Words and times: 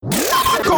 Go! 0.00 0.77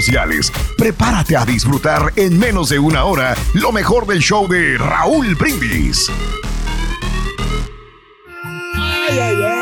Prepárate 0.77 1.37
a 1.37 1.45
disfrutar 1.45 2.11
en 2.15 2.37
menos 2.39 2.69
de 2.69 2.79
una 2.79 3.03
hora 3.03 3.35
lo 3.53 3.71
mejor 3.71 4.07
del 4.07 4.19
show 4.19 4.47
de 4.47 4.77
Raúl 4.77 5.35
Brindis. 5.35 6.09
Ay, 8.75 9.19
ay, 9.19 9.35
ay. 9.43 9.61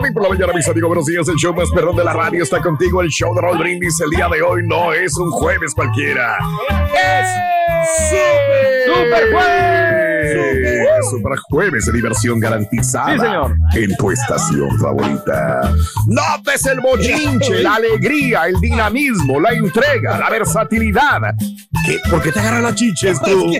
Muy 0.00 0.12
por 0.12 0.22
la 0.22 0.28
mañana, 0.30 0.52
mis 0.54 0.66
amigos, 0.68 0.88
buenos 0.88 1.06
días. 1.06 1.28
El 1.28 1.36
show 1.36 1.54
más 1.54 1.70
perrón 1.70 1.96
de 1.96 2.04
la 2.04 2.12
radio 2.12 2.42
está 2.42 2.60
contigo. 2.60 3.00
El 3.02 3.08
show 3.08 3.34
de 3.34 3.40
Raúl 3.40 3.58
Brindis 3.58 4.00
el 4.00 4.10
día 4.10 4.28
de 4.28 4.42
hoy 4.42 4.62
no 4.66 4.92
es 4.92 5.16
un 5.16 5.30
jueves 5.30 5.74
cualquiera. 5.74 6.38
Es 6.94 7.28
Super, 8.08 8.94
super 8.94 9.32
Jueves. 9.32 10.09
Super 11.02 11.38
Jueves 11.48 11.86
de 11.86 11.92
diversión 11.92 12.40
garantizada. 12.40 13.12
Sí, 13.14 13.20
señor. 13.20 13.56
En 13.74 13.96
tu 13.96 14.10
estación 14.10 14.78
favorita. 14.78 15.72
Notes 16.06 16.66
el 16.66 16.80
bochinche, 16.80 17.62
la 17.62 17.74
alegría, 17.76 18.46
el 18.46 18.60
dinamismo, 18.60 19.40
la 19.40 19.50
entrega, 19.52 20.18
la 20.18 20.30
versatilidad. 20.30 21.20
¿Qué? 21.86 21.98
¿Por 22.10 22.22
qué 22.22 22.32
te 22.32 22.40
agarran 22.40 22.62
las 22.64 22.74
chiches 22.74 23.20
tú? 23.22 23.52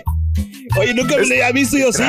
Oye, 0.78 0.94
nunca 0.94 1.16
me 1.16 1.22
lo 1.27 1.34
había 1.34 1.52
visto 1.52 1.76
yo 1.76 1.88
así. 1.88 2.03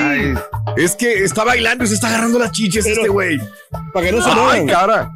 Es 0.77 0.95
que 0.95 1.23
está 1.23 1.43
bailando 1.43 1.83
y 1.83 1.87
se 1.87 1.95
está 1.95 2.07
agarrando 2.09 2.37
las 2.39 2.51
chiches 2.51 2.83
Pero- 2.85 2.97
este 2.97 3.09
güey. 3.09 3.39
Para 3.93 4.05
que 4.05 4.11
no 4.11 4.21
se 4.21 4.29
Ay, 4.29 4.65
cara. 4.67 5.11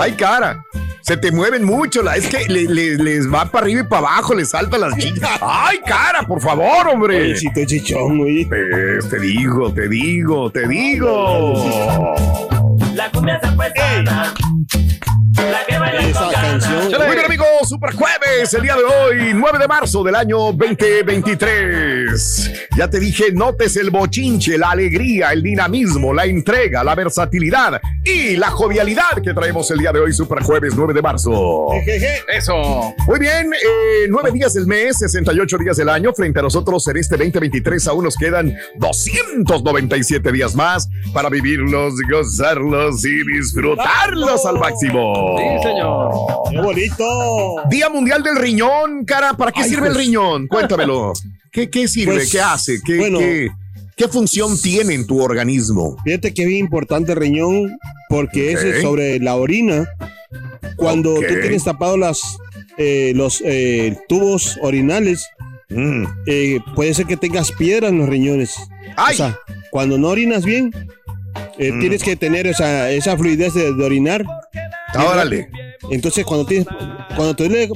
Ay, 0.00 0.12
cara. 0.12 0.62
Se 1.06 1.16
te 1.16 1.30
mueven 1.30 1.62
mucho. 1.62 2.02
La, 2.02 2.16
es 2.16 2.26
que 2.26 2.46
le- 2.48 2.64
le- 2.64 2.96
les 2.96 3.32
va 3.32 3.44
para 3.44 3.64
arriba 3.66 3.82
y 3.82 3.84
para 3.84 4.08
abajo, 4.08 4.34
les 4.34 4.48
saltan 4.48 4.80
las 4.80 4.96
chichas. 4.96 5.38
Ay, 5.40 5.78
cara, 5.86 6.26
por 6.26 6.40
favor, 6.40 6.88
hombre. 6.92 7.32
Chichón, 7.36 8.18
güey. 8.18 8.44
Pues, 8.44 9.08
te 9.08 9.20
digo, 9.20 9.72
te 9.72 9.88
digo, 9.88 10.50
te 10.50 10.66
digo. 10.66 11.54
La 13.06 13.12
cumbia 13.12 13.38
se 13.40 13.50
fue 13.52 13.72
sana. 13.76 14.34
La 15.36 15.64
que 15.66 15.78
baila 15.78 16.00
Esa 16.00 16.18
con 16.18 16.32
ganas. 16.32 16.64
canción. 16.66 17.02
Muy 17.06 17.14
bien, 17.14 17.26
amigos, 17.26 17.46
Super 17.68 17.94
Jueves, 17.94 18.54
el 18.54 18.62
día 18.62 18.74
de 18.74 18.82
hoy, 18.84 19.32
9 19.34 19.58
de 19.58 19.68
marzo 19.68 20.02
del 20.02 20.14
año 20.16 20.38
2023. 20.52 22.50
Ya 22.76 22.88
te 22.88 22.98
dije, 22.98 23.30
notes 23.32 23.76
el 23.76 23.90
bochinche, 23.90 24.56
la 24.58 24.70
alegría, 24.70 25.32
el 25.32 25.42
dinamismo, 25.42 26.12
la 26.14 26.24
entrega, 26.24 26.82
la 26.82 26.94
versatilidad 26.94 27.80
y 28.02 28.36
la 28.36 28.50
jovialidad 28.50 29.20
que 29.22 29.34
traemos 29.34 29.70
el 29.70 29.78
día 29.78 29.92
de 29.92 30.00
hoy, 30.00 30.12
Super 30.12 30.42
Jueves, 30.42 30.72
9 30.74 30.94
de 30.94 31.02
marzo. 31.02 31.66
Eso. 32.28 32.94
Muy 33.06 33.18
bien, 33.20 33.52
eh, 33.52 34.06
nueve 34.08 34.32
días 34.32 34.54
del 34.54 34.66
mes, 34.66 34.98
68 34.98 35.58
días 35.58 35.76
del 35.76 35.90
año. 35.90 36.12
Frente 36.14 36.40
a 36.40 36.42
nosotros 36.42 36.86
en 36.88 36.96
este 36.96 37.16
2023 37.16 37.86
aún 37.88 38.04
nos 38.04 38.16
quedan 38.16 38.54
297 38.76 40.32
días 40.32 40.54
más 40.54 40.88
para 41.12 41.28
vivirlos, 41.28 41.94
gozarlos 42.10 42.95
y 43.04 43.24
disfrutarlos 43.36 44.44
al 44.46 44.58
máximo. 44.58 45.36
Sí, 45.38 45.62
señor. 45.68 46.10
Qué 46.50 46.60
bonito. 46.60 47.56
Día 47.70 47.88
Mundial 47.88 48.22
del 48.22 48.36
Riñón, 48.36 49.04
cara. 49.04 49.34
¿Para 49.34 49.52
qué 49.52 49.62
Ay, 49.62 49.68
sirve 49.70 49.88
el 49.88 49.94
pues. 49.94 50.06
riñón? 50.06 50.46
Cuéntamelo. 50.48 51.12
¿Qué, 51.52 51.68
qué 51.70 51.88
sirve? 51.88 52.14
Pues, 52.14 52.30
¿Qué 52.32 52.40
hace? 52.40 52.80
¿Qué, 52.84 52.98
bueno. 52.98 53.18
qué- 53.18 53.48
qué 53.96 54.08
función 54.08 54.60
tiene 54.60 54.94
en 54.94 55.06
tu 55.06 55.20
organismo? 55.22 55.96
Fíjate 56.04 56.34
que 56.34 56.42
es 56.42 56.48
bien 56.48 56.60
importante 56.66 57.12
el 57.12 57.18
riñón 57.18 57.78
porque 58.08 58.52
ese 58.52 58.76
es 58.76 58.82
sobre 58.82 59.18
la 59.20 59.36
orina. 59.36 59.88
Cuando 60.76 61.14
tú 61.14 61.20
tienes 61.40 61.64
tapado 61.64 61.96
las, 61.96 62.20
eh, 62.78 63.12
los 63.16 63.42
eh, 63.44 63.96
tubos 64.08 64.58
orinales, 64.62 65.26
Mm. 65.68 66.04
eh, 66.26 66.60
puede 66.76 66.94
ser 66.94 67.06
que 67.06 67.16
tengas 67.16 67.50
piedra 67.50 67.88
en 67.88 67.98
los 67.98 68.08
riñones. 68.08 68.54
¡Ay! 68.96 69.14
O 69.14 69.16
sea, 69.16 69.36
cuando 69.72 69.98
no 69.98 70.10
orinas 70.10 70.44
bien, 70.44 70.72
eh, 71.58 71.72
Mm. 71.72 71.80
tienes 71.80 72.02
que 72.02 72.16
tener 72.16 72.46
esa, 72.46 72.90
esa 72.90 73.16
fluidez 73.16 73.54
de, 73.54 73.72
de 73.74 73.84
orinar. 73.84 74.24
Órale. 74.94 75.48
Entonces, 75.90 76.24
cuando 76.24 76.46
tienes, 76.46 76.66
cuando 77.14 77.34
te 77.36 77.48
duele 77.48 77.68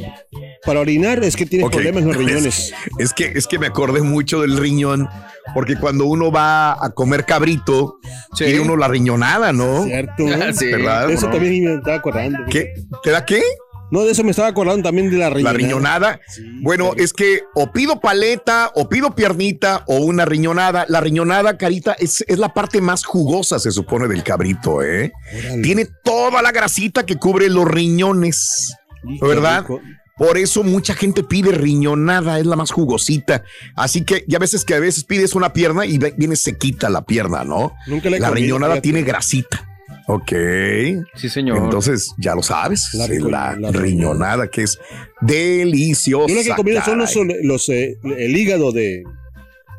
para 0.65 0.81
orinar, 0.81 1.23
es 1.23 1.37
que 1.37 1.47
tienes 1.47 1.69
problemas 1.71 2.03
en 2.03 2.09
los 2.09 2.17
riñones. 2.25 2.73
Es 2.99 3.13
que, 3.13 3.27
es 3.35 3.47
que 3.47 3.59
me 3.59 3.67
acordé 3.69 4.03
mucho 4.03 4.41
del 4.43 4.57
riñón, 4.57 5.09
porque 5.55 5.77
cuando 5.77 6.07
uno 6.07 6.31
va 6.33 6.73
a 6.85 6.91
comer 6.91 7.25
cabrito, 7.25 7.99
tiene 8.37 8.61
uno 8.61 8.77
la 8.77 8.89
riñonada, 8.89 9.53
¿no? 9.53 9.85
¿Cierto? 9.85 10.25
Sí. 10.55 10.71
Eso 10.71 11.27
¿No? 11.27 11.33
también 11.33 11.65
me 11.65 11.75
estaba 11.77 11.97
acordando. 11.97 12.39
¿Qué? 12.51 12.73
¿Te 13.03 13.11
da 13.11 13.25
qué? 13.25 13.43
No, 13.91 14.05
de 14.05 14.13
eso 14.13 14.23
me 14.25 14.31
estaba 14.31 14.49
acordando 14.49 14.85
también 14.85 15.11
de 15.11 15.19
la 15.19 15.31
La 15.31 15.53
riñonada. 15.53 15.57
riñonada. 15.57 16.21
bueno, 16.63 16.93
es 16.97 17.13
que 17.13 17.43
o 17.55 17.73
pido 17.73 18.01
paleta, 18.01 18.71
o 18.75 18.89
pido 18.89 19.15
piernita, 19.15 19.85
o 19.87 19.97
una 19.97 20.25
riñonada. 20.25 20.87
La 20.89 21.01
riñonada, 21.01 21.59
carita, 21.59 21.95
es, 21.95 22.25
es 22.29 22.39
la 22.39 22.55
parte 22.55 22.81
más 22.81 23.05
jugosa, 23.05 23.59
se 23.59 23.71
supone, 23.73 24.07
del 24.09 24.23
cabrito, 24.23 24.83
¿eh? 24.83 25.13
Órale. 25.39 25.63
Tiene 25.63 25.87
toda 26.05 26.41
la 26.43 26.53
grasita 26.53 27.05
que 27.05 27.17
cubre 27.17 27.49
los 27.49 27.67
riñones. 27.67 28.75
¿verdad? 29.21 29.65
Por 30.17 30.37
eso 30.37 30.63
mucha 30.63 30.95
gente 30.95 31.25
pide 31.25 31.53
riñonada, 31.53 32.39
es 32.39 32.45
la 32.45 32.55
más 32.55 32.71
jugosita. 32.71 33.43
Así 33.75 34.05
que 34.05 34.25
ya 34.29 34.39
veces 34.39 34.67
que 34.67 34.75
a 34.75 34.79
veces 34.81 35.05
pides 35.05 35.35
una 35.35 35.55
pierna 35.55 35.87
y 35.87 35.99
viene 35.99 36.37
sequita 36.37 36.91
la 36.91 37.07
pierna, 37.07 37.43
¿no? 37.43 37.73
Nunca 37.87 38.11
La 38.11 38.19
comido, 38.19 38.35
riñonada 38.35 38.83
tiene 38.83 39.03
grasita. 39.03 39.67
Ok. 40.13 40.33
Sí, 41.15 41.29
señor. 41.29 41.59
Entonces, 41.59 42.15
ya 42.19 42.35
lo 42.35 42.43
sabes. 42.43 42.93
La 42.95 43.71
riñonada 43.71 44.51
que 44.51 44.63
es 44.63 44.79
deliciosa. 45.21 46.27
Yo 46.29 46.35
lo 46.35 46.43
que 46.43 46.51
he 46.51 46.55
comido 46.55 47.07
son 47.07 47.33
los, 47.43 47.69
eh, 47.69 47.97
el 48.03 48.37
hígado 48.37 48.73
de. 48.73 49.05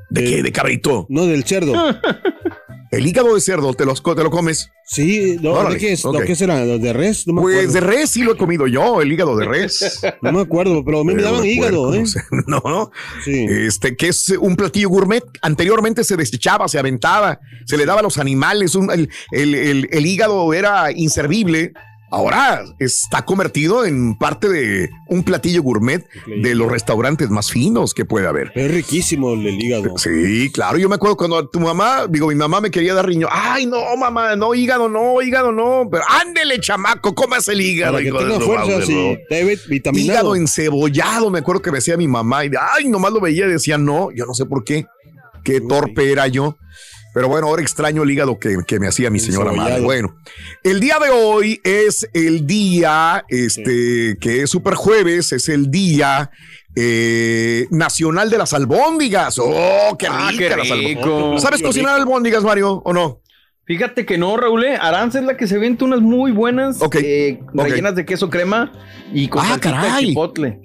¿De 0.10 0.24
qué? 0.24 0.44
¿De 0.44 0.52
cabrito? 0.52 1.06
No, 1.10 1.26
del 1.26 1.44
cerdo. 1.44 1.74
El 2.92 3.08
hígado 3.08 3.34
de 3.34 3.40
cerdo, 3.42 3.74
¿te, 3.74 3.86
los, 3.86 4.04
te 4.04 4.16
lo 4.22 4.30
comes? 4.30 4.70
Sí, 4.86 5.38
no, 5.42 5.64
¿de 5.70 5.78
qué 5.78 5.94
es? 5.94 6.04
ok. 6.04 6.14
¿Lo 6.14 6.26
que 6.26 6.36
será? 6.36 6.66
¿Los 6.66 6.82
de 6.82 6.92
res? 6.92 7.26
No 7.26 7.34
me 7.36 7.42
Pues 7.42 7.56
acuerdo. 7.68 7.74
de 7.74 7.80
res 7.80 8.10
sí 8.10 8.22
lo 8.24 8.34
he 8.34 8.38
comido 8.38 8.68
yo, 8.68 9.02
el 9.02 9.12
hígado 9.14 9.38
de 9.38 9.46
res. 9.46 10.02
No 10.22 10.34
me 10.34 10.42
acuerdo, 10.42 10.84
pero 10.84 11.00
a 11.00 11.04
mí 11.06 11.14
me 11.16 11.24
daban 11.24 11.46
hígado, 11.46 11.84
puerco, 11.90 11.94
¿eh? 11.96 12.00
no 12.02 12.06
sé. 12.06 12.20
No, 12.48 12.62
no. 12.66 12.92
Sí. 13.24 13.46
Este, 13.50 13.96
que 13.96 14.10
es 14.10 14.30
un 14.38 14.58
platillo 14.58 14.90
gourmet. 14.90 15.24
Anteriormente 15.42 16.04
se 16.04 16.18
desechaba, 16.18 16.68
se 16.68 16.80
aventaba, 16.80 17.40
se 17.66 17.78
le 17.78 17.86
daba 17.86 18.02
a 18.02 18.04
los 18.04 18.18
animales. 18.18 18.76
un- 18.76 18.92
el, 18.92 19.10
el- 19.32 19.56
el- 19.56 19.90
el 19.90 20.06
hígado 20.06 20.54
era 20.54 20.92
inservible 20.92 21.72
ahora 22.12 22.64
está 22.78 23.24
convertido 23.24 23.86
en 23.86 24.16
parte 24.16 24.50
de 24.50 24.90
un 25.08 25.24
platillo 25.24 25.64
gourmet 25.64 26.06
de 26.28 26.56
los 26.56 26.70
restaurantes 26.70 27.30
más 27.30 27.50
finos 27.50 27.94
que 27.94 28.06
puede 28.06 28.28
haber. 28.28 28.52
Es 28.54 28.70
riquísimo 28.70 29.34
el 29.34 29.48
hígado. 29.48 29.98
Sí, 29.98 30.52
claro. 30.54 30.78
Yo 30.78 30.90
me 30.90 30.96
acuerdo 30.96 31.18
cuando 31.18 31.48
tu 31.48 31.60
mamá, 31.60 32.06
digo, 32.10 32.28
mi 32.28 32.36
mamá 32.36 32.62
me 32.62 32.70
quería 32.70 32.94
dar 32.94 33.08
riñón. 33.08 33.30
Ay, 33.34 33.66
no, 33.66 33.96
mamá, 33.98 34.36
no, 34.36 34.54
hígado, 34.54 34.90
no, 34.90 35.22
hígado, 35.22 35.52
no. 35.52 35.88
Pero 35.90 36.04
ándele, 36.08 36.60
chamaco, 36.60 37.16
comas 37.16 37.48
el 37.48 37.62
hígado. 37.62 37.94
Para 37.94 38.04
que 38.04 38.12
tenga 38.12 38.40
fuerza, 38.42 38.86
sí. 38.86 39.18
vitaminado. 39.70 40.12
Hígado 40.12 40.36
encebollado, 40.36 41.30
me 41.30 41.40
acuerdo 41.40 41.62
que 41.62 41.72
me 41.72 41.78
decía 41.78 41.98
mi 41.98 42.08
mamá. 42.08 42.46
Y 42.46 42.52
ay, 42.60 42.90
nomás 42.90 43.14
lo 43.14 43.22
veía 43.22 43.46
y 43.46 43.52
decía, 43.52 43.78
no, 43.78 44.12
yo 44.12 44.26
no 44.26 44.34
sé 44.34 44.46
por 44.46 44.64
qué. 44.64 44.86
Qué 45.44 45.62
torpe 45.62 46.12
era 46.12 46.28
yo. 46.28 46.58
Pero 47.14 47.28
bueno, 47.28 47.48
ahora 47.48 47.62
extraño 47.62 48.04
el 48.04 48.12
hígado 48.12 48.40
que, 48.40 48.58
que 48.66 48.80
me 48.80 48.88
hacía 48.88 49.10
mi 49.10 49.20
señora 49.20 49.52
madre. 49.52 49.82
Bueno, 49.82 50.16
el 50.64 50.80
día 50.80 50.98
de 51.00 51.10
hoy 51.10 51.60
es 51.64 52.08
el 52.14 52.48
día, 52.48 53.26
este, 53.28 54.18
que 54.22 54.44
es 54.44 54.50
super 54.50 54.76
jueves, 54.76 55.34
es 55.34 55.50
el 55.50 55.70
día 55.70 56.32
eh, 56.76 57.68
nacional 57.70 58.30
de 58.30 58.38
las 58.38 58.54
albóndigas. 58.54 59.38
¡Oh, 59.40 59.96
qué 60.00 60.08
Ah, 60.10 60.30
rica 60.32 60.50
qué 60.50 60.56
las 60.58 60.72
albóndigas! 60.72 61.06
rico. 61.06 61.40
¿Sabes 61.40 61.62
cocinar 61.62 62.00
albóndigas, 62.00 62.44
Mario, 62.44 62.82
o 62.86 62.94
no? 62.94 63.20
Fíjate 63.66 64.06
que 64.06 64.18
no, 64.18 64.38
Raúl. 64.38 64.64
¿eh? 64.64 64.78
Aranza 64.80 65.20
es 65.20 65.26
la 65.26 65.36
que 65.38 65.48
se 65.48 65.58
vende 65.58 65.84
unas 65.84 66.00
muy 66.02 66.32
buenas, 66.32 66.78
eh, 66.82 67.40
ok. 67.44 67.52
rellenas 67.56 67.96
de 67.96 68.06
queso 68.06 68.30
crema 68.30 68.72
y 69.14 69.28
con 69.28 69.42
Ah, 69.44 69.50
salsita 69.50 69.70
de 69.82 69.88
caray. 69.88 70.06
chipotle. 70.08 70.60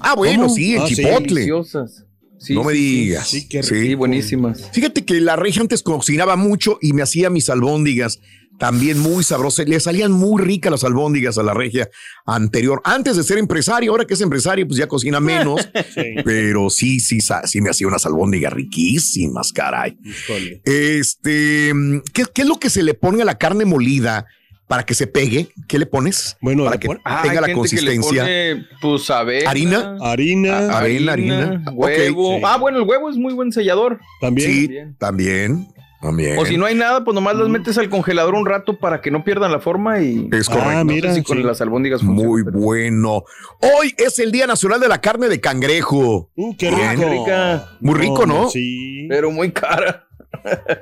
Ah, 0.00 0.14
bueno, 0.14 0.42
¿Cómo? 0.42 0.54
sí, 0.54 0.74
el 0.74 0.82
Ah, 0.82 0.86
sí. 0.88 0.94
chipotle. 0.96 1.34
Deliciosas. 1.40 2.04
Sí, 2.44 2.54
no 2.54 2.64
me 2.64 2.72
digas. 2.74 3.28
sí, 3.28 3.48
qué 3.48 3.62
Sí. 3.62 3.80
Sí, 3.80 3.94
buenísimas. 3.94 4.70
Fíjate 4.72 5.04
que 5.04 5.20
la 5.20 5.36
regia 5.36 5.62
antes 5.62 5.82
cocinaba 5.82 6.36
mucho 6.36 6.78
y 6.82 6.92
me 6.92 7.02
hacía 7.02 7.30
mis 7.30 7.48
albóndigas 7.48 8.20
también 8.58 8.98
muy 8.98 9.24
sabrosas. 9.24 9.66
Le 9.68 9.80
salían 9.80 10.12
muy 10.12 10.42
ricas 10.42 10.70
las 10.70 10.84
albóndigas 10.84 11.38
a 11.38 11.42
la 11.42 11.54
regia 11.54 11.88
anterior. 12.26 12.80
Antes 12.84 13.16
de 13.16 13.24
ser 13.24 13.38
empresario, 13.38 13.90
ahora 13.90 14.04
que 14.04 14.14
es 14.14 14.20
empresario, 14.20 14.66
pues 14.66 14.78
ya 14.78 14.86
cocina 14.86 15.20
menos. 15.20 15.60
Sí. 15.94 16.14
pero 16.24 16.70
sí, 16.70 16.98
sí, 17.00 17.18
sí 17.44 17.60
me 17.60 17.70
hacía 17.70 17.86
unas 17.86 18.04
albóndigas 18.06 18.52
riquísimas, 18.52 19.52
caray. 19.52 19.96
Híjole. 20.04 20.60
Este, 20.64 21.72
¿qué, 22.12 22.24
qué 22.32 22.42
es 22.42 22.48
lo 22.48 22.58
que 22.58 22.70
se 22.70 22.82
le 22.82 22.94
pone 22.94 23.22
a 23.22 23.24
la 23.24 23.38
carne 23.38 23.64
molida 23.64 24.26
para 24.68 24.84
que 24.84 24.94
se 24.94 25.06
pegue? 25.06 25.48
¿Qué 25.68 25.78
le 25.78 25.86
pones? 25.86 26.36
Bueno, 26.40 26.64
para 26.64 26.78
que 26.78 26.86
pon- 26.88 27.00
Ah, 27.04 27.20
tenga 27.22 27.40
la 27.40 27.52
consistencia. 27.52 28.22
pone, 28.22 28.66
pues, 28.80 29.10
avena, 29.10 29.50
¿Harina? 29.50 29.96
Harina 30.00 30.76
Avena, 30.78 31.12
harina. 31.12 31.62
huevo. 31.72 32.36
Ok. 32.36 32.42
Ah, 32.46 32.56
bueno, 32.58 32.78
el 32.78 32.84
huevo 32.88 33.10
es 33.10 33.16
muy 33.16 33.34
buen 33.34 33.52
sellador. 33.52 34.00
también. 34.20 34.50
Sí, 34.50 34.70
también, 34.98 35.68
también. 36.00 36.38
O 36.38 36.44
si 36.46 36.56
no 36.56 36.64
hay 36.66 36.74
nada, 36.74 37.04
pues 37.04 37.14
nomás 37.14 37.36
las 37.36 37.48
metes 37.48 37.76
al 37.78 37.88
congelador 37.90 38.34
un 38.34 38.46
rato 38.46 38.78
para 38.78 39.00
que 39.00 39.10
no 39.10 39.22
pierdan 39.24 39.52
la 39.52 39.60
forma 39.60 40.00
y 40.00 40.28
Es 40.32 40.48
Ah, 40.48 40.52
correcto. 40.54 40.84
no 40.84 40.90
sé 40.90 40.94
mira, 40.94 41.14
si 41.14 41.22
con 41.22 41.36
sí. 41.38 41.42
las 41.42 41.60
albóndigas 41.60 42.02
funciona, 42.02 42.28
Muy 42.30 42.44
pero- 42.44 42.58
bueno. 42.58 43.24
Hoy 43.60 43.94
es 43.98 44.18
el 44.18 44.32
Día 44.32 44.46
Nacional 44.46 44.80
de 44.80 44.88
la 44.88 45.00
Carne 45.00 45.28
de 45.28 45.40
Cangrejo. 45.40 46.30
Uh, 46.36 46.56
qué 46.56 46.70
rico. 46.70 46.82
Qué 46.98 47.08
rica. 47.10 47.68
Muy 47.80 47.98
rico, 48.00 48.26
¿no? 48.26 48.48
Sí. 48.50 49.06
Pero 49.08 49.30
muy 49.30 49.50
cara. 49.52 50.06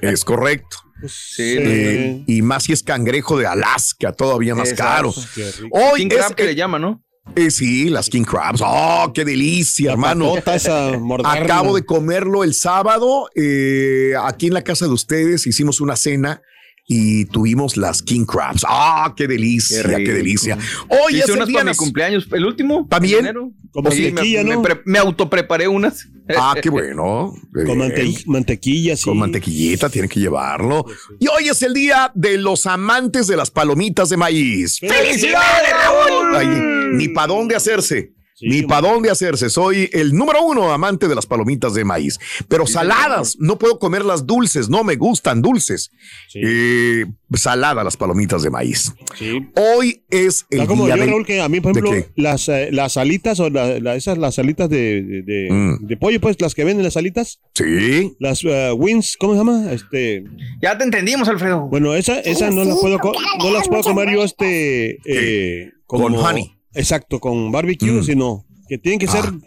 Es 0.01 0.25
correcto. 0.25 0.77
Pues, 1.01 1.13
Sí, 1.35 1.57
Eh, 1.59 2.25
y 2.29 2.43
más 2.43 2.63
si 2.65 2.73
es 2.73 2.83
cangrejo 2.83 3.37
de 3.39 3.47
Alaska, 3.47 4.13
todavía 4.13 4.55
más 4.55 4.71
Exacto. 4.71 5.13
caro. 5.13 5.69
Hoy 5.73 6.01
King 6.03 6.09
es 6.11 6.17
crab 6.19 6.35
que 6.37 6.43
eh, 6.45 6.47
le 6.47 6.55
llama, 6.55 6.79
¿no? 6.79 7.03
eh, 7.35 7.51
sí, 7.51 7.89
las 7.89 8.09
king 8.09 8.23
crabs. 8.25 8.61
Oh, 8.65 9.11
qué 9.15 9.25
delicia, 9.25 9.87
La 9.87 9.93
hermano. 9.93 10.35
esa. 10.37 10.93
Acabo 11.25 11.75
de 11.75 11.85
comerlo 11.85 12.45
el 12.45 12.55
sábado 12.55 13.29
eh, 13.35 14.13
aquí 14.23 14.47
en 14.49 14.55
la 14.55 14.63
casa 14.63 14.87
de 14.87 14.93
ustedes. 14.93 15.47
Hicimos 15.47 15.81
una 15.81 15.97
cena 15.97 16.41
y 16.87 17.25
tuvimos 17.27 17.77
las 17.77 18.03
king 18.03 18.25
crabs. 18.25 18.65
Ah, 18.69 19.15
qué 19.17 19.27
delicia, 19.29 19.83
Qué 19.83 20.13
delicia. 20.13 20.59
Hoy 20.89 21.15
Hice 21.15 21.21
es 21.23 21.29
el 21.29 21.37
unas 21.37 21.49
día 21.49 21.59
para 21.61 21.71
mi 21.71 21.77
cumpleaños. 21.77 22.29
El 22.33 22.45
último. 22.45 22.87
¿También? 22.91 23.31
Como 23.71 23.91
Sí, 23.91 24.07
mantequilla, 24.07 24.45
me, 24.45 24.51
¿no? 24.55 24.63
me, 24.63 24.69
me 24.85 24.99
autopreparé 24.99 25.69
unas. 25.69 26.09
Ah, 26.35 26.55
qué 26.63 26.71
bueno. 26.71 27.35
Con 27.53 27.79
mante- 27.79 28.23
mantequilla, 28.27 28.97
sí. 28.97 29.05
Con 29.05 29.19
mantequillita, 29.19 29.91
tiene 29.91 30.09
que 30.09 30.21
llevarlo. 30.21 30.87
Y 31.19 31.27
hoy 31.27 31.49
es 31.49 31.61
el 31.63 31.75
día 31.75 32.13
de 32.15 32.39
los 32.39 32.65
amantes 32.67 33.27
de 33.27 33.37
las 33.37 33.51
palomitas 33.51 34.09
de 34.09 34.17
maíz. 34.17 34.79
¡Felicidades, 34.79 35.71
Raúl! 35.85 36.37
Ay, 36.37 36.49
ni 36.95 37.09
para 37.09 37.27
dónde 37.27 37.57
hacerse. 37.57 38.13
Sí, 38.35 38.49
ni 38.49 38.63
para 38.63 38.89
dónde 38.89 39.11
hacerse. 39.11 39.51
Soy 39.51 39.89
el 39.93 40.15
número 40.15 40.43
uno 40.43 40.73
amante 40.73 41.07
de 41.07 41.15
las 41.15 41.27
palomitas 41.27 41.75
de 41.75 41.85
maíz. 41.85 42.19
Pero 42.49 42.67
saladas, 42.67 43.37
no 43.39 43.59
puedo 43.59 43.79
comerlas 43.79 44.27
dulces, 44.27 44.69
no 44.69 44.83
me 44.85 44.97
gustan 44.97 45.43
dulces. 45.43 45.91
Sí. 46.29 46.41
Eh, 46.43 47.05
salada 47.35 47.85
las 47.85 47.97
palomitas 47.97 48.43
de 48.43 48.51
maíz. 48.51 48.93
Sí. 49.19 49.47
Hoy 49.55 50.03
es 50.11 50.47
el 50.51 50.67
como 50.67 50.87
día 50.87 50.97
yo, 50.97 51.07
Raúl, 51.07 51.25
que 51.27 51.41
a 51.41 51.49
mí, 51.49 51.61
por 51.61 51.73
¿De 51.75 51.81
ejemplo, 51.81 52.13
las, 52.17 52.49
eh, 52.49 52.69
las 52.73 52.97
alitas 52.97 53.39
o 53.39 53.51
la- 53.51 53.79
la- 53.81 53.95
esas, 53.97 54.17
las 54.19 54.39
alitas 54.39 54.69
de, 54.69 55.03
de, 55.03 55.23
de- 55.23 55.49
Mm. 55.51 55.87
de 55.87 55.97
pollo, 55.97 56.21
pues, 56.21 56.41
las 56.41 56.55
que 56.55 56.65
venden 56.65 56.85
las 56.85 56.97
alitas, 56.97 57.41
Sí. 57.55 58.15
las 58.19 58.43
eh, 58.45 58.73
wings, 58.73 59.17
¿cómo 59.19 59.35
se 59.35 59.39
llama? 59.39 59.73
Este, 59.73 60.25
Ya 60.63 60.77
te 60.79 60.85
entendimos, 60.85 61.29
Alfredo. 61.29 61.69
bueno, 61.69 61.95
esa, 61.95 62.19
esa 62.21 62.51
no 62.51 62.65
las 62.65 62.79
puedo, 62.79 62.99
no 63.39 63.51
las 63.53 63.69
puedo 63.69 63.83
comer 63.83 64.11
yo, 64.13 64.25
este, 64.25 64.99
eh, 65.05 65.71
como- 65.87 66.05
Con 66.05 66.17
honey. 66.17 66.57
Exacto, 66.75 67.21
con 67.21 67.51
barbecue, 67.53 67.91
Mm. 67.93 68.03
sino 68.05 68.45
que 68.69 68.79
tienen 68.79 68.99
que 68.99 69.07
ser 69.09 69.25
Ah. 69.27 69.39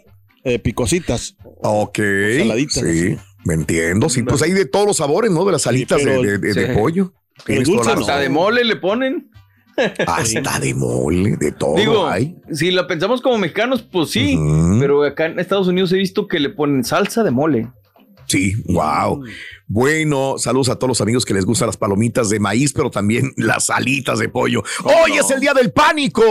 eh, 0.44 0.58
picositas. 0.58 1.36
Ok. 1.62 1.98
saladitas, 2.38 2.74
Sí. 2.82 2.88
así. 3.14 3.16
Me 3.44 3.54
entiendo. 3.54 4.08
Sí, 4.08 4.22
pues 4.22 4.42
hay 4.42 4.52
de 4.52 4.64
todos 4.66 4.86
los 4.86 4.96
sabores, 4.96 5.30
¿no? 5.30 5.44
De 5.44 5.52
las 5.52 5.66
alitas 5.66 6.00
pero- 6.02 6.22
de, 6.22 6.32
de- 6.32 6.38
de- 6.38 6.54
de 6.54 6.66
sí. 6.68 6.72
pollo. 6.78 7.12
Dulce 7.46 7.72
no. 7.94 8.00
Hasta 8.00 8.18
de 8.18 8.28
mole 8.28 8.64
le 8.64 8.76
ponen. 8.76 9.30
Hasta 10.06 10.58
de 10.58 10.72
mole, 10.74 11.36
de 11.36 11.52
todo 11.52 11.76
Digo, 11.76 12.06
hay. 12.08 12.36
si 12.50 12.70
la 12.70 12.86
pensamos 12.86 13.20
como 13.20 13.36
mexicanos, 13.38 13.82
pues 13.82 14.10
sí. 14.10 14.38
Pero 14.80 15.04
acá 15.04 15.26
en 15.26 15.38
Estados 15.38 15.68
Unidos 15.68 15.92
he 15.92 15.96
visto 15.98 16.26
que 16.28 16.40
le 16.40 16.48
ponen 16.50 16.82
salsa 16.82 17.22
de 17.22 17.30
mole. 17.30 17.68
Sí, 18.26 18.54
wow. 18.66 19.22
Bueno, 19.68 20.36
saludos 20.38 20.68
a 20.68 20.76
todos 20.76 20.88
los 20.88 21.00
amigos 21.00 21.24
que 21.24 21.34
les 21.34 21.44
gustan 21.44 21.66
las 21.66 21.76
palomitas 21.76 22.28
de 22.28 22.38
maíz, 22.40 22.72
pero 22.72 22.90
también 22.90 23.32
las 23.36 23.70
alitas 23.70 24.18
de 24.18 24.28
pollo. 24.28 24.62
Hoy 24.84 25.12
es 25.18 25.30
el 25.30 25.40
día 25.40 25.54
del 25.54 25.72
pánico. 25.72 26.22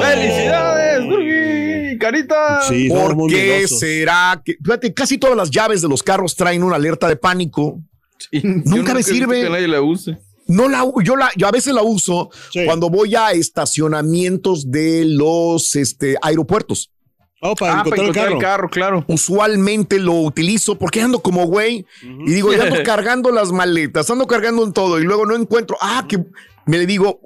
¡Felicidades, 0.00 1.08
Durgi! 1.08 1.98
¡Carita! 1.98 2.62
Sí, 2.68 2.88
¿Por 2.88 3.14
muy 3.16 3.32
qué 3.32 3.42
miedosos. 3.42 3.78
será 3.80 4.40
que, 4.44 4.56
fíjate, 4.62 4.92
casi 4.94 5.18
todas 5.18 5.36
las 5.36 5.50
llaves 5.50 5.82
de 5.82 5.88
los 5.88 6.02
carros 6.02 6.34
traen 6.36 6.62
una 6.62 6.76
alerta 6.76 7.08
de 7.08 7.16
pánico? 7.16 7.80
Sí, 8.18 8.40
Nunca 8.42 8.94
me 8.94 9.02
sirve. 9.02 9.42
Que 9.42 9.50
nadie 9.50 9.68
la 9.68 9.80
use. 9.82 10.18
No 10.46 10.68
la, 10.68 10.84
yo 11.04 11.16
la, 11.16 11.30
yo 11.36 11.46
a 11.46 11.50
veces 11.50 11.72
la 11.72 11.82
uso 11.82 12.30
Sí. 12.52 12.64
cuando 12.66 12.90
voy 12.90 13.14
a 13.14 13.32
estacionamientos 13.32 14.70
de 14.70 15.04
los 15.04 15.74
este, 15.76 16.16
aeropuertos. 16.22 16.91
Oh, 17.44 17.56
para 17.56 17.72
ah, 17.72 17.80
encontrar, 17.80 17.90
para 17.90 18.02
encontrar 18.02 18.26
el 18.28 18.32
el 18.34 18.38
carro. 18.38 18.70
claro. 18.70 19.04
Usualmente 19.08 19.98
lo 19.98 20.12
utilizo 20.14 20.78
porque 20.78 21.00
ando 21.00 21.20
como 21.20 21.44
güey 21.46 21.84
y 22.00 22.32
digo, 22.32 22.52
ya 22.52 22.62
ando 22.62 22.76
cargando 22.84 23.32
las 23.32 23.50
maletas, 23.50 24.08
ando 24.10 24.28
cargando 24.28 24.64
en 24.64 24.72
todo 24.72 25.00
y 25.00 25.02
luego 25.02 25.26
no 25.26 25.34
encuentro. 25.34 25.76
Ah, 25.80 26.06
que 26.08 26.24
me 26.66 26.78
le 26.78 26.86
digo, 26.86 27.20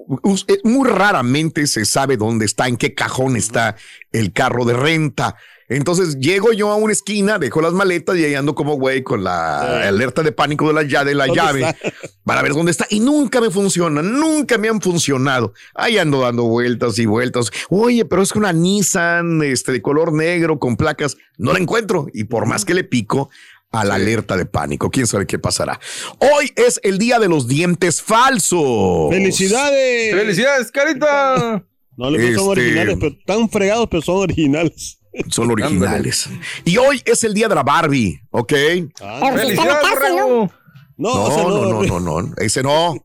eh, 0.47 0.57
muy 0.63 0.89
raramente 0.89 1.67
se 1.67 1.85
sabe 1.85 2.17
dónde 2.17 2.45
está, 2.45 2.67
en 2.67 2.77
qué 2.77 2.95
cajón 2.95 3.35
está 3.35 3.75
el 4.11 4.33
carro 4.33 4.65
de 4.65 4.73
renta. 4.73 5.35
Entonces 5.69 6.17
llego 6.19 6.53
yo 6.53 6.71
a 6.71 6.75
una 6.75 6.93
esquina, 6.93 7.37
dejo 7.39 7.59
las 7.61 7.73
maletas 7.73 8.15
y 8.17 8.23
ahí 8.23 8.35
ando 8.35 8.55
como 8.55 8.75
güey 8.75 9.03
con 9.03 9.23
la 9.23 9.79
Sí. 9.81 9.87
alerta 9.87 10.23
de 10.23 10.31
pánico 10.31 10.67
de 10.67 10.73
la, 10.73 10.83
lla- 10.83 11.03
de 11.03 11.13
la 11.13 11.25
¿Dónde 11.25 11.41
llave 11.41 11.61
está? 11.69 11.93
para 12.23 12.41
ver 12.41 12.53
dónde 12.53 12.71
está. 12.71 12.87
Y 12.89 12.99
nunca 13.01 13.41
me 13.41 13.49
funciona, 13.49 14.01
nunca 14.01 14.57
me 14.57 14.69
han 14.69 14.81
funcionado. 14.81 15.53
Ahí 15.75 15.97
ando 15.97 16.21
dando 16.21 16.43
vueltas 16.43 16.97
y 16.99 17.05
vueltas. 17.05 17.51
Oye, 17.69 18.05
pero 18.05 18.21
es 18.21 18.31
que 18.31 18.39
una 18.39 18.53
Nissan 18.53 19.41
este, 19.43 19.73
de 19.73 19.81
color 19.81 20.13
negro 20.13 20.57
con 20.57 20.77
placas, 20.77 21.17
no 21.37 21.51
la 21.51 21.59
encuentro. 21.59 22.07
Y 22.13 22.23
por 22.23 22.45
más 22.45 22.63
que 22.63 22.73
le 22.73 22.83
pico 22.85 23.29
a 23.73 23.83
la 23.83 23.95
alerta 23.95 24.37
de 24.37 24.45
pánico, 24.45 24.89
quién 24.89 25.05
sabe 25.07 25.27
qué 25.27 25.37
pasará. 25.37 25.77
Hoy 26.19 26.49
es 26.55 26.79
el 26.83 26.97
día 26.97 27.19
de 27.19 27.27
los 27.27 27.49
dientes 27.49 28.01
falsos. 28.01 29.09
¡Felicidades! 29.11 30.15
¡Felicidades, 30.15 30.71
Carita! 30.71 31.65
No, 31.97 32.09
los 32.11 32.19
míos 32.21 32.35
son 32.35 32.51
Este- 32.51 32.61
originales, 32.61 32.97
pero 33.01 33.15
tan 33.25 33.49
fregados, 33.49 33.87
pero 33.91 34.01
son 34.01 34.17
originales. 34.17 34.99
Son 35.29 35.51
originales. 35.51 36.29
Y 36.65 36.77
hoy 36.77 37.01
es 37.05 37.23
el 37.23 37.33
día 37.33 37.47
de 37.47 37.55
la 37.55 37.63
Barbie, 37.63 38.19
¿ok? 38.31 38.53
Ah, 39.01 39.31
no, 39.31 40.49
No, 40.97 41.09
o 41.09 41.31
sea, 41.31 41.43
no, 41.43 41.65
no, 41.65 41.99
no, 41.99 41.99
no, 42.21 42.33
ese 42.37 42.63
no. 42.63 42.95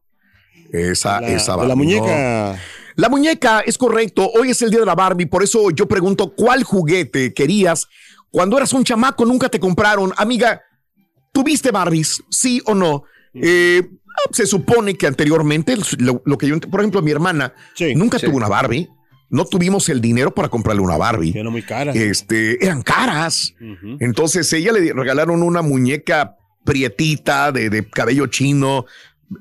Esa, 0.73 1.21
La, 1.21 1.29
esa 1.29 1.53
la 1.53 1.57
Barbie, 1.57 1.69
no. 1.71 1.77
muñeca. 1.77 2.59
La 2.97 3.09
muñeca 3.09 3.61
es 3.61 3.77
correcto. 3.79 4.31
Hoy 4.35 4.51
es 4.51 4.63
el 4.63 4.71
día 4.71 4.81
de 4.81 4.87
la 4.87 4.95
Barbie. 4.95 5.27
Por 5.27 5.43
eso 5.43 5.71
yo 5.71 5.87
pregunto, 5.89 6.35
¿cuál 6.35 6.63
juguete 6.63 7.33
querías 7.35 7.89
cuando 8.31 8.57
eras 8.57 8.73
un 8.73 8.85
chamaco? 8.85 9.25
Nunca 9.25 9.49
te 9.49 9.61
compraron. 9.61 10.13
Amiga, 10.17 10.63
¿tuviste 11.33 11.71
Barbies? 11.71 12.23
¿Sí 12.31 12.63
o 12.67 12.75
no? 12.75 13.05
Eh, 13.35 13.83
se 14.31 14.47
supone 14.47 14.95
que 14.95 15.07
anteriormente, 15.07 15.75
lo, 15.99 16.23
lo 16.25 16.37
que 16.39 16.47
yo, 16.49 16.61
por 16.61 16.81
ejemplo, 16.81 17.01
mi 17.03 17.11
hermana 17.11 17.55
Sí, 17.75 17.95
nunca 17.95 18.19
sí. 18.19 18.27
tuvo 18.27 18.37
una 18.37 18.49
Barbie. 18.49 18.89
No 19.33 19.47
tuvimos 19.47 19.89
el 19.89 20.03
dinero 20.03 20.35
para 20.35 20.51
comprarle 20.51 20.83
una 20.83 20.99
Barbie. 20.99 21.33
Eran 21.35 21.51
muy 21.51 21.63
caras. 21.63 21.97
Este, 21.97 22.63
eran 22.63 22.83
caras. 22.83 23.55
Entonces 23.99 24.53
ella 24.53 24.73
le 24.73 24.93
regalaron 24.93 25.43
una 25.43 25.63
muñeca 25.63 26.37
prietita 26.65 27.51
de, 27.51 27.71
de 27.71 27.89
cabello 27.89 28.27
chino. 28.27 28.85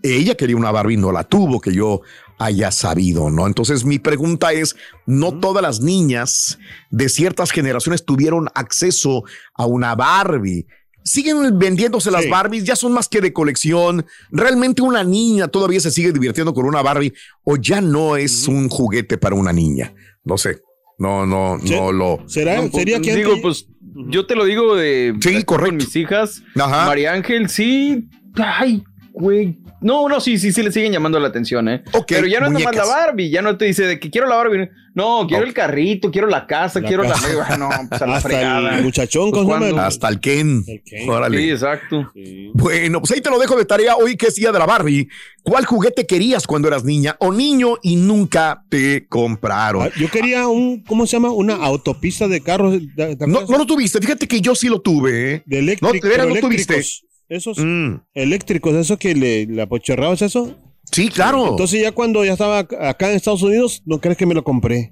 Ella 0.01 0.35
quería 0.35 0.55
una 0.55 0.71
Barbie, 0.71 0.95
no 0.95 1.11
la 1.11 1.25
tuvo, 1.25 1.59
que 1.59 1.73
yo 1.73 2.01
haya 2.39 2.71
sabido, 2.71 3.29
¿no? 3.29 3.45
Entonces 3.45 3.83
mi 3.83 3.99
pregunta 3.99 4.53
es, 4.53 4.77
no 5.05 5.39
todas 5.39 5.61
las 5.61 5.81
niñas 5.81 6.57
de 6.89 7.09
ciertas 7.09 7.51
generaciones 7.51 8.05
tuvieron 8.05 8.47
acceso 8.55 9.25
a 9.53 9.65
una 9.65 9.93
Barbie. 9.95 10.67
Siguen 11.03 11.57
vendiéndose 11.57 12.11
las 12.11 12.23
Sí. 12.23 12.29
Barbies, 12.29 12.63
ya 12.63 12.75
son 12.75 12.91
más 12.93 13.07
que 13.09 13.21
de 13.21 13.33
colección. 13.33 14.05
¿Realmente 14.31 14.81
una 14.81 15.03
niña 15.03 15.47
todavía 15.47 15.79
se 15.79 15.91
sigue 15.91 16.11
divirtiendo 16.11 16.53
con 16.53 16.65
una 16.65 16.81
Barbie 16.81 17.13
o 17.43 17.57
ya 17.57 17.81
no 17.81 18.15
es 18.17 18.47
un 18.47 18.69
juguete 18.69 19.17
para 19.17 19.35
una 19.35 19.51
niña? 19.51 19.93
No 20.23 20.37
sé. 20.37 20.61
No, 20.99 21.25
no, 21.25 21.57
Sí. 21.63 21.73
no 21.75 21.91
lo. 21.91 22.23
¿Será, 22.27 22.55
No, 22.57 22.69
pues, 22.69 22.73
sería 22.73 23.01
que 23.01 23.15
digo, 23.15 23.33
pues 23.41 23.65
yo 24.09 24.25
te 24.27 24.35
lo 24.35 24.45
digo 24.45 24.75
de 24.75 25.15
Sí, 25.21 25.33
con 25.43 25.57
correcto. 25.57 25.75
mis 25.77 25.95
hijas. 25.95 26.43
Ajá. 26.55 26.85
María 26.85 27.13
Ángel, 27.13 27.49
sí. 27.49 28.07
Ay, 28.35 28.83
güey. 29.13 29.57
No, 29.81 30.07
no, 30.07 30.19
sí, 30.21 30.37
sí, 30.37 30.51
sí 30.51 30.61
le 30.63 30.71
siguen 30.71 30.91
llamando 30.93 31.19
la 31.19 31.27
atención, 31.29 31.67
¿eh? 31.67 31.83
Pero 32.07 32.27
ya 32.27 32.39
no 32.39 32.45
es 32.47 32.51
nada 32.53 32.65
más 32.65 32.75
la 32.75 32.81
muñecas. 32.83 32.87
Barbie, 32.87 33.29
ya 33.31 33.41
no 33.41 33.57
te 33.57 33.65
dice 33.65 33.83
de 33.85 33.99
que 33.99 34.09
quiero 34.09 34.27
la 34.27 34.35
Barbie. 34.35 34.69
No, 34.93 35.25
quiero 35.25 35.45
el 35.45 35.53
carrito, 35.53 36.11
quiero 36.11 36.27
la 36.27 36.45
casa, 36.45 36.81
La 36.81 36.87
quiero 36.87 37.03
casa. 37.03 37.27
la. 37.49 37.57
No, 37.57 37.69
pues 37.89 38.01
a 38.01 38.05
la 38.07 38.17
hasta 38.17 38.27
fregada. 38.29 38.77
el 38.77 38.83
muchachón, 38.83 39.31
Pues. 39.31 39.43
¿cuándo? 39.45 39.79
Hasta 39.79 40.09
el 40.09 40.19
Ken. 40.19 40.63
El 40.67 40.83
Ken. 40.83 41.09
Órale. 41.09 41.37
Sí, 41.37 41.49
exacto. 41.49 42.11
Sí. 42.13 42.51
Bueno, 42.53 42.99
pues 42.99 43.11
ahí 43.11 43.21
te 43.21 43.29
lo 43.29 43.39
dejo 43.39 43.55
de 43.57 43.63
tarea 43.65 43.95
hoy 43.95 44.17
que 44.17 44.27
es 44.27 44.35
día 44.35 44.51
de 44.51 44.59
la 44.59 44.65
Barbie. 44.65 45.07
¿Cuál 45.43 45.65
juguete 45.65 46.05
querías 46.05 46.45
cuando 46.45 46.67
eras 46.67 46.83
niña 46.83 47.15
o 47.19 47.31
niño 47.31 47.77
y 47.81 47.95
nunca 47.95 48.63
te 48.69 49.07
compraron? 49.07 49.83
Ah, 49.87 49.89
Yo 49.97 50.09
quería 50.11 50.45
un, 50.47 50.83
¿cómo 50.83 51.07
se 51.07 51.13
llama? 51.13 51.31
Una 51.31 51.55
autopista 51.55 52.27
de 52.27 52.41
carros. 52.41 52.77
¿te- 52.95 53.15
te 53.15 53.27
No, 53.27 53.45
no 53.47 53.57
lo 53.59 53.65
tuviste. 53.65 53.99
Fíjate 54.01 54.27
que 54.27 54.41
yo 54.41 54.55
sí 54.55 54.67
lo 54.67 54.81
tuve. 54.81 55.35
¿eh? 55.35 55.43
De 55.45 55.59
eléctrico, 55.59 55.93
No, 55.95 55.99
de 56.01 56.07
veras, 56.09 56.27
no 56.27 56.35
tuviste. 56.35 56.83
Esos 57.31 57.57
Mm, 57.59 57.95
eléctricos, 58.13 58.73
eso 58.75 58.97
que 58.97 59.15
le, 59.15 59.45
le 59.45 59.61
apocherrabas 59.61 60.21
eso. 60.21 60.53
sí, 60.91 61.07
claro. 61.07 61.47
Entonces 61.47 61.81
ya 61.81 61.93
cuando 61.93 62.25
ya 62.25 62.33
estaba 62.33 62.67
ac- 62.67 62.77
acá 62.77 63.09
en 63.09 63.15
Estados 63.15 63.41
Unidos, 63.41 63.81
no 63.85 64.01
crees 64.01 64.17
que 64.17 64.25
me 64.25 64.33
lo 64.33 64.43
compré. 64.43 64.91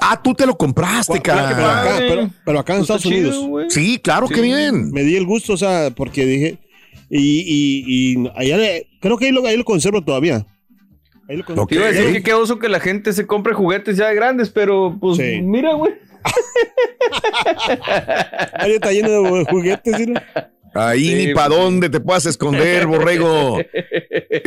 ah, 0.00 0.20
tú 0.22 0.34
te 0.34 0.46
lo 0.46 0.56
compraste, 0.56 1.20
Claro 1.20 1.48
que 1.48 1.54
cara. 1.54 1.56
pero, 1.56 1.70
acá, 1.70 1.96
pero, 2.08 2.30
pero 2.44 2.58
acá 2.60 2.72
en 2.74 2.78
Pues 2.78 2.90
Estados 2.90 3.02
chido, 3.02 3.40
Unidos. 3.42 3.74
Sí, 3.74 3.98
claro, 3.98 4.28
Sí. 4.28 4.34
qué 4.34 4.40
bien. 4.40 4.92
Me 4.92 5.02
di 5.02 5.16
el 5.16 5.26
gusto, 5.26 5.54
o 5.54 5.56
sea, 5.56 5.90
porque 5.94 6.24
dije, 6.24 6.58
y, 7.10 7.40
y, 7.40 8.22
y 8.22 8.30
allá 8.36 8.56
le- 8.56 8.86
creo 9.00 9.18
que 9.18 9.26
ahí 9.26 9.32
lo, 9.32 9.44
ahí 9.44 9.56
lo 9.56 9.64
conservo 9.64 10.00
todavía. 10.02 10.46
Ahí 11.28 11.36
lo 11.38 11.44
conservo. 11.44 11.62
Ok. 11.64 11.68
Te 11.70 11.74
iba 11.74 11.86
a 11.86 11.92
decir 11.92 12.12
que 12.12 12.22
qué 12.22 12.34
oso 12.34 12.58
que 12.60 12.68
la 12.68 12.78
gente 12.80 13.12
se 13.12 13.26
compre 13.26 13.52
juguetes 13.52 13.96
ya 13.96 14.12
grandes, 14.12 14.48
pero 14.50 14.96
pues 15.00 15.16
Sí. 15.18 15.40
mira, 15.42 15.74
güey. 15.74 15.92
Ahí 18.54 18.72
está 18.72 18.92
lleno 18.92 19.10
de 19.10 19.44
juguetes. 19.44 19.96
¿sí, 19.96 20.06
no? 20.06 20.20
Ahí 20.74 21.06
Sí, 21.08 21.14
ni 21.28 21.34
para 21.34 21.54
dónde 21.54 21.88
te 21.88 22.00
puedas 22.00 22.26
esconder, 22.26 22.86
borrego. 22.88 23.58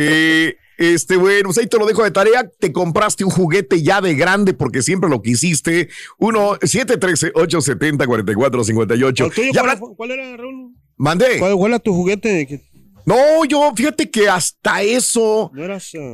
Eh, 0.00 0.54
este, 0.76 1.16
bueno, 1.16 1.44
pues 1.46 1.58
ahí 1.58 1.66
te 1.66 1.76
lo 1.78 1.86
dejo 1.86 2.04
de 2.04 2.10
tarea. 2.10 2.48
Te 2.60 2.72
compraste 2.72 3.24
un 3.24 3.30
juguete 3.30 3.82
ya 3.82 4.00
de 4.00 4.14
grande 4.14 4.54
porque 4.54 4.82
siempre 4.82 5.10
lo 5.10 5.22
quisiste. 5.22 5.88
1 6.18 6.58
713 6.62 7.32
870 7.34 8.06
4458 8.06 9.24
¿El 9.24 9.32
tuyo 9.32 9.50
Ya 9.52 9.60
cuál, 9.60 9.70
habla- 9.70 9.80
fue- 9.80 9.96
cuál 9.96 10.10
era, 10.12 10.36
Raúl? 10.36 10.74
Mandé. 10.96 11.38
¿Cuál, 11.38 11.56
cuál 11.56 11.72
era 11.72 11.78
tu 11.80 11.92
juguete? 11.94 12.62
No, 13.08 13.42
yo 13.46 13.72
fíjate 13.74 14.10
que 14.10 14.28
hasta 14.28 14.82
eso 14.82 15.50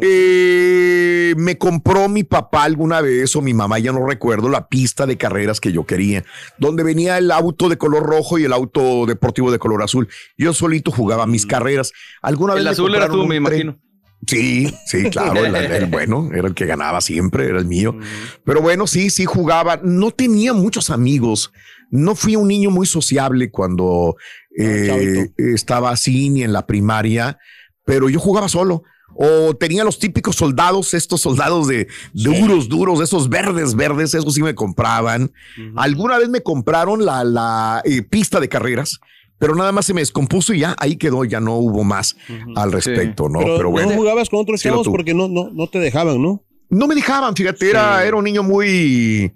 eh, 0.01 1.35
me 1.37 1.59
compró 1.59 2.09
mi 2.09 2.23
papá 2.23 2.63
alguna 2.63 3.01
vez 3.01 3.35
o 3.35 3.43
mi 3.43 3.53
mamá, 3.53 3.81
ya 3.81 3.91
no 3.91 4.07
recuerdo, 4.07 4.49
la 4.49 4.69
pista 4.69 5.05
de 5.05 5.17
carreras 5.17 5.59
que 5.59 5.73
yo 5.73 5.85
quería, 5.87 6.23
donde 6.57 6.85
venía 6.85 7.19
el 7.19 7.33
auto 7.33 7.69
de 7.69 7.77
color 7.77 8.05
rojo 8.05 8.39
y 8.39 8.45
el 8.45 8.53
auto 8.53 9.07
deportivo 9.07 9.51
de 9.51 9.59
color 9.59 9.83
azul. 9.83 10.09
Yo 10.39 10.55
solito 10.55 10.93
jugaba 10.93 11.27
mis 11.27 11.47
carreras. 11.47 11.93
Alguna 12.23 12.55
vez 12.55 12.61
El 12.61 12.67
me 12.67 12.71
azul 12.71 12.95
era 12.95 13.09
tú, 13.09 13.27
me 13.27 13.35
imagino. 13.35 13.77
Sí, 14.27 14.75
sí, 14.87 15.11
claro, 15.11 15.45
el, 15.45 15.55
el 15.55 15.87
bueno, 15.87 16.31
era 16.33 16.49
el 16.49 16.55
que 16.55 16.67
ganaba 16.67 17.01
siempre, 17.01 17.47
era 17.47 17.59
el 17.59 17.67
mío. 17.67 17.97
Pero 18.45 18.61
bueno, 18.61 18.87
sí, 18.87 19.11
sí 19.11 19.25
jugaba. 19.25 19.81
No 19.83 20.11
tenía 20.11 20.53
muchos 20.53 20.91
amigos. 20.91 21.53
No 21.91 22.15
fui 22.15 22.37
un 22.37 22.49
niño 22.49 22.71
muy 22.71 22.87
sociable 22.87 23.51
cuando 23.51 24.17
eh, 24.57 24.87
chavito. 24.87 25.55
estaba 25.55 25.91
así 25.91 26.31
ni 26.31 26.43
en 26.43 26.53
la 26.53 26.67
primaria, 26.67 27.39
pero 27.85 28.09
yo 28.09 28.19
jugaba 28.19 28.49
solo. 28.49 28.83
O 29.17 29.55
tenía 29.55 29.85
los 29.85 30.01
típicos 30.01 30.35
soldados, 30.35 30.93
estos 30.93 31.21
soldados 31.21 31.69
de 31.69 31.87
duros, 32.13 32.69
duros, 32.69 33.01
esos 33.01 33.29
verdes, 33.29 33.77
verdes, 33.77 34.13
esos 34.13 34.35
sí 34.35 34.43
me 34.43 34.57
compraban. 34.57 35.33
Alguna 35.77 36.19
vez 36.19 36.29
me 36.29 36.43
compraron 36.43 37.05
la, 37.05 37.23
la 37.23 37.81
eh, 37.85 38.03
pista 38.03 38.41
de 38.41 38.49
carreras, 38.49 38.99
pero 39.39 39.55
nada 39.55 39.73
más 39.73 39.87
se 39.87 39.95
me 39.95 40.01
descompuso 40.01 40.55
y 40.55 40.61
ya 40.61 40.75
ahí 40.79 40.97
quedó, 40.97 41.25
ya 41.25 41.41
no 41.41 41.57
hubo 41.57 41.85
más 41.85 42.17
al 42.57 42.73
respecto, 42.73 43.29
¿no? 43.29 43.41
pero, 43.41 43.57
Pero, 43.57 43.71
bueno. 43.71 43.91
no 43.91 43.97
jugabas 43.97 44.29
con 44.31 44.41
otros 44.41 44.61
chavos 44.61 44.89
porque 44.89 45.15
no, 45.15 45.29
no, 45.29 45.51
no 45.53 45.67
te 45.69 45.79
dejaban, 45.79 46.23
¿no? 46.23 46.43
No 46.71 46.87
me 46.87 46.95
dejaban, 46.95 47.35
fíjate, 47.37 47.71
era, 47.71 48.01
Sí. 48.01 48.09
era 48.09 48.17
un 48.17 48.25
niño 48.25 48.43
muy 48.43 49.33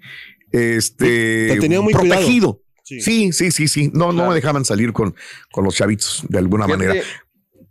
este 0.51 1.47
Te 1.49 1.59
tenía 1.59 1.81
muy 1.81 1.93
protegido. 1.93 2.61
Sí. 2.83 3.01
Sí, 3.01 3.31
sí, 3.33 3.51
sí, 3.51 3.67
sí. 3.67 3.91
No, 3.93 4.11
no 4.11 4.27
me 4.27 4.33
dejaban 4.33 4.65
salir 4.65 4.93
con, 4.93 5.15
con 5.51 5.63
los 5.63 5.75
chavitos 5.75 6.23
de 6.27 6.39
alguna 6.39 6.65
Fíjate, 6.65 6.87
manera. 6.87 7.05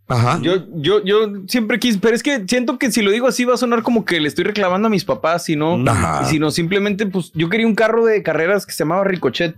Ajá. 0.07 0.39
Yo, 0.41 0.65
yo, 0.77 1.05
yo 1.05 1.29
siempre 1.49 1.79
quise, 1.79 1.99
pero 1.99 2.15
es 2.15 2.23
que 2.23 2.45
siento 2.49 2.79
que 2.79 2.91
si 2.93 3.03
lo 3.03 3.11
digo 3.11 3.27
así 3.27 3.45
va 3.45 3.55
a 3.55 3.59
sonar 3.59 3.83
como 3.83 4.05
que 4.05 4.21
le 4.21 4.29
estoy 4.29 4.45
reclamando 4.45 4.87
a 4.87 4.91
mis 4.91 5.05
papás, 5.05 5.45
sino, 5.45 5.75
Ajá. 5.87 6.23
y 6.25 6.31
sino 6.31 6.51
simplemente, 6.51 7.05
pues 7.07 7.31
yo 7.35 7.49
quería 7.51 7.67
un 7.67 7.75
carro 7.75 8.05
de 8.07 8.23
carreras 8.23 8.65
que 8.65 8.73
se 8.73 8.79
llamaba 8.85 9.05
Ricochet. 9.05 9.55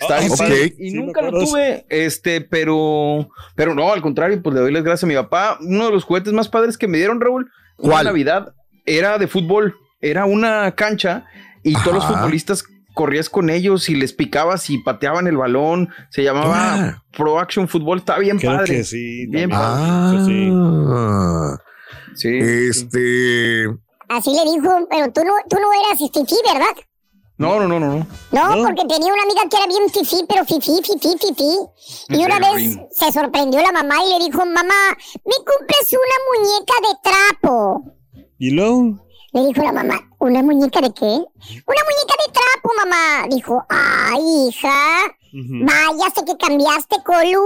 Bien 0.00 0.32
ok. 0.32 0.38
padre, 0.38 0.74
y 0.78 0.90
Sí, 0.90 0.96
nunca 0.96 1.22
lo 1.22 1.30
tuve, 1.30 1.86
este, 1.88 2.40
pero, 2.40 3.28
pero 3.54 3.74
no, 3.74 3.92
al 3.92 4.02
contrario, 4.02 4.40
pues 4.42 4.54
le 4.54 4.60
doy 4.60 4.72
las 4.72 4.82
gracias 4.84 5.04
a 5.04 5.06
mi 5.06 5.14
papá. 5.14 5.58
Uno 5.60 5.86
de 5.86 5.92
los 5.92 6.04
juguetes 6.04 6.32
más 6.32 6.48
padres 6.48 6.76
que 6.78 6.88
me 6.88 6.98
dieron, 6.98 7.20
Raúl, 7.20 7.50
¿Cuál? 7.76 8.04
Navidad, 8.06 8.54
era 8.86 9.18
de 9.18 9.26
fútbol, 9.28 9.76
era 10.00 10.24
una 10.26 10.74
cancha 10.74 11.24
y 11.62 11.74
todos 11.74 11.94
los 11.94 12.06
futbolistas 12.06 12.64
corrías 12.94 13.28
con 13.28 13.50
ellos 13.50 13.88
y 13.88 13.94
les 13.96 14.12
picabas 14.12 14.68
y 14.70 14.78
pateaban 14.78 15.26
el 15.26 15.36
balón. 15.36 15.88
Se 16.10 16.22
llamaba 16.22 16.74
Ah. 16.74 17.02
Pro 17.16 17.40
Action 17.40 17.66
Fútbol, 17.66 17.98
estaba 17.98 18.18
bien 18.20 18.38
Creo 18.38 18.52
padre. 18.56 18.76
que 18.76 18.84
sí. 18.84 19.26
Bien. 19.26 19.50
Ah, 19.52 20.12
Eso 20.14 20.26
sí. 20.26 20.50
Sí. 22.16 22.38
este. 22.68 23.66
Así 24.08 24.30
le 24.30 24.44
dijo, 24.52 24.86
pero 24.90 25.10
tú 25.12 25.22
no, 25.24 25.32
tú 25.48 25.56
no 25.56 25.68
eras 25.72 25.98
fifí, 25.98 26.36
¿verdad? 26.46 26.76
No, 27.36 27.58
no, 27.58 27.66
no, 27.66 27.80
no. 27.80 28.06
no. 28.30 28.56
No, 28.56 28.62
porque 28.64 28.84
tenía 28.88 29.12
una 29.12 29.22
amiga 29.24 29.42
que 29.50 29.56
era 29.56 29.66
bien 29.66 29.90
fifí, 29.90 30.24
pero 30.28 30.44
fifí, 30.44 30.80
fifí, 30.84 31.16
fifí. 31.18 31.58
Y 32.10 32.24
una 32.24 32.38
vez 32.38 32.78
se 32.92 33.10
sorprendió 33.12 33.60
la 33.60 33.72
mamá 33.72 33.96
y 34.04 34.18
le 34.18 34.24
dijo, 34.26 34.38
mamá, 34.46 34.96
¿me 35.24 35.34
compres 35.44 35.92
una 35.92 36.18
muñeca 36.30 36.74
de 36.80 37.10
trapo? 37.10 37.84
Y 38.38 38.50
luego, 38.50 39.00
Le 39.32 39.46
dijo 39.46 39.62
la 39.62 39.72
mamá, 39.72 39.98
¿una 40.20 40.42
muñeca 40.42 40.80
de 40.80 40.92
qué? 40.94 41.04
Una 41.06 41.82
muñeca 41.88 42.14
de 42.24 42.32
trapo, 42.32 42.70
mamá. 42.78 43.26
Dijo, 43.28 43.64
ay, 43.68 44.48
hija, 44.48 45.06
ujú. 45.32 45.66
vaya, 45.66 46.10
sé 46.14 46.24
que 46.24 46.36
cambiaste, 46.36 46.96
Colu. 47.04 47.42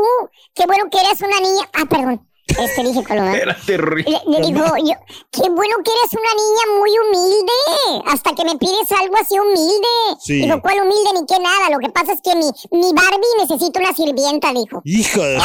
Qué 0.54 0.66
bueno 0.66 0.85
que 0.90 0.99
eres 1.00 1.18
una 1.23 1.40
niña. 1.40 1.66
Ah, 1.73 1.87
perdón, 1.88 2.27
este 2.48 2.82
dije. 2.82 3.00
¿eh? 3.00 3.40
Era 3.42 3.56
terrible. 3.66 4.04
Le, 4.26 4.38
le 4.38 4.46
digo 4.46 4.64
yo, 4.78 4.94
qué 5.30 5.48
bueno 5.50 5.76
que 5.84 5.90
eres 5.90 6.12
una 6.12 6.34
niña 6.34 6.64
muy 6.78 6.90
humilde, 6.98 7.52
hasta 8.12 8.34
que 8.34 8.44
me 8.44 8.56
pides 8.58 8.90
algo 8.92 9.14
así 9.20 9.38
humilde. 9.38 9.88
Sí. 10.20 10.40
Digo, 10.42 10.60
¿cuál 10.60 10.80
humilde 10.80 11.10
ni 11.14 11.26
qué 11.26 11.38
nada? 11.40 11.70
Lo 11.70 11.78
que 11.78 11.88
pasa 11.90 12.12
es 12.12 12.20
que 12.22 12.34
mi, 12.36 12.50
mi 12.72 12.92
Barbie 12.92 13.36
necesita 13.38 13.80
una 13.80 13.92
sirvienta, 13.94 14.52
dijo. 14.52 14.80
Hijo 14.84 15.20
de. 15.20 15.38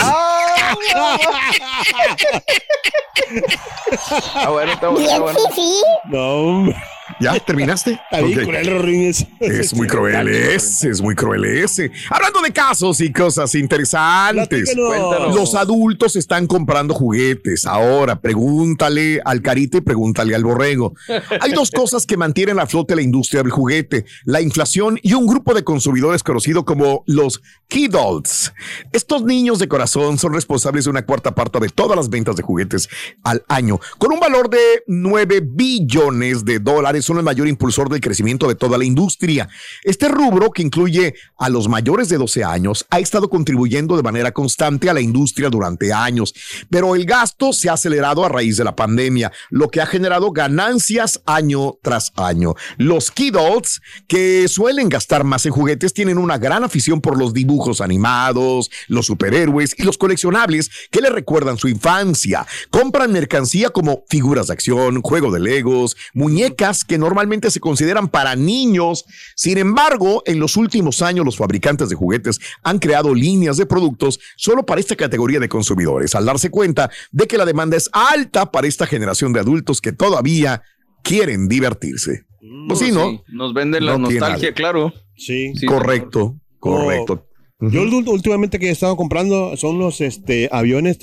Ah, 4.36 4.50
bueno, 4.50 4.72
está 4.72 4.89
bueno. 4.89 5.00
Bien, 5.00 5.12
Está 5.12 5.19
bueno. 5.22 5.39
fifi. 5.50 5.81
No, 6.05 6.33
hombre. 6.41 6.75
¿Ya 7.24 7.39
terminaste? 7.39 7.92
Está 7.92 8.22
bien 8.22 8.42
cruel. 8.42 9.15
Es 9.39 9.74
muy 9.74 9.88
cruel 9.88 10.27
ese, 10.27 10.89
es 10.89 11.01
muy 11.01 11.15
cruel 11.15 11.46
ese. 11.46 11.89
Hablando 12.10 12.42
de 12.42 12.51
casos 12.51 13.00
y 13.00 13.13
cosas 13.13 13.56
interesantes. 13.56 14.75
Los 14.75 15.56
adultos 15.56 16.18
están 16.18 16.48
comprando 16.48 16.94
juguetes. 16.94 17.65
Ahora, 17.65 18.20
pregúntale 18.20 19.22
al 19.24 19.42
carita 19.42 19.77
y 19.77 19.82
pregúntale 19.82 20.36
al 20.36 20.44
borrego. 20.44 20.96
Hay 21.39 21.53
dos 21.53 21.72
cosas 21.75 22.06
que 22.06 22.18
mantienen 22.18 22.60
a 22.60 22.68
flote 22.68 22.96
la 22.96 23.01
industria 23.01 23.42
del 23.42 23.51
juguete: 23.51 24.06
la 24.25 24.42
inflación 24.42 25.00
y 25.01 25.13
un 25.13 25.25
grupo 25.25 25.53
de 25.53 25.63
consumidores 25.63 26.24
conocido 26.24 26.65
como 26.65 27.03
los 27.08 27.42
Kidults. 27.68 28.53
Estos 28.92 29.24
niños 29.24 29.60
de 29.60 29.68
corazón 29.68 30.18
son 30.18 30.34
responsables 30.34 30.84
de 30.86 30.89
una 30.89 31.06
cuarta 31.06 31.34
parte 31.34 31.60
de 31.60 31.70
todas 31.70 31.96
las 31.96 32.10
ventas 32.10 32.36
de 32.36 32.44
juguetes 32.44 32.89
al 33.24 33.44
año, 33.48 33.80
con 33.98 34.12
un 34.12 34.20
valor 34.20 34.50
de 34.50 34.84
9 34.88 35.42
billones 35.44 36.44
de 36.44 36.60
dólares. 36.60 37.06
Son 37.13 37.20
el 37.20 37.24
mayor 37.24 37.48
impulsor 37.48 37.89
del 37.89 38.01
crecimiento 38.01 38.48
de 38.48 38.55
toda 38.55 38.77
la 38.77 38.86
industria. 38.86 39.48
Este 39.84 40.08
rubro, 40.08 40.51
que 40.51 40.63
incluye 40.63 41.13
a 41.38 41.50
los 41.50 41.67
mayores 41.67 42.10
de 42.10 42.17
12 42.17 42.43
años, 42.43 42.86
ha 42.89 43.00
estado 43.00 43.29
contribuyendo 43.29 43.96
de 43.96 44.01
manera 44.01 44.32
constante 44.32 44.89
a 44.89 44.93
la 44.93 45.01
industria 45.01 45.50
durante 45.50 45.93
años, 45.93 46.34
pero 46.70 46.96
el 46.96 47.05
gasto 47.05 47.53
se 47.53 47.70
ha 47.70 47.74
acelerado 47.74 48.25
a 48.25 48.29
raíz 48.29 48.58
de 48.58 48.63
la 48.63 48.75
pandemia, 48.75 49.32
lo 49.51 49.70
que 49.70 49.82
ha 49.82 49.86
generado 49.86 50.32
ganancias 50.32 51.22
año 51.25 51.75
tras 51.84 52.12
año. 52.15 52.55
Los 52.77 53.12
kidults, 53.12 53.82
que 54.08 54.48
suelen 54.48 54.89
gastar 54.89 55.24
más 55.24 55.46
en 55.46 55.51
juguetes, 55.51 55.93
tienen 55.93 56.17
una 56.17 56.38
gran 56.38 56.63
afición 56.63 57.00
por 57.00 57.17
los 57.17 57.34
dibujos 57.34 57.82
animados, 57.82 58.72
los 58.88 59.05
superhéroes 59.05 59.75
y 59.77 59.84
los 59.84 59.98
coleccionables 59.98 60.72
que 60.89 61.01
le 61.01 61.10
recuerdan 61.10 61.58
su 61.58 61.67
infancia. 61.67 62.48
Compran 62.72 63.12
mercancía 63.12 63.70
como 63.70 64.03
figuras 64.10 64.48
de 64.48 64.53
acción, 64.53 65.01
juego 65.01 65.32
de 65.32 65.39
legos, 65.39 65.96
muñecas 66.13 66.84
que 66.84 66.93
normalmente 66.98 67.52
se 67.52 67.60
consideran 67.60 68.08
para 68.08 68.36
niños. 68.36 69.06
Sin 69.36 69.58
embargo, 69.58 70.24
en 70.26 70.40
los 70.40 70.58
últimos 70.58 71.02
años 71.02 71.26
los 71.26 71.38
fabricantes 71.38 71.90
de 71.90 71.96
juguetes 71.96 72.40
han 72.64 72.80
creado 72.80 73.14
líneas 73.14 73.58
de 73.58 73.66
productos 73.66 74.20
solo 74.36 74.66
para 74.66 74.82
esta 74.82 74.96
categoría 74.96 75.40
de 75.40 75.50
consumidores, 75.50 76.16
al 76.16 76.26
darse 76.26 76.50
cuenta 76.50 76.90
de 77.12 77.28
que 77.28 77.38
la 77.38 77.46
demanda 77.46 77.78
es 77.78 77.90
alta 77.94 78.52
para 78.52 78.68
esta 78.68 78.86
generación 78.86 79.34
de 79.34 79.40
adultos 79.40 79.82
que 79.82 79.92
todavía 79.92 80.62
quieren 81.04 81.48
divertirse. 81.48 82.26
Pues 82.68 82.80
sí, 82.80 82.92
¿no? 82.92 83.24
Nos 83.28 83.54
venden 83.54 83.86
la 83.86 83.94
No 83.94 84.10
nostalgia, 84.10 84.54
claro. 84.54 84.94
Sí. 85.16 85.54
Sí, 85.56 85.66
correcto, 85.66 86.36
correcto. 86.60 87.28
Yo 87.60 87.84
últimamente 87.84 88.60
que 88.60 88.68
he 88.68 88.72
estado 88.72 88.98
comprando 88.98 89.56
son 89.56 89.80
los 89.80 90.02
este 90.02 90.50
aviones, 90.52 90.98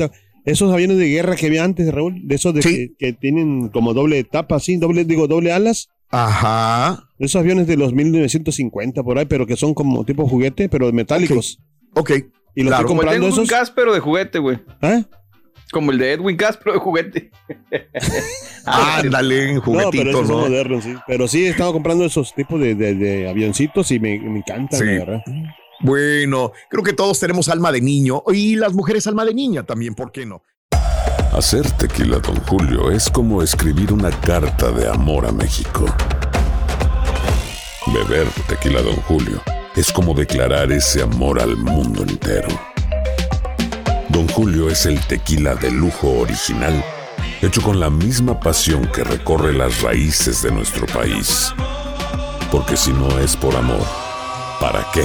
esos 0.44 0.72
aviones 0.72 0.96
de 0.98 1.08
guerra 1.08 1.36
que 1.36 1.46
había 1.46 1.64
antes, 1.64 1.92
Raúl, 1.92 2.20
de 2.26 2.34
esos 2.34 2.54
de 2.54 2.62
Sí. 2.62 2.68
que, 2.74 2.88
que 2.98 3.12
tienen 3.12 3.68
como 3.68 3.94
doble 3.94 4.22
tapa, 4.24 4.56
así, 4.56 4.76
doble, 4.76 5.04
digo, 5.04 5.26
doble 5.26 5.52
alas. 5.52 5.88
Ajá. 6.10 7.04
Esos 7.18 7.40
aviones 7.40 7.66
de 7.66 7.76
los 7.76 7.92
1950 7.92 9.02
por 9.02 9.18
ahí, 9.18 9.26
pero 9.26 9.46
que 9.46 9.56
son 9.56 9.74
como 9.74 10.04
tipo 10.04 10.26
juguete, 10.26 10.68
pero 10.68 10.92
metálicos. 10.92 11.60
Ok. 11.94 12.10
Y 12.54 12.62
los 12.62 12.70
Claro. 12.70 12.82
estoy 12.82 12.88
Como 12.88 13.02
el 13.02 13.06
de 13.08 13.14
comprando 13.14 13.26
Edwin 13.28 13.44
esos. 13.44 13.70
Pero 13.70 13.94
de 13.94 14.00
juguete, 14.00 14.38
güey. 14.40 14.58
¿Eh? 14.82 15.04
Como 15.70 15.92
el 15.92 15.98
de 15.98 16.12
Edwin 16.14 16.36
Cass, 16.36 16.56
pero 16.56 16.72
de 16.72 16.78
juguete. 16.80 17.30
Ándale, 18.66 19.54
No, 19.66 19.90
pero 19.90 20.10
esos 20.10 20.26
son 20.26 20.36
¿no? 20.36 20.42
modernos, 20.48 20.84
sí. 20.84 20.94
Pero 21.06 21.28
sí, 21.28 21.44
he 21.44 21.50
estado 21.50 21.72
comprando 21.72 22.04
esos 22.04 22.34
tipos 22.34 22.60
de, 22.60 22.74
de- 22.74 22.94
de 22.94 23.28
avioncitos 23.28 23.90
y 23.92 24.00
me, 24.00 24.18
me 24.18 24.38
encantan, 24.38 24.78
Sí. 24.80 24.84
la 24.86 24.98
verdad. 25.04 25.22
Bueno, 25.80 26.52
creo 26.68 26.84
que 26.84 26.92
todos 26.92 27.18
tenemos 27.18 27.48
alma 27.48 27.72
de 27.72 27.80
niño 27.80 28.22
y 28.32 28.56
las 28.56 28.74
mujeres 28.74 29.06
alma 29.06 29.24
de 29.24 29.32
niña 29.32 29.62
también, 29.64 29.94
¿por 29.94 30.12
qué 30.12 30.26
no? 30.26 30.42
Hacer 31.32 31.70
tequila, 31.72 32.18
Don 32.18 32.36
Julio, 32.40 32.90
es 32.90 33.08
como 33.08 33.42
escribir 33.42 33.92
una 33.92 34.10
carta 34.10 34.70
de 34.72 34.88
amor 34.88 35.26
a 35.26 35.32
México. 35.32 35.86
Beber 37.86 38.26
tequila, 38.46 38.82
Don 38.82 38.96
Julio, 38.96 39.40
es 39.74 39.90
como 39.90 40.12
declarar 40.12 40.70
ese 40.70 41.02
amor 41.02 41.40
al 41.40 41.56
mundo 41.56 42.02
entero. 42.02 42.48
Don 44.10 44.28
Julio 44.28 44.68
es 44.68 44.84
el 44.84 45.00
tequila 45.06 45.54
de 45.54 45.70
lujo 45.70 46.10
original, 46.18 46.84
hecho 47.40 47.62
con 47.62 47.80
la 47.80 47.88
misma 47.88 48.38
pasión 48.38 48.86
que 48.92 49.02
recorre 49.02 49.54
las 49.54 49.80
raíces 49.80 50.42
de 50.42 50.50
nuestro 50.50 50.84
país. 50.86 51.54
Porque 52.50 52.76
si 52.76 52.92
no 52.92 53.18
es 53.20 53.34
por 53.36 53.54
amor, 53.56 53.86
¿para 54.60 54.84
qué? 54.92 55.04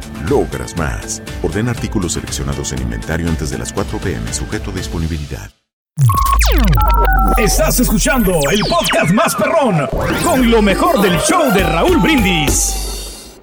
logras 0.29 0.75
más. 0.77 1.21
Orden 1.43 1.69
artículos 1.69 2.13
seleccionados 2.13 2.71
en 2.73 2.81
inventario 2.81 3.27
antes 3.27 3.49
de 3.49 3.57
las 3.57 3.71
4 3.73 3.99
pm, 3.99 4.33
sujeto 4.33 4.71
a 4.71 4.73
disponibilidad. 4.73 5.51
Estás 7.37 7.79
escuchando 7.79 8.39
el 8.51 8.61
podcast 8.61 9.11
más 9.11 9.35
perrón 9.35 9.87
con 10.23 10.49
lo 10.49 10.61
mejor 10.61 11.01
del 11.01 11.17
show 11.19 11.51
de 11.53 11.63
Raúl 11.63 11.97
Brindis. 11.97 13.39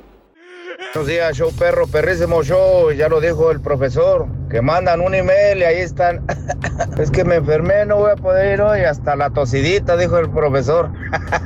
Buenos 0.94 1.08
días, 1.08 1.37
show 1.37 1.52
perro, 1.52 1.87
perrísimo 1.87 2.42
show. 2.42 2.90
Ya 2.92 3.08
lo 3.08 3.20
dijo 3.20 3.50
el 3.50 3.61
profesor, 3.61 4.26
que 4.49 4.62
mandan 4.62 5.00
un 5.00 5.14
email 5.14 5.59
y 5.59 5.64
ahí 5.64 5.78
están. 5.78 6.25
es 6.99 7.11
que 7.11 7.25
me 7.25 7.37
enfermé, 7.37 7.87
no 7.87 7.97
voy 7.97 8.11
a 8.12 8.17
poder 8.17 8.55
ir 8.55 8.62
hoy. 8.62 8.81
Hasta 8.81 9.17
la 9.17 9.31
tosidita, 9.31 9.97
dijo 9.97 10.19
el 10.19 10.31
profesor. 10.31 10.90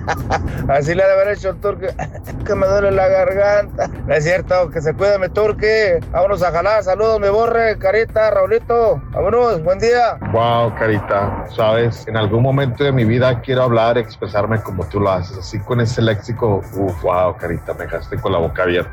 Así 0.68 0.94
le 0.94 1.02
ha 1.02 1.06
de 1.06 1.12
haber 1.12 1.28
hecho 1.28 1.50
el 1.50 1.56
turque. 1.60 1.88
que 2.46 2.54
me 2.54 2.66
duele 2.66 2.90
la 2.92 3.08
garganta. 3.08 3.88
No 4.06 4.14
es 4.14 4.24
cierto, 4.24 4.70
que 4.70 4.80
se 4.80 4.94
cuide 4.94 5.18
mi 5.18 5.28
turque. 5.28 6.00
Vámonos 6.10 6.42
a 6.42 6.52
jalar. 6.52 6.82
Saludos, 6.82 7.20
mi 7.20 7.28
borre, 7.28 7.78
carita, 7.78 8.30
Raulito. 8.30 9.00
Vámonos, 9.12 9.62
buen 9.62 9.78
día. 9.78 10.18
Wow, 10.32 10.74
Carita, 10.78 11.46
sabes, 11.54 12.06
en 12.08 12.16
algún 12.16 12.42
momento 12.42 12.84
de 12.84 12.92
mi 12.92 13.04
vida 13.04 13.40
quiero 13.40 13.62
hablar, 13.64 13.98
expresarme 13.98 14.60
como 14.62 14.84
tú 14.86 15.00
lo 15.00 15.10
haces, 15.10 15.36
así 15.38 15.58
con 15.60 15.80
ese 15.80 16.02
léxico. 16.02 16.62
Uf, 16.74 17.02
wow, 17.02 17.36
Carita, 17.36 17.74
me 17.74 17.84
dejaste 17.84 18.16
con 18.18 18.32
la 18.32 18.38
boca 18.38 18.62
abierta. 18.62 18.92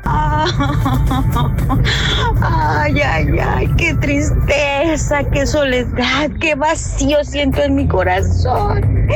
Ay, 2.42 3.00
ay, 3.00 3.38
ay, 3.38 3.74
qué 3.76 3.94
tristeza, 4.00 5.22
qué 5.30 5.46
soledad, 5.46 6.30
qué 6.40 6.54
vacío 6.54 7.22
siento 7.22 7.62
en 7.62 7.74
mi 7.74 7.86
corazón. 7.86 9.06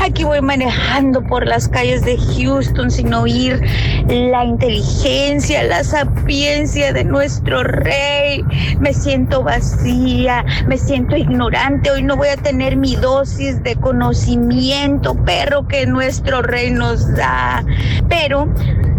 Aquí 0.00 0.24
voy 0.24 0.40
manejando 0.40 1.22
por 1.22 1.46
las 1.46 1.68
calles 1.68 2.04
de 2.04 2.18
Houston 2.18 2.90
sin 2.90 3.14
oír 3.14 3.60
la 4.08 4.44
inteligencia, 4.44 5.62
la 5.64 5.82
sapiencia 5.84 6.92
de 6.92 7.04
nuestro 7.04 7.62
rey. 7.62 8.44
Me 8.80 8.92
siento 8.92 9.42
vacía, 9.42 10.44
me 10.66 10.76
siento 10.76 11.16
ignorante. 11.16 11.90
Hoy 11.90 12.02
no 12.02 12.16
voy 12.16 12.28
a 12.28 12.36
tener 12.36 12.76
mi 12.76 12.96
dosis 12.96 13.62
de 13.62 13.76
conocimiento, 13.76 15.14
perro, 15.24 15.66
que 15.66 15.86
nuestro 15.86 16.42
rey 16.42 16.70
nos 16.70 17.14
da. 17.14 17.64
Pero 18.08 18.48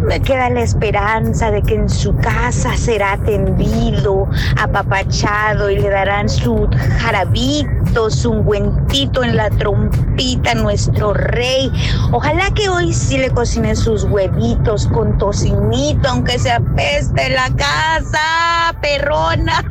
me 0.08 0.22
queda 0.22 0.50
la 0.50 0.62
esperanza 0.62 1.52
de 1.52 1.62
que 1.62 1.76
en 1.76 1.90
su 1.90 2.16
casa 2.18 2.76
será 2.78 3.14
atendido, 3.14 4.30
apapachado 4.58 5.27
y 5.70 5.78
le 5.78 5.90
darán 5.90 6.30
su 6.30 6.70
jarabito, 7.00 8.10
su 8.10 8.32
ungüentito 8.32 9.24
en 9.26 9.36
la 9.36 9.50
trompita 9.50 10.52
a 10.52 10.56
nuestro 10.56 11.14
rey. 11.14 11.70
Ojalá 12.14 12.50
que 12.54 12.70
hoy 12.70 12.94
sí 12.94 13.18
le 13.18 13.30
cocinen 13.32 13.76
sus 13.76 14.06
huevitos 14.06 14.88
con 14.88 15.18
tocinito, 15.18 16.08
aunque 16.08 16.40
se 16.40 16.52
apeste 16.52 17.30
la 17.30 17.50
casa, 17.56 18.74
perrona. 18.82 19.66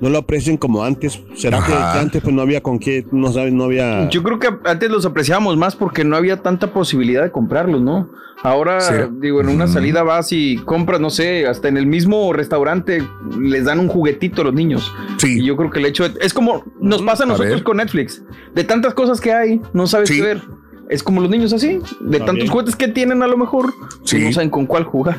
no 0.00 0.08
lo 0.10 0.18
aprecian 0.18 0.56
como 0.56 0.82
antes. 0.84 1.20
¿Será 1.34 1.58
que, 1.64 1.72
Ajá. 1.72 1.92
que 1.94 1.98
antes 2.00 2.22
pues 2.22 2.34
no 2.34 2.42
había 2.42 2.62
con 2.62 2.78
qué, 2.78 3.06
no 3.12 3.30
sabes, 3.32 3.52
no 3.52 3.64
había... 3.64 4.08
Yo 4.08 4.22
creo 4.22 4.38
que 4.38 4.48
antes 4.64 4.90
los 4.90 5.04
apreciábamos 5.06 5.56
más 5.56 5.76
porque 5.76 6.04
no 6.04 6.16
había 6.16 6.38
tanta 6.42 6.72
posibilidad 6.72 7.22
de 7.22 7.30
comprarlos, 7.30 7.80
¿no? 7.82 8.10
Ahora, 8.42 8.80
Sí. 8.80 8.94
digo, 9.20 9.42
en 9.42 9.48
una 9.48 9.66
salida 9.66 10.02
vas 10.02 10.32
y 10.32 10.56
compras, 10.64 10.98
no 10.98 11.10
sé, 11.10 11.46
hasta 11.46 11.68
en 11.68 11.76
el 11.76 11.86
mismo 11.86 12.32
restaurante 12.32 13.02
les 13.38 13.66
dan 13.66 13.78
un 13.80 13.88
juguetito 13.88 14.40
a 14.40 14.44
los 14.46 14.54
niños. 14.54 14.90
Sí. 15.18 15.40
Y 15.40 15.44
yo 15.44 15.56
creo 15.56 15.68
que 15.70 15.78
el 15.78 15.84
hecho 15.84 16.08
de- 16.08 16.18
es 16.24 16.32
como 16.32 16.64
nos 16.80 17.02
pasa 17.02 17.24
a 17.24 17.26
nosotros 17.26 17.60
con 17.62 17.76
Netflix. 17.76 18.22
De 18.54 18.64
tantas 18.64 18.94
cosas 18.94 19.20
que 19.20 19.34
hay, 19.34 19.60
no 19.74 19.86
sabes 19.86 20.10
qué 20.10 20.22
ver. 20.22 20.40
Es 20.90 21.04
como 21.04 21.20
los 21.20 21.30
niños 21.30 21.52
así, 21.52 21.78
de 22.00 22.18
tantos 22.18 22.50
juguetes 22.50 22.74
que 22.74 22.88
tienen 22.88 23.22
a 23.22 23.28
lo 23.28 23.36
mejor, 23.36 23.72
pues 24.00 24.14
no 24.14 24.32
saben 24.32 24.50
con 24.50 24.66
cuál 24.66 24.84
jugar. 24.84 25.18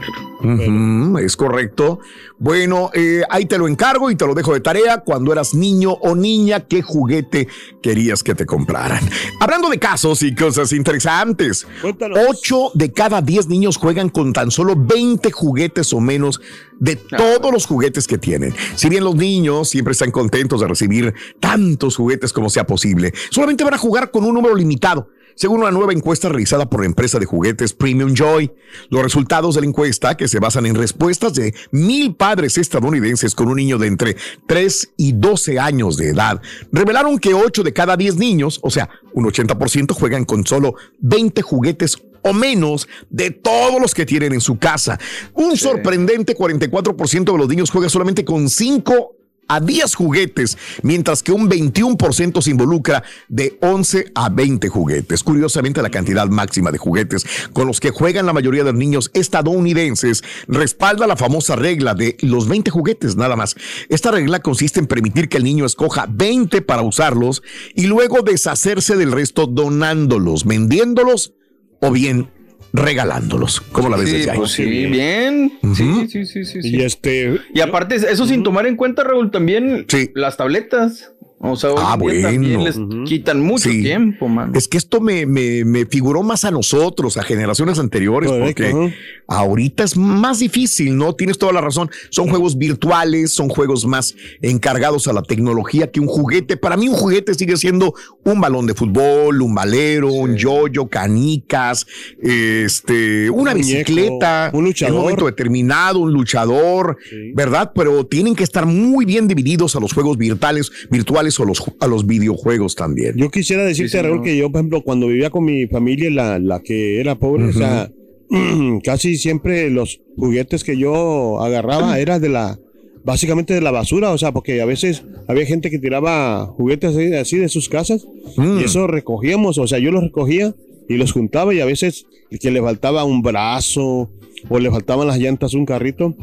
Es 1.22 1.38
correcto. 1.38 2.00
Bueno, 2.38 2.90
eh, 2.94 3.22
ahí 3.30 3.46
te 3.46 3.58
lo 3.58 3.68
encargo 3.68 4.12
y 4.12 4.16
te 4.16 4.28
lo 4.28 4.34
dejo 4.34 4.54
de 4.54 4.60
tarea. 4.60 4.98
Cuando 4.98 5.32
eras 5.32 5.54
niño 5.54 5.92
o 5.92 6.14
niña, 6.14 6.62
¿qué 6.62 6.82
juguete 6.82 7.48
querías 7.82 8.22
que 8.22 8.36
te 8.36 8.46
compraran? 8.46 9.00
Hablando 9.40 9.70
de 9.70 9.80
casos 9.80 10.24
y 10.24 10.36
cosas 10.36 10.74
interesantes, 10.74 11.66
8 11.84 12.72
de 12.74 12.92
cada 12.92 13.22
10 13.22 13.48
niños 13.48 13.78
juegan 13.78 14.10
con 14.10 14.34
tan 14.34 14.52
solo 14.52 14.76
20 14.76 15.32
juguetes 15.32 15.94
o 15.94 16.02
menos 16.02 16.42
de 16.80 16.98
todos 16.98 17.52
los 17.52 17.66
juguetes 17.66 18.08
que 18.08 18.18
tienen. 18.18 18.54
Si 18.76 18.90
bien 18.90 19.06
los 19.06 19.16
niños 19.16 19.70
siempre 19.70 19.94
están 19.94 20.12
contentos 20.12 20.60
de 20.60 20.68
recibir 20.68 21.14
tantos 21.40 21.96
juguetes 21.96 22.34
como 22.34 22.50
sea 22.50 22.68
posible, 22.68 23.14
solamente 23.30 23.64
van 23.64 23.76
a 23.76 23.78
jugar 23.78 24.12
con 24.12 24.26
un 24.26 24.34
número 24.34 24.56
limitado. 24.56 25.08
Según 25.36 25.62
una 25.62 25.72
nueva 25.72 25.94
encuesta 25.94 26.30
realizada 26.30 26.70
por 26.70 26.82
la 26.82 26.88
empresa 26.88 27.20
de 27.20 27.26
juguetes 27.26 27.74
Premium 27.74 28.14
Joy, 28.14 28.52
los 28.90 29.04
resultados 29.04 29.56
de 29.56 29.62
la 29.62 29.68
encuesta, 29.68 30.16
que 30.16 30.28
se 30.28 30.40
basan 30.40 30.66
en 30.66 30.76
respuestas 30.76 31.34
de 31.34 31.54
mil 31.72 32.16
padres 32.16 32.58
estadounidenses 32.58 33.36
con 33.36 33.48
un 33.48 33.56
niño 33.56 33.78
de 33.78 33.88
entre 33.88 34.18
3 34.48 34.94
y 34.98 35.14
12 35.14 35.60
años 35.60 35.98
de 35.98 36.10
edad, 36.10 36.42
revelaron 36.72 37.20
que 37.20 37.34
8 37.34 37.64
de 37.64 37.74
cada 37.74 37.98
10 37.98 38.18
niños, 38.18 38.60
o 38.64 38.70
sea, 38.70 38.90
un 39.14 39.26
80%, 39.26 39.94
juegan 39.94 40.26
con 40.26 40.46
solo 40.46 40.76
20 41.00 41.42
juguetes 41.42 41.98
o 42.24 42.34
menos 42.34 42.88
de 43.10 43.32
todos 43.32 43.82
los 43.82 43.94
que 43.94 44.06
tienen 44.06 44.34
en 44.34 44.42
su 44.42 44.58
casa. 44.58 45.00
Un 45.34 45.58
sorprendente 45.58 46.36
44% 46.36 47.32
de 47.32 47.38
los 47.38 47.48
niños 47.48 47.72
juega 47.72 47.90
solamente 47.90 48.24
con 48.24 48.50
5 48.50 49.16
a 49.52 49.60
10 49.60 49.96
juguetes, 49.96 50.58
mientras 50.82 51.24
que 51.24 51.34
un 51.34 51.50
21% 51.50 52.42
se 52.42 52.52
involucra 52.52 53.04
de 53.28 53.58
11 53.62 54.12
a 54.16 54.30
20 54.30 54.70
juguetes. 54.70 55.24
Curiosamente, 55.24 55.82
la 55.82 55.90
cantidad 55.90 56.28
máxima 56.28 56.72
de 56.72 56.78
juguetes 56.78 57.26
con 57.52 57.68
los 57.68 57.82
que 57.82 57.90
juegan 57.90 58.26
la 58.26 58.34
mayoría 58.34 58.64
de 58.64 58.72
los 58.72 58.80
niños 58.80 59.12
estadounidenses 59.14 60.24
respalda 60.48 61.06
la 61.06 61.18
famosa 61.18 61.58
regla 61.58 61.96
de 61.96 62.16
los 62.22 62.48
20 62.48 62.72
juguetes 62.72 63.18
nada 63.18 63.36
más. 63.36 63.56
Esta 63.90 64.12
regla 64.12 64.40
consiste 64.40 64.80
en 64.80 64.88
permitir 64.88 65.28
que 65.28 65.38
el 65.38 65.44
niño 65.44 65.66
escoja 65.66 66.08
20 66.10 66.62
para 66.62 66.82
usarlos 66.82 67.44
y 67.76 67.88
luego 67.88 68.22
deshacerse 68.22 68.96
del 68.96 69.12
resto 69.12 69.48
donándolos, 69.48 70.46
vendiéndolos 70.46 71.34
o 71.82 71.92
bien 71.92 72.30
regalándolos. 72.74 73.62
¿Cómo 73.62 73.90
la 73.90 73.98
ves 73.98 74.10
Sí, 74.10 74.18
desde 74.18 74.32
ahí? 74.32 74.38
pues 74.38 74.52
sí, 74.52 74.66
bien. 74.88 75.54
Sí, 75.76 76.08
sí, 76.10 76.26
sí, 76.26 76.46
sí, 76.46 76.62
sí. 76.62 76.76
Y 76.78 76.82
este. 76.82 77.40
Y 77.54 77.62
aparte, 77.62 77.96
eso 77.96 78.26
sin 78.26 78.44
tomar 78.44 78.66
en 78.68 78.76
cuenta, 78.76 79.04
Raúl, 79.04 79.32
también 79.32 79.86
las 80.16 80.38
tabletas. 80.38 81.12
O 81.44 81.56
sea, 81.56 81.72
hoy 81.72 81.80
Ah, 81.84 81.98
en 82.00 82.02
día 82.12 82.22
también 82.32 82.60
bueno. 82.62 82.96
les 83.02 83.10
quitan 83.10 83.42
mucho 83.42 83.70
Sí. 83.70 83.82
tiempo, 83.82 84.28
man. 84.28 84.52
Es 84.56 84.68
que 84.68 84.78
esto 84.78 85.02
me, 85.02 85.26
me, 85.26 85.66
me 85.66 85.86
figuró 85.86 86.22
más 86.24 86.46
a 86.46 86.52
nosotros, 86.52 87.18
a 87.18 87.24
generaciones 87.24 87.80
anteriores, 87.80 88.30
Correcto, 88.30 88.64
porque 88.72 88.94
ahorita 89.28 89.84
es 89.84 89.98
más 89.98 90.40
difícil, 90.40 90.96
¿no? 90.98 91.14
Tienes 91.16 91.38
toda 91.40 91.52
la 91.54 91.62
razón. 91.62 91.90
Son 92.12 92.28
juegos 92.30 92.58
virtuales, 92.58 93.34
son 93.34 93.50
juegos 93.50 93.86
más 93.88 94.14
encargados 94.42 95.08
a 95.08 95.14
la 95.14 95.24
tecnología 95.24 95.90
que 95.90 96.00
un 96.00 96.08
juguete. 96.08 96.58
Para 96.58 96.78
mí 96.78 96.88
un 96.88 96.96
juguete 96.96 97.34
sigue 97.34 97.58
siendo 97.58 97.94
un 98.24 98.40
balón 98.40 98.68
de 98.68 98.74
fútbol, 98.76 99.42
un 99.42 99.56
valero, 99.56 100.12
un 100.12 100.36
yoyo, 100.38 100.88
canicas, 100.90 101.88
este, 102.22 103.30
una 103.30 103.52
Un 103.54 103.58
muñeco, 103.58 103.78
bicicleta, 103.94 104.52
un 104.54 104.66
luchador. 104.66 104.92
en 104.92 104.96
un 104.98 105.02
momento 105.04 105.26
determinado, 105.26 106.00
un 106.00 106.14
luchador, 106.14 106.98
¿verdad? 107.34 107.72
Pero 107.74 108.06
tienen 108.06 108.36
que 108.36 108.44
estar 108.44 108.66
muy 108.66 109.06
bien 109.06 109.28
divididos 109.28 109.76
a 109.76 109.80
los 109.80 109.94
juegos 109.94 110.18
virtuales, 110.18 110.72
virtuales 110.90 111.31
o 111.40 111.46
los, 111.46 111.64
a 111.80 111.88
los 111.88 112.06
videojuegos 112.06 112.76
también. 112.76 113.16
Yo 113.16 113.30
quisiera 113.30 113.64
decirte, 113.64 113.98
Sí, 113.98 114.04
Raúl, 114.04 114.24
que 114.24 114.38
yo, 114.38 114.52
por 114.52 114.60
ejemplo, 114.60 114.82
cuando 114.82 115.08
vivía 115.08 115.30
con 115.30 115.46
mi 115.46 115.68
familia, 115.68 116.10
la, 116.10 116.40
la 116.40 116.62
que 116.62 117.00
era 117.00 117.16
pobre, 117.16 117.46
o 117.46 117.54
sea, 117.54 117.92
casi 118.84 119.18
siempre 119.18 119.70
los 119.70 120.02
juguetes 120.18 120.64
que 120.64 120.78
yo 120.78 121.42
agarraba 121.42 122.00
era 122.00 122.20
de 122.20 122.30
la, 122.30 122.60
básicamente 123.04 123.54
de 123.54 123.62
la 123.62 123.72
basura, 123.72 124.12
o 124.12 124.18
sea, 124.18 124.32
porque 124.32 124.62
a 124.62 124.66
veces 124.66 125.04
había 125.28 125.46
gente 125.46 125.70
que 125.70 125.80
tiraba 125.80 126.46
juguetes 126.46 126.96
así, 126.96 127.14
así 127.14 127.38
de 127.38 127.50
sus 127.50 127.70
casas 127.70 128.08
y 128.38 128.64
eso 128.64 128.88
recogíamos, 128.88 129.58
o 129.58 129.68
sea, 129.68 129.80
yo 129.80 129.92
los 129.92 130.04
recogía 130.04 130.56
y 130.88 130.96
los 130.96 131.12
juntaba 131.12 131.54
y 131.54 131.60
a 131.60 131.66
veces 131.66 132.06
que 132.40 132.52
le 132.52 132.62
faltaba 132.62 133.04
un 133.04 133.22
brazo 133.22 134.10
o 134.50 134.60
le 134.60 134.72
faltaban 134.72 135.08
las 135.08 135.20
llantas 135.20 135.54
un 135.54 135.66
carrito 135.66 136.16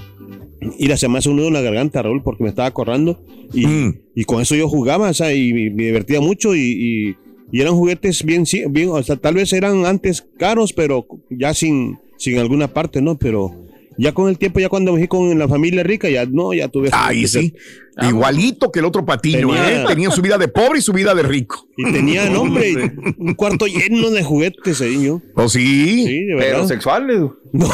y 0.79 0.89
se 0.97 1.09
me 1.09 1.19
hace 1.19 1.29
un 1.29 1.37
nudo 1.37 1.49
en 1.49 1.55
la 1.55 1.61
garganta, 1.61 2.03
Raúl, 2.03 2.23
porque 2.23 2.43
me 2.43 2.49
estaba 2.51 2.71
corrando 2.73 3.21
y, 3.55 3.67
y 4.15 4.25
con 4.25 4.41
eso 4.43 4.55
yo 4.55 4.69
jugaba, 4.69 5.11
o 5.11 5.15
sea, 5.15 5.33
y, 5.33 5.49
y 5.49 5.71
me 5.71 5.85
divertía 5.85 6.21
mucho 6.21 6.55
y, 6.55 6.61
y- 6.61 7.17
y 7.51 7.63
eran 7.63 7.75
juguetes 7.75 8.25
bien, 8.25 8.45
sí, 8.45 8.65
bien, 8.69 8.91
o 8.91 9.03
sea, 9.03 9.17
tal 9.17 9.35
vez 9.35 9.53
eran 9.55 9.87
antes 9.87 10.23
caros, 10.39 10.75
pero 10.75 11.07
ya 11.31 11.55
sin, 11.55 11.97
sin 12.19 12.37
alguna 12.39 12.69
parte, 12.69 13.01
¿no? 13.01 13.17
Pero 13.17 13.55
ya 13.97 14.13
con 14.13 14.29
el 14.29 14.37
tiempo, 14.37 14.61
ya 14.61 14.69
cuando 14.69 14.93
me 14.93 14.99
fui 14.99 15.09
con 15.09 15.39
la 15.39 15.49
familia 15.49 15.83
rica, 15.83 16.11
ya 16.11 16.27
no, 16.27 16.53
ya 16.53 16.69
tuve... 16.69 16.91
Ahí 16.93 17.27
sí. 17.27 17.55
Igualito 18.03 18.71
que 18.71 18.81
el 18.81 18.85
otro 18.85 19.05
patiño, 19.07 19.49
Tenía- 19.49 19.83
¿eh? 19.83 19.85
Tenía 19.89 20.11
su 20.11 20.21
vida 20.21 20.37
de 20.37 20.47
pobre 20.49 20.79
y 20.79 20.83
su 20.83 20.93
vida 20.93 21.15
de 21.15 21.23
rico. 21.23 21.67
Y 21.79 21.91
tenía, 21.91 22.29
no, 22.31 22.43
hombre, 22.43 22.93
un 23.17 23.33
cuarto 23.35 23.67
lleno 23.67 24.11
de 24.11 24.23
juguetes 24.23 24.83
ahí, 24.83 24.99
¿no? 24.99 25.23
¿O 25.35 25.49
sí? 25.49 26.05
Sí, 26.07 26.25
de 26.27 26.35
verdad. 26.35 26.51
Pero 26.51 26.69
sexuales. 26.69 27.23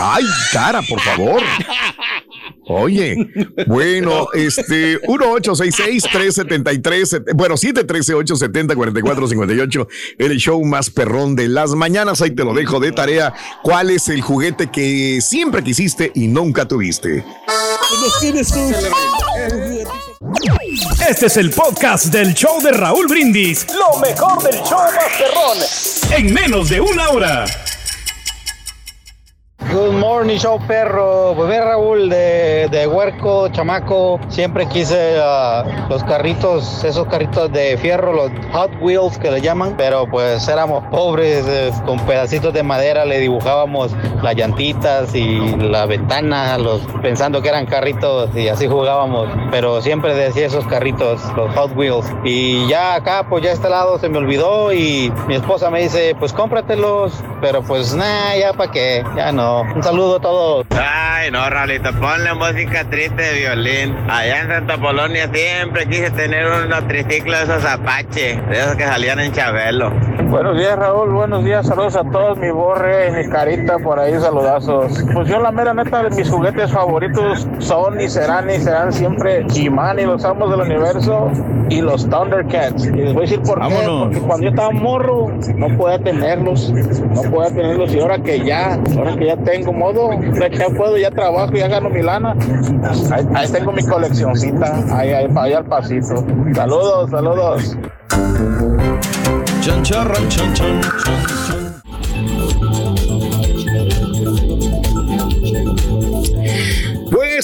Ay, 0.00 0.24
cara, 0.52 0.82
por 0.88 1.00
favor. 1.00 1.42
Oye, 2.66 3.28
bueno, 3.66 4.28
este, 4.32 4.98
1-866-373, 5.02 7.34
bueno, 7.34 7.56
713-870-4458, 7.56 9.86
el 10.18 10.38
show 10.38 10.64
más 10.64 10.88
perrón 10.90 11.34
de 11.36 11.48
las 11.48 11.74
mañanas. 11.74 12.22
Ahí 12.22 12.30
te 12.30 12.42
lo 12.44 12.54
dejo 12.54 12.80
de 12.80 12.92
tarea. 12.92 13.34
¿Cuál 13.62 13.90
es 13.90 14.08
el 14.08 14.22
juguete 14.22 14.70
que 14.70 15.20
siempre 15.20 15.62
quisiste 15.62 16.10
y 16.14 16.28
nunca 16.28 16.66
tuviste? 16.66 17.22
Este 21.08 21.26
es 21.26 21.36
el 21.36 21.50
podcast 21.50 22.06
del 22.06 22.32
show 22.34 22.60
de 22.62 22.72
Raúl 22.72 23.06
Brindis. 23.06 23.66
Lo 23.68 24.00
mejor 24.00 24.42
del 24.42 24.56
show 24.62 24.80
Masterrón. 24.94 25.58
En 26.16 26.32
menos 26.32 26.70
de 26.70 26.80
una 26.80 27.10
hora. 27.10 27.44
Good 29.72 29.94
morning, 29.94 30.36
show 30.36 30.60
perro. 30.68 31.32
Pues 31.34 31.48
ve 31.48 31.60
Raúl, 31.60 32.08
de, 32.08 32.68
de 32.70 32.86
huerco, 32.86 33.48
chamaco, 33.48 34.20
siempre 34.28 34.66
quise 34.68 35.16
ah, 35.20 35.86
los 35.88 36.04
carritos, 36.04 36.84
esos 36.84 37.06
carritos 37.08 37.50
de 37.50 37.76
fierro, 37.78 38.12
los 38.12 38.30
Hot 38.52 38.70
Wheels 38.80 39.18
que 39.18 39.30
le 39.30 39.40
llaman, 39.40 39.74
pero 39.76 40.06
pues 40.06 40.46
éramos 40.48 40.84
pobres, 40.90 41.44
con 41.86 41.98
pedacitos 42.00 42.52
de 42.52 42.62
madera 42.62 43.04
le 43.04 43.18
dibujábamos 43.18 43.92
las 44.22 44.36
llantitas 44.36 45.14
y 45.14 45.56
la 45.56 45.86
ventana, 45.86 46.56
los, 46.58 46.82
pensando 47.02 47.42
que 47.42 47.48
eran 47.48 47.66
carritos 47.66 48.30
y 48.36 48.48
así 48.48 48.68
jugábamos, 48.68 49.28
pero 49.50 49.80
siempre 49.82 50.14
decía 50.14 50.46
esos 50.46 50.66
carritos, 50.66 51.22
los 51.36 51.52
Hot 51.54 51.76
Wheels. 51.76 52.06
Y 52.22 52.68
ya 52.68 52.94
acá, 52.94 53.26
pues 53.28 53.42
ya 53.42 53.52
este 53.52 53.70
lado 53.70 53.98
se 53.98 54.08
me 54.08 54.18
olvidó 54.18 54.72
y 54.72 55.12
mi 55.26 55.34
esposa 55.34 55.70
me 55.70 55.80
dice, 55.80 56.14
pues 56.18 56.32
cómpratelos, 56.32 57.12
pero 57.40 57.62
pues 57.62 57.94
nada, 57.94 58.36
ya 58.36 58.52
para 58.52 58.70
qué, 58.70 59.02
ya 59.16 59.32
no. 59.32 59.53
Un 59.62 59.82
saludo 59.82 60.16
a 60.16 60.20
todos. 60.20 60.66
Ay, 60.70 61.30
no, 61.30 61.48
Raulito, 61.48 61.90
ponle 62.00 62.34
música 62.34 62.88
triste 62.90 63.22
de 63.22 63.38
violín. 63.40 63.96
Allá 64.08 64.42
en 64.42 64.48
Santa 64.48 64.78
Polonia 64.78 65.28
siempre 65.32 65.86
quise 65.86 66.10
tener 66.10 66.46
unos 66.46 66.86
triciclos 66.88 67.46
de 67.46 67.54
esos 67.56 67.64
Apache, 67.64 68.40
de 68.48 68.58
esos 68.58 68.76
que 68.76 68.84
salían 68.84 69.20
en 69.20 69.32
Chabelo. 69.32 69.92
Buenos 70.28 70.58
días, 70.58 70.76
Raúl. 70.76 71.12
Buenos 71.12 71.44
días. 71.44 71.66
Saludos 71.66 71.96
a 71.96 72.04
todos. 72.04 72.38
Mi 72.38 72.50
borre, 72.50 73.10
mi 73.12 73.30
carita 73.30 73.78
por 73.78 73.98
ahí. 73.98 74.18
Saludazos. 74.18 75.04
Pues 75.12 75.28
yo, 75.28 75.38
la 75.38 75.52
mera 75.52 75.74
neta, 75.74 76.02
de 76.02 76.10
mis 76.10 76.28
juguetes 76.28 76.72
favoritos 76.72 77.46
son 77.58 78.00
y 78.00 78.08
serán 78.08 78.50
y 78.50 78.54
serán 78.54 78.92
siempre 78.92 79.46
He-Man 79.54 80.00
y 80.00 80.02
los 80.02 80.24
amos 80.24 80.50
del 80.50 80.60
universo 80.60 81.30
y 81.68 81.80
los 81.80 82.08
Thundercats. 82.08 82.86
Y 82.86 82.90
les 82.90 83.14
voy 83.14 83.18
a 83.18 83.28
decir 83.28 83.42
por 83.42 83.60
qué. 83.60 83.74
Porque 83.86 84.18
cuando 84.20 84.44
yo 84.44 84.50
estaba 84.50 84.70
morro, 84.70 85.30
no 85.54 85.76
podía 85.76 85.98
tenerlos. 85.98 86.70
No 86.70 87.22
podía 87.30 87.50
tenerlos. 87.50 87.94
Y 87.94 88.00
ahora 88.00 88.18
que 88.18 88.40
ya, 88.44 88.78
ahora 88.96 89.16
que 89.16 89.26
ya 89.26 89.36
tengo 89.44 89.72
modo, 89.72 90.10
ya 90.38 90.50
que 90.50 90.64
puedo, 90.74 90.96
ya 90.96 91.10
trabajo, 91.10 91.52
ya 91.52 91.68
gano 91.68 91.90
mi 91.90 92.02
lana. 92.02 92.34
Ahí, 93.12 93.26
ahí 93.34 93.48
tengo 93.48 93.72
mi 93.72 93.82
coleccioncita. 93.82 94.84
Ahí, 94.96 95.10
ahí, 95.10 95.28
ahí 95.36 95.52
al 95.52 95.64
pasito. 95.66 96.24
Saludos, 96.54 97.10
saludos. 97.10 97.76
Chan, 99.60 99.82
charran, 99.82 100.28
chan, 100.28 100.52
chan, 100.54 100.80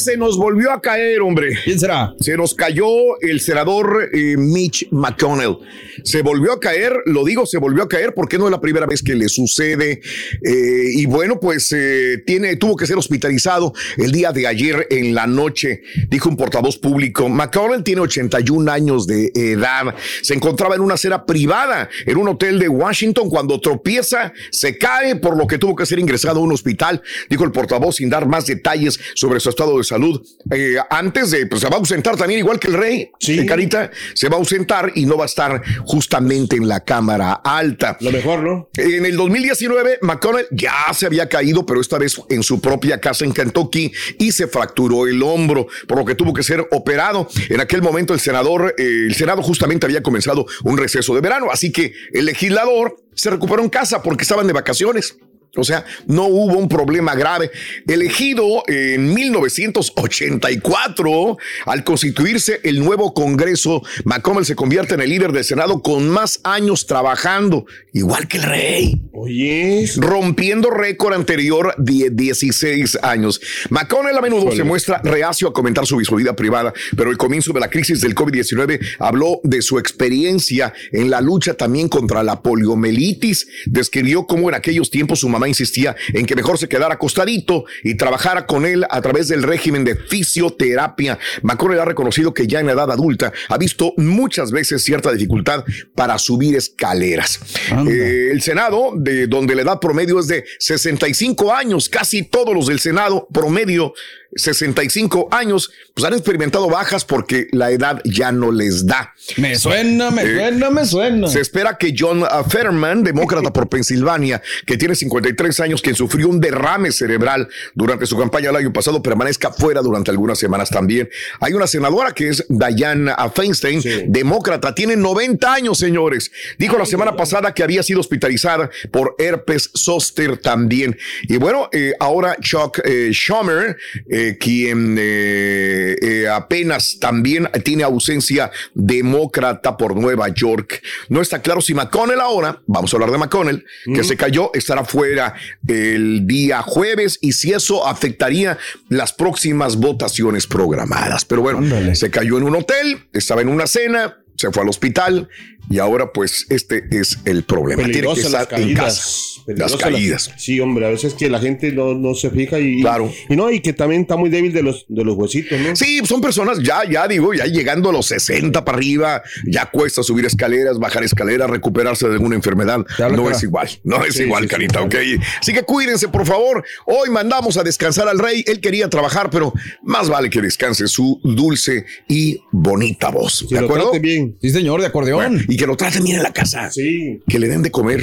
se 0.00 0.16
nos 0.16 0.36
volvió 0.36 0.72
a 0.72 0.80
caer, 0.80 1.20
hombre. 1.20 1.52
¿Quién 1.64 1.78
será? 1.78 2.14
Se 2.20 2.36
nos 2.36 2.54
cayó 2.54 2.86
el 3.20 3.40
senador 3.40 4.10
eh, 4.12 4.36
Mitch 4.36 4.88
McConnell. 4.90 5.58
Se 6.04 6.22
volvió 6.22 6.52
a 6.52 6.60
caer, 6.60 6.94
lo 7.06 7.24
digo, 7.24 7.46
se 7.46 7.58
volvió 7.58 7.82
a 7.82 7.88
caer 7.88 8.14
porque 8.14 8.38
no 8.38 8.46
es 8.46 8.50
la 8.50 8.60
primera 8.60 8.86
vez 8.86 9.02
que 9.02 9.14
le 9.14 9.28
sucede. 9.28 10.00
Eh, 10.42 10.84
y 10.94 11.06
bueno, 11.06 11.38
pues 11.38 11.72
eh, 11.72 12.22
tiene, 12.26 12.56
tuvo 12.56 12.76
que 12.76 12.86
ser 12.86 12.96
hospitalizado 12.96 13.72
el 13.98 14.10
día 14.10 14.32
de 14.32 14.46
ayer 14.46 14.86
en 14.90 15.14
la 15.14 15.26
noche, 15.26 15.82
dijo 16.08 16.28
un 16.28 16.36
portavoz 16.36 16.78
público. 16.78 17.28
McConnell 17.28 17.84
tiene 17.84 18.00
81 18.00 18.70
años 18.70 19.06
de 19.06 19.30
edad. 19.34 19.94
Se 20.22 20.34
encontraba 20.34 20.74
en 20.74 20.80
una 20.80 20.94
acera 20.94 21.26
privada 21.26 21.88
en 22.06 22.16
un 22.16 22.28
hotel 22.28 22.58
de 22.58 22.68
Washington 22.68 23.28
cuando 23.28 23.60
tropieza, 23.60 24.32
se 24.50 24.78
cae, 24.78 25.16
por 25.16 25.36
lo 25.36 25.46
que 25.46 25.58
tuvo 25.58 25.76
que 25.76 25.86
ser 25.86 25.98
ingresado 25.98 26.40
a 26.40 26.42
un 26.42 26.52
hospital, 26.52 27.02
dijo 27.28 27.44
el 27.44 27.52
portavoz 27.52 27.96
sin 27.96 28.08
dar 28.08 28.26
más 28.26 28.46
detalles 28.46 28.98
sobre 29.14 29.40
su 29.40 29.50
estado 29.50 29.76
de 29.76 29.84
salud. 29.90 30.22
Eh, 30.50 30.76
antes 30.88 31.30
de, 31.30 31.46
pues 31.46 31.60
se 31.60 31.68
va 31.68 31.76
a 31.76 31.78
ausentar 31.78 32.16
también, 32.16 32.38
igual 32.38 32.58
que 32.58 32.68
el 32.68 32.74
rey, 32.74 33.10
sí. 33.18 33.44
Carita, 33.44 33.90
se 34.14 34.28
va 34.28 34.36
a 34.36 34.38
ausentar 34.38 34.92
y 34.94 35.04
no 35.04 35.16
va 35.16 35.24
a 35.24 35.26
estar 35.26 35.62
justamente 35.84 36.56
en 36.56 36.68
la 36.68 36.80
cámara 36.80 37.40
alta. 37.44 37.96
Lo 38.00 38.12
mejor, 38.12 38.42
¿no? 38.42 38.68
En 38.76 39.04
el 39.04 39.16
2019, 39.16 39.98
McConnell 40.02 40.46
ya 40.52 40.72
se 40.94 41.06
había 41.06 41.28
caído, 41.28 41.66
pero 41.66 41.80
esta 41.80 41.98
vez 41.98 42.20
en 42.28 42.42
su 42.42 42.60
propia 42.60 43.00
casa 43.00 43.24
en 43.24 43.32
Kentucky 43.32 43.92
y 44.18 44.32
se 44.32 44.46
fracturó 44.46 45.06
el 45.06 45.22
hombro, 45.22 45.66
por 45.86 45.98
lo 45.98 46.04
que 46.04 46.14
tuvo 46.14 46.32
que 46.32 46.42
ser 46.42 46.66
operado. 46.70 47.28
En 47.48 47.60
aquel 47.60 47.82
momento 47.82 48.14
el 48.14 48.20
senador, 48.20 48.74
eh, 48.78 49.06
el 49.08 49.14
Senado 49.14 49.42
justamente 49.42 49.86
había 49.86 50.02
comenzado 50.02 50.46
un 50.64 50.78
receso 50.78 51.14
de 51.14 51.20
verano, 51.20 51.48
así 51.50 51.72
que 51.72 51.92
el 52.12 52.24
legislador 52.26 52.96
se 53.14 53.30
recuperó 53.30 53.62
en 53.62 53.68
casa 53.68 54.02
porque 54.02 54.22
estaban 54.22 54.46
de 54.46 54.52
vacaciones. 54.52 55.16
O 55.56 55.64
sea, 55.64 55.84
no 56.06 56.26
hubo 56.26 56.56
un 56.56 56.68
problema 56.68 57.16
grave. 57.16 57.50
Elegido 57.88 58.62
en 58.68 59.12
1984, 59.12 61.38
al 61.66 61.82
constituirse 61.82 62.60
el 62.62 62.78
nuevo 62.78 63.14
Congreso, 63.14 63.82
McConnell 64.04 64.46
se 64.46 64.54
convierte 64.54 64.94
en 64.94 65.00
el 65.00 65.10
líder 65.10 65.32
del 65.32 65.44
Senado 65.44 65.82
con 65.82 66.08
más 66.08 66.38
años 66.44 66.86
trabajando, 66.86 67.66
igual 67.92 68.28
que 68.28 68.36
el 68.36 68.44
rey. 68.44 69.02
Oye. 69.12 69.90
Rompiendo 69.96 70.70
récord 70.70 71.14
anterior 71.14 71.74
de 71.78 72.10
16 72.10 72.98
años. 73.02 73.40
McConnell 73.70 74.16
a 74.16 74.20
menudo 74.20 74.52
se 74.52 74.62
muestra 74.62 75.00
reacio 75.02 75.48
a 75.48 75.52
comentar 75.52 75.84
su 75.84 75.96
vida 75.96 76.36
privada, 76.36 76.72
pero 76.96 77.10
el 77.10 77.16
comienzo 77.16 77.52
de 77.52 77.58
la 77.58 77.68
crisis 77.68 78.00
del 78.00 78.14
COVID-19 78.14 78.78
habló 79.00 79.40
de 79.42 79.62
su 79.62 79.80
experiencia 79.80 80.72
en 80.92 81.10
la 81.10 81.20
lucha 81.20 81.54
también 81.54 81.88
contra 81.88 82.22
la 82.22 82.40
poliomielitis. 82.40 83.48
Describió 83.66 84.28
cómo 84.28 84.48
en 84.48 84.54
aquellos 84.54 84.90
tiempos 84.90 85.18
su 85.18 85.28
mamá 85.28 85.39
insistía 85.48 85.96
en 86.12 86.26
que 86.26 86.34
mejor 86.34 86.58
se 86.58 86.68
quedara 86.68 86.94
acostadito 86.94 87.64
y 87.82 87.94
trabajara 87.94 88.46
con 88.46 88.66
él 88.66 88.84
a 88.88 89.00
través 89.00 89.28
del 89.28 89.42
régimen 89.42 89.84
de 89.84 89.96
fisioterapia. 89.96 91.18
McConnell 91.42 91.80
ha 91.80 91.84
reconocido 91.84 92.34
que 92.34 92.46
ya 92.46 92.60
en 92.60 92.68
edad 92.68 92.90
adulta 92.90 93.32
ha 93.48 93.58
visto 93.58 93.92
muchas 93.96 94.50
veces 94.50 94.82
cierta 94.82 95.12
dificultad 95.12 95.64
para 95.94 96.18
subir 96.18 96.56
escaleras. 96.56 97.40
Eh, 97.88 98.28
el 98.30 98.42
Senado, 98.42 98.92
de 98.96 99.26
donde 99.26 99.54
la 99.54 99.62
edad 99.62 99.80
promedio 99.80 100.20
es 100.20 100.26
de 100.26 100.44
65 100.58 101.52
años, 101.52 101.88
casi 101.88 102.22
todos 102.22 102.54
los 102.54 102.66
del 102.66 102.80
Senado 102.80 103.28
promedio 103.32 103.92
65 104.34 105.28
años, 105.30 105.70
pues 105.94 106.06
han 106.06 106.14
experimentado 106.14 106.68
bajas 106.68 107.04
porque 107.04 107.48
la 107.52 107.70
edad 107.70 108.00
ya 108.04 108.32
no 108.32 108.52
les 108.52 108.86
da. 108.86 109.14
Me 109.36 109.56
suena, 109.56 110.10
me 110.10 110.22
eh, 110.22 110.36
suena, 110.36 110.70
me 110.70 110.84
suena. 110.84 111.28
Se 111.28 111.40
espera 111.40 111.76
que 111.78 111.94
John 111.96 112.24
Fetterman, 112.48 113.02
demócrata 113.02 113.52
por 113.52 113.68
Pensilvania, 113.68 114.42
que 114.66 114.76
tiene 114.76 114.94
53 114.94 115.60
años, 115.60 115.82
quien 115.82 115.94
sufrió 115.94 116.28
un 116.28 116.40
derrame 116.40 116.92
cerebral 116.92 117.48
durante 117.74 118.06
su 118.06 118.16
campaña 118.16 118.50
el 118.50 118.56
año 118.56 118.72
pasado, 118.72 119.02
permanezca 119.02 119.50
fuera 119.50 119.82
durante 119.82 120.10
algunas 120.10 120.38
semanas 120.38 120.70
también. 120.70 121.08
Hay 121.40 121.52
una 121.52 121.66
senadora 121.66 122.12
que 122.12 122.28
es 122.28 122.44
Diane 122.48 123.12
Feinstein, 123.34 123.82
demócrata, 124.08 124.74
tiene 124.74 124.96
90 124.96 125.52
años, 125.52 125.78
señores. 125.78 126.30
Dijo 126.58 126.78
la 126.78 126.86
semana 126.86 127.16
pasada 127.16 127.52
que 127.54 127.62
había 127.62 127.82
sido 127.82 128.00
hospitalizada 128.00 128.70
por 128.90 129.14
herpes 129.18 129.70
zoster 129.76 130.38
también. 130.38 130.96
Y 131.22 131.36
bueno, 131.36 131.68
eh, 131.72 131.94
ahora 131.98 132.36
Chuck 132.40 132.80
eh, 132.84 133.10
Schumer, 133.12 133.76
eh, 134.20 134.36
quien 134.38 134.96
eh, 134.98 135.96
eh, 136.02 136.28
apenas 136.28 136.98
también 137.00 137.48
tiene 137.64 137.84
ausencia 137.84 138.50
demócrata 138.74 139.78
por 139.78 139.96
Nueva 139.96 140.28
York. 140.28 140.82
No 141.08 141.22
está 141.22 141.40
claro 141.40 141.62
si 141.62 141.72
McConnell 141.72 142.20
ahora, 142.20 142.60
vamos 142.66 142.92
a 142.92 142.96
hablar 142.98 143.12
de 143.12 143.16
McConnell, 143.16 143.64
que 143.86 144.04
se 144.04 144.18
cayó, 144.18 144.50
estará 144.52 144.84
fuera 144.84 145.32
el 145.66 146.26
día 146.26 146.60
jueves 146.60 147.18
y 147.22 147.32
si 147.32 147.54
eso 147.54 147.86
afectaría 147.86 148.58
las 148.90 149.14
próximas 149.14 149.76
votaciones 149.76 150.46
programadas. 150.46 151.24
Pero 151.24 151.40
bueno, 151.40 151.94
se 151.94 152.10
cayó 152.10 152.36
en 152.36 152.44
un 152.44 152.56
hotel, 152.56 153.08
estaba 153.14 153.40
en 153.40 153.48
una 153.48 153.66
cena, 153.66 154.18
se 154.36 154.50
fue 154.50 154.62
al 154.62 154.68
hospital 154.68 155.30
y 155.68 155.78
ahora 155.78 156.12
pues 156.12 156.46
este 156.48 156.84
es 156.90 157.18
el 157.24 157.44
problema. 157.44 157.84
Tiene 157.84 158.12
que 158.14 158.20
estar 158.20 158.48
en 158.60 158.74
casa. 158.74 159.02
Las 159.46 159.76
caídas. 159.76 160.28
Las, 160.28 160.42
sí, 160.42 160.60
hombre, 160.60 160.86
a 160.86 160.90
veces 160.90 161.14
que 161.14 161.28
la 161.28 161.40
gente 161.40 161.72
no, 161.72 161.94
no 161.94 162.14
se 162.14 162.30
fija 162.30 162.58
y, 162.60 162.82
claro. 162.82 163.10
y 163.28 163.34
no, 163.34 163.50
y 163.50 163.60
que 163.60 163.72
también 163.72 164.02
está 164.02 164.16
muy 164.16 164.30
débil 164.30 164.52
de 164.52 164.62
los, 164.62 164.84
de 164.88 165.02
los 165.02 165.16
huesitos, 165.16 165.58
¿no? 165.58 165.74
Sí, 165.74 166.00
son 166.04 166.20
personas 166.20 166.60
ya, 166.62 166.82
ya 166.88 167.08
digo, 167.08 167.34
ya 167.34 167.46
llegando 167.46 167.90
a 167.90 167.92
los 167.92 168.06
60 168.06 168.64
para 168.64 168.78
arriba, 168.78 169.22
ya 169.46 169.66
cuesta 169.66 170.02
subir 170.02 170.24
escaleras, 170.26 170.78
bajar 170.78 171.02
escaleras, 171.02 171.50
recuperarse 171.50 172.06
de 172.06 172.14
alguna 172.14 172.36
enfermedad. 172.36 172.84
No 172.98 173.30
es 173.30 173.42
igual, 173.42 173.68
no 173.82 174.04
es 174.04 174.14
Sí, 174.14 174.24
igual, 174.24 174.42
sí, 174.42 174.48
sí, 174.48 174.54
carita, 174.54 174.86
claro. 174.86 174.86
ok. 174.86 175.22
Así 175.40 175.52
que 175.52 175.62
cuídense, 175.62 176.08
por 176.08 176.26
favor. 176.26 176.64
Hoy 176.86 177.10
mandamos 177.10 177.56
a 177.56 177.62
descansar 177.62 178.08
al 178.08 178.18
rey. 178.18 178.44
Él 178.46 178.60
quería 178.60 178.88
trabajar, 178.88 179.30
pero 179.30 179.52
más 179.82 180.08
vale 180.08 180.30
que 180.30 180.40
descanse 180.42 180.86
su 180.86 181.20
dulce 181.24 181.86
y 182.08 182.38
bonita 182.52 183.10
voz. 183.10 183.46
¿De 183.48 183.58
acuerdo? 183.58 183.92
bien. 184.00 184.36
Sí, 184.40 184.50
señor, 184.50 184.80
de 184.80 184.86
acordeón. 184.86 185.44
Y 185.50 185.56
que 185.56 185.66
lo 185.66 185.76
traten 185.76 186.04
bien 186.04 186.16
en 186.16 186.22
la 186.22 186.32
casa. 186.32 186.70
Sí. 186.70 187.20
Que 187.28 187.38
le 187.40 187.48
den 187.48 187.62
de 187.62 187.72
comer, 187.72 188.00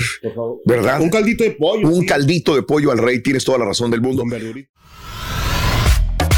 ¿verdad? 0.66 1.00
Un 1.00 1.10
caldito 1.10 1.46
de 1.46 1.52
pollo. 1.52 1.88
Un 1.88 2.06
caldito 2.06 2.54
de 2.54 2.62
pollo 2.62 2.92
al 2.92 2.98
rey. 2.98 3.24
Tienes 3.24 3.46
toda 3.46 3.58
la 3.58 3.66
razón 3.66 3.90
del 3.90 4.02
mundo. 4.02 4.24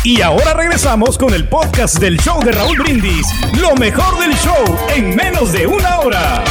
Y 0.04 0.22
ahora 0.22 0.54
regresamos 0.54 1.18
con 1.18 1.34
el 1.34 1.50
podcast 1.50 1.98
del 2.00 2.20
show 2.20 2.44
de 2.44 2.52
Raúl 2.52 2.78
Brindis. 2.78 3.28
Lo 3.60 3.76
mejor 3.76 4.20
del 4.20 4.34
show 4.36 4.78
en 4.96 5.16
menos 5.16 5.52
de 5.52 5.66
una 5.66 6.00
hora. 6.00 6.44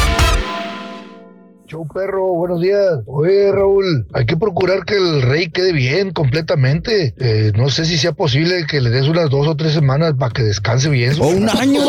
Show 1.69 1.87
perro, 1.87 2.33
buenos 2.33 2.63
días. 2.63 3.01
Oye, 3.05 3.53
Raúl, 3.53 4.07
hay 4.15 4.25
que 4.25 4.39
procurar 4.39 4.87
que 4.87 4.95
el 4.95 5.21
rey 5.21 5.51
quede 5.51 5.75
bien 5.75 6.13
completamente. 6.13 7.13
Eh, 7.19 7.53
no 7.57 7.69
sé 7.69 7.85
si 7.85 7.99
sea 7.99 8.13
posible 8.13 8.65
que 8.67 8.81
le 8.81 8.89
des 8.89 9.07
unas 9.07 9.29
dos 9.29 9.47
o 9.47 9.55
tres 9.55 9.75
semanas 9.75 10.15
para 10.19 10.33
que 10.33 10.45
descanse 10.45 10.89
bien. 10.89 11.13
O 11.21 11.29
un 11.29 11.47
año. 11.47 11.81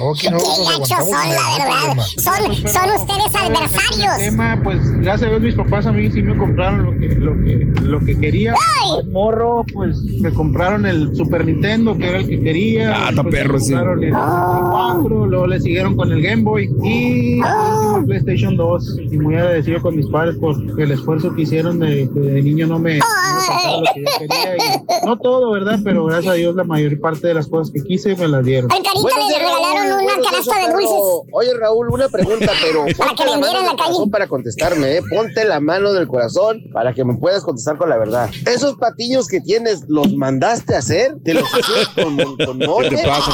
No, 0.00 0.12
aquí 0.12 0.26
no 0.26 0.38
nos 0.38 0.68
gachos 0.68 0.92
aguantamos 0.92 1.10
son, 1.10 1.28
la 1.28 1.64
verdad. 1.64 2.04
Son, 2.16 2.54
son 2.54 2.90
ustedes 2.96 3.34
adversarios. 3.36 4.18
tema, 4.18 4.60
pues 4.64 4.80
gracias 4.98 5.22
a 5.22 5.30
Dios 5.30 5.42
mis 5.42 5.54
papás 5.54 5.86
a 5.86 5.92
mí 5.92 6.10
sí 6.10 6.22
me 6.22 6.36
compraron 6.36 6.86
lo 6.86 6.98
que, 6.98 7.14
lo 7.14 7.34
que, 7.44 7.82
lo 7.82 8.00
que 8.00 8.18
quería. 8.18 8.54
Al 8.96 9.06
morro, 9.10 9.64
pues 9.72 10.02
me 10.02 10.32
compraron 10.32 10.86
el 10.86 11.14
Super 11.14 11.46
Nintendo, 11.46 11.96
que 11.96 12.08
era 12.08 12.18
el 12.18 12.26
que 12.26 12.40
quería. 12.40 12.96
Ah, 12.96 13.10
está 13.10 13.22
me 13.22 13.30
perro, 13.30 13.60
sí. 13.60 13.74
compraron 13.74 14.02
el 14.02 14.10
64, 14.10 15.26
luego 15.26 15.46
le 15.46 15.60
siguieron 15.60 15.96
con 15.96 16.10
el 16.10 16.20
Game 16.20 16.42
Boy 16.42 16.68
y 16.82 17.38
el 17.38 18.04
PlayStation 18.06 18.56
2. 18.56 18.98
Y 19.12 19.19
muy 19.20 19.36
agradecido 19.36 19.80
con 19.80 19.96
mis 19.96 20.08
padres 20.08 20.36
por 20.36 20.56
el 20.80 20.90
esfuerzo 20.90 21.34
que 21.34 21.42
hicieron 21.42 21.78
de 21.78 22.06
de 22.06 22.42
niño 22.42 22.66
no 22.66 22.78
me, 22.78 22.98
no 22.98 23.04
me 23.04 23.46
faltaba 23.46 23.76
lo 23.78 23.86
que 23.94 24.00
yo 24.00 24.18
quería. 24.18 24.56
Y 24.56 25.06
no 25.06 25.18
todo, 25.18 25.52
¿verdad? 25.52 25.78
Pero 25.82 26.04
gracias 26.06 26.32
a 26.32 26.36
Dios 26.36 26.54
la 26.54 26.64
mayor 26.64 26.98
parte 27.00 27.28
de 27.28 27.34
las 27.34 27.46
cosas 27.46 27.72
que 27.72 27.82
quise 27.82 28.16
me 28.16 28.28
las 28.28 28.44
dieron. 28.44 28.70
Al 28.70 28.82
carita 28.82 29.28
le 29.28 29.38
regalaron 29.38 30.04
una 30.04 30.14
canasta 30.22 30.58
de 30.58 30.72
dulces. 30.72 31.26
Oye, 31.32 31.50
Raúl, 31.58 31.88
una 31.90 32.08
pregunta, 32.08 32.52
pero 32.62 32.84
Para 32.98 33.14
que 33.14 33.24
ponte 33.24 33.40
la 33.40 33.60
en 33.60 33.66
la 33.66 33.76
corazón 33.76 34.10
para 34.10 34.28
contestarme, 34.28 34.96
¿eh? 34.96 35.02
Ponte 35.10 35.44
la 35.44 35.60
mano 35.60 35.92
del 35.92 36.06
corazón 36.06 36.62
para 36.72 36.92
que 36.92 37.04
me 37.04 37.16
puedas 37.16 37.42
contestar 37.42 37.76
con 37.78 37.88
la 37.88 37.98
verdad. 37.98 38.30
Esos 38.46 38.76
patillos 38.76 39.28
que 39.28 39.40
tienes, 39.40 39.84
¿los 39.88 40.14
mandaste 40.14 40.74
a 40.74 40.78
hacer? 40.78 41.16
¿Te 41.24 41.34
los 41.34 41.44
hiciste 41.58 42.02
con, 42.02 42.16
con? 42.16 42.82
¿Qué 42.88 42.96
te 42.96 43.06
pasa? 43.06 43.32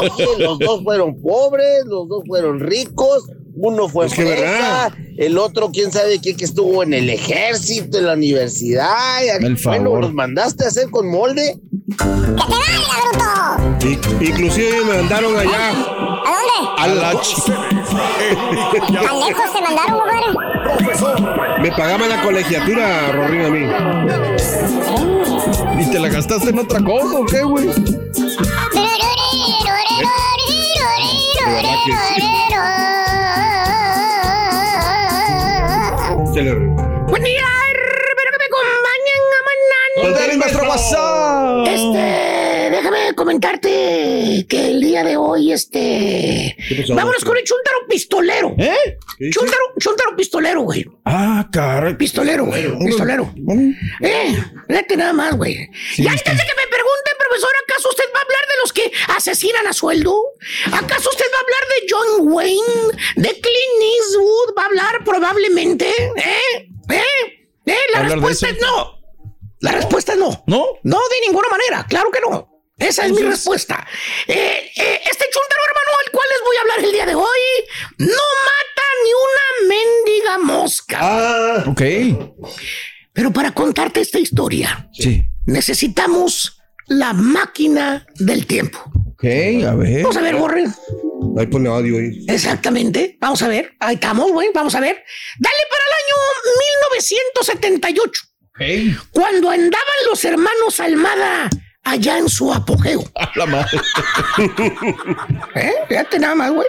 Oye, 0.00 0.44
los 0.44 0.58
dos 0.58 0.82
fueron 0.82 1.20
pobres, 1.20 1.84
los 1.86 2.08
dos 2.08 2.22
fueron 2.26 2.60
ricos. 2.60 3.28
Uno 3.62 3.88
fue 3.88 4.06
Es 4.06 4.14
que 4.14 4.24
fresa, 4.26 4.90
el 5.18 5.36
otro 5.38 5.70
quién 5.70 5.92
sabe 5.92 6.18
qué 6.20 6.34
que 6.34 6.44
estuvo 6.46 6.82
en 6.82 6.94
el 6.94 7.10
ejército, 7.10 7.98
en 7.98 8.06
la 8.06 8.14
universidad. 8.14 9.22
El 9.22 9.56
Bueno, 9.56 9.58
favor. 9.58 10.00
¿los 10.02 10.14
mandaste 10.14 10.64
a 10.64 10.68
hacer 10.68 10.88
con 10.90 11.10
molde? 11.10 11.56
¡Que 11.90 11.96
te 11.96 12.04
valga, 12.44 13.56
bruto! 13.58 13.86
Y- 14.20 14.26
inclusive 14.28 14.84
me 14.84 14.94
mandaron 14.94 15.36
allá 15.38 15.70
¿A 15.70 15.74
dónde? 15.74 16.58
a 16.78 16.86
la 16.88 17.12
ch- 17.14 17.44
¿Tan 18.86 19.20
lejos 19.20 19.52
te 19.52 19.60
mandaron? 19.60 20.00
Me 21.62 21.70
pagaban 21.72 22.08
la 22.08 22.22
colegiatura, 22.22 23.12
Rorín, 23.12 23.42
a 23.44 23.50
mí. 23.50 23.66
¿Y 25.82 25.90
te 25.90 25.98
la 25.98 26.08
gastaste 26.08 26.48
en 26.50 26.58
otra 26.58 26.80
cosa 26.82 27.18
o 27.18 27.26
qué, 27.26 27.42
güey? 27.42 27.68
Se 36.32 36.42
le- 36.42 36.54
Buen 36.54 37.22
día, 37.24 37.42
espero 37.72 38.30
que 38.32 38.38
me 38.38 38.46
acompañen 38.46 39.22
a 39.36 39.40
mañana. 39.50 40.36
Nuestro 40.36 40.68
WhatsApp. 40.68 41.66
Este 41.68 42.40
comentarte 43.14 44.46
que 44.48 44.68
el 44.70 44.80
día 44.80 45.04
de 45.04 45.16
hoy, 45.16 45.52
este. 45.52 46.56
pasó, 46.80 46.94
Vámonos 46.94 47.24
con 47.24 47.36
el 47.36 47.44
chuntaro 47.44 47.78
pistolero. 47.88 48.54
¿Eh? 48.58 48.98
Chuntaro, 49.30 49.62
chuntaro 49.78 50.16
pistolero, 50.16 50.62
güey. 50.62 50.86
Ah, 51.04 51.46
caray. 51.52 51.94
Pistolero, 51.96 52.46
güey. 52.46 52.78
Pistolero. 52.86 53.32
Eh, 54.00 54.36
fíjate 54.68 54.96
nada 54.96 55.12
más, 55.12 55.36
güey. 55.36 55.52
y 55.96 56.06
antes 56.06 56.24
de 56.24 56.42
que 56.44 56.54
me 56.56 56.66
pregunten, 56.70 57.09
profesor, 57.30 57.50
¿acaso 57.64 57.88
usted 57.90 58.04
va 58.14 58.18
a 58.18 58.22
hablar 58.22 58.40
de 58.48 58.56
los 58.60 58.72
que 58.72 58.92
asesinan 59.16 59.66
a 59.66 59.72
sueldo? 59.72 60.14
¿Acaso 60.72 61.10
usted 61.10 61.24
va 61.32 61.38
a 61.38 61.40
hablar 61.40 61.68
de 61.68 61.86
John 61.88 62.28
Wayne? 62.32 62.98
¿De 63.16 63.28
Clint 63.28 63.82
Eastwood? 63.98 64.54
¿Va 64.58 64.62
a 64.62 64.66
hablar 64.66 65.04
probablemente? 65.04 65.88
¿Eh? 65.88 66.68
¿Eh? 66.90 67.48
¿Eh? 67.66 67.76
La 67.92 68.00
¿Hablar 68.00 68.08
de 68.08 68.14
respuesta 68.26 68.48
es 68.50 68.60
no. 68.60 69.00
La 69.60 69.72
respuesta 69.72 70.12
es 70.12 70.18
no. 70.18 70.42
¿No? 70.46 70.66
No, 70.82 70.98
de 70.98 71.26
ninguna 71.26 71.48
manera. 71.48 71.86
Claro 71.88 72.10
que 72.10 72.20
no. 72.20 72.48
Esa 72.78 73.04
es 73.06 73.12
mi 73.12 73.22
respuesta. 73.22 73.86
Eh, 74.26 74.32
eh, 74.34 75.00
este 75.04 75.24
chúntaro, 75.30 75.62
hermano, 75.68 75.90
al 76.04 76.10
cual 76.12 76.26
les 76.30 76.40
voy 76.44 76.56
a 76.56 76.60
hablar 76.62 76.84
el 76.84 76.92
día 76.92 77.06
de 77.06 77.14
hoy, 77.14 77.40
no 77.98 78.06
mata 78.06 78.82
ni 79.04 79.12
una 79.12 79.74
mendiga 79.74 80.38
mosca. 80.38 80.98
Ah, 81.00 81.64
Ok. 81.68 81.82
Pero 83.12 83.32
para 83.32 83.52
contarte 83.52 84.00
esta 84.00 84.18
historia, 84.18 84.88
Sí. 84.94 85.22
necesitamos 85.44 86.59
la 86.90 87.12
máquina 87.12 88.04
del 88.16 88.46
tiempo. 88.46 88.78
Ok, 89.12 89.24
a 89.24 89.74
ver. 89.74 90.02
Vamos 90.02 90.16
a 90.16 90.20
ver, 90.22 90.34
Borre. 90.34 90.64
ahí 91.38 91.46
pone 91.46 91.68
audio 91.68 91.96
ahí. 91.98 92.24
Exactamente. 92.28 93.16
Vamos 93.20 93.40
a 93.42 93.48
ver. 93.48 93.72
Ahí 93.78 93.94
estamos, 93.94 94.30
güey. 94.32 94.48
Vamos 94.52 94.74
a 94.74 94.80
ver. 94.80 94.96
Dale 95.38 95.62
para 95.70 95.84
el 95.86 95.94
año 96.02 96.16
1978. 97.34 98.22
Ok. 98.48 99.08
Cuando 99.12 99.50
andaban 99.50 100.00
los 100.08 100.24
hermanos 100.24 100.80
Almada 100.80 101.48
allá 101.84 102.18
en 102.18 102.28
su 102.28 102.52
apogeo. 102.52 103.04
A 103.14 103.30
la 103.36 103.46
madre. 103.46 103.80
¿Eh? 105.54 105.72
Fíjate 105.88 106.18
nada 106.18 106.34
más, 106.34 106.50
güey. 106.52 106.68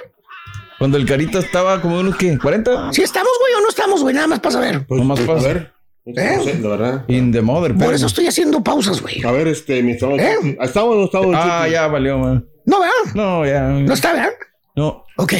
Cuando 0.78 0.98
el 0.98 1.06
carita 1.08 1.40
estaba 1.40 1.82
como 1.82 2.00
unos, 2.00 2.16
¿qué? 2.16 2.38
¿40? 2.38 2.94
Si 2.94 3.02
estamos, 3.02 3.32
güey, 3.40 3.54
o 3.56 3.62
no 3.62 3.70
estamos, 3.70 4.02
güey. 4.02 4.14
Nada 4.14 4.28
más 4.28 4.40
para 4.40 4.54
saber. 4.54 4.86
Pues, 4.86 5.00
Nomás 5.00 5.20
pues, 5.20 5.44
pasa. 5.44 5.50
a 5.50 5.81
ver. 6.06 6.38
No 6.38 6.44
sé, 6.44 6.60
la 6.60 6.70
verdad. 6.70 7.06
In 7.10 7.32
the 7.32 7.42
mother, 7.42 7.76
Por 7.76 7.94
eso 7.94 8.08
estoy 8.08 8.28
haciendo 8.28 8.64
pausas, 8.64 9.02
güey. 9.02 9.24
A 9.24 9.32
ver, 9.32 9.48
este, 9.48 9.82
mi 9.84 9.92
estado. 9.92 10.18
¿Eh? 10.18 10.58
¿Estaba 10.62 10.88
o 10.90 10.96
no 10.96 11.06
estaba? 11.06 11.64
Ah, 11.64 11.68
ya 11.68 11.88
valió, 11.88 12.18
man. 12.18 12.48
No, 12.66 12.80
¿verdad? 12.80 13.16
No, 13.16 13.46
ya. 13.46 13.62
No 13.62 13.94
está, 13.94 14.14
¿verdad? 14.14 14.32
No. 14.76 15.04
Ok. 15.18 15.34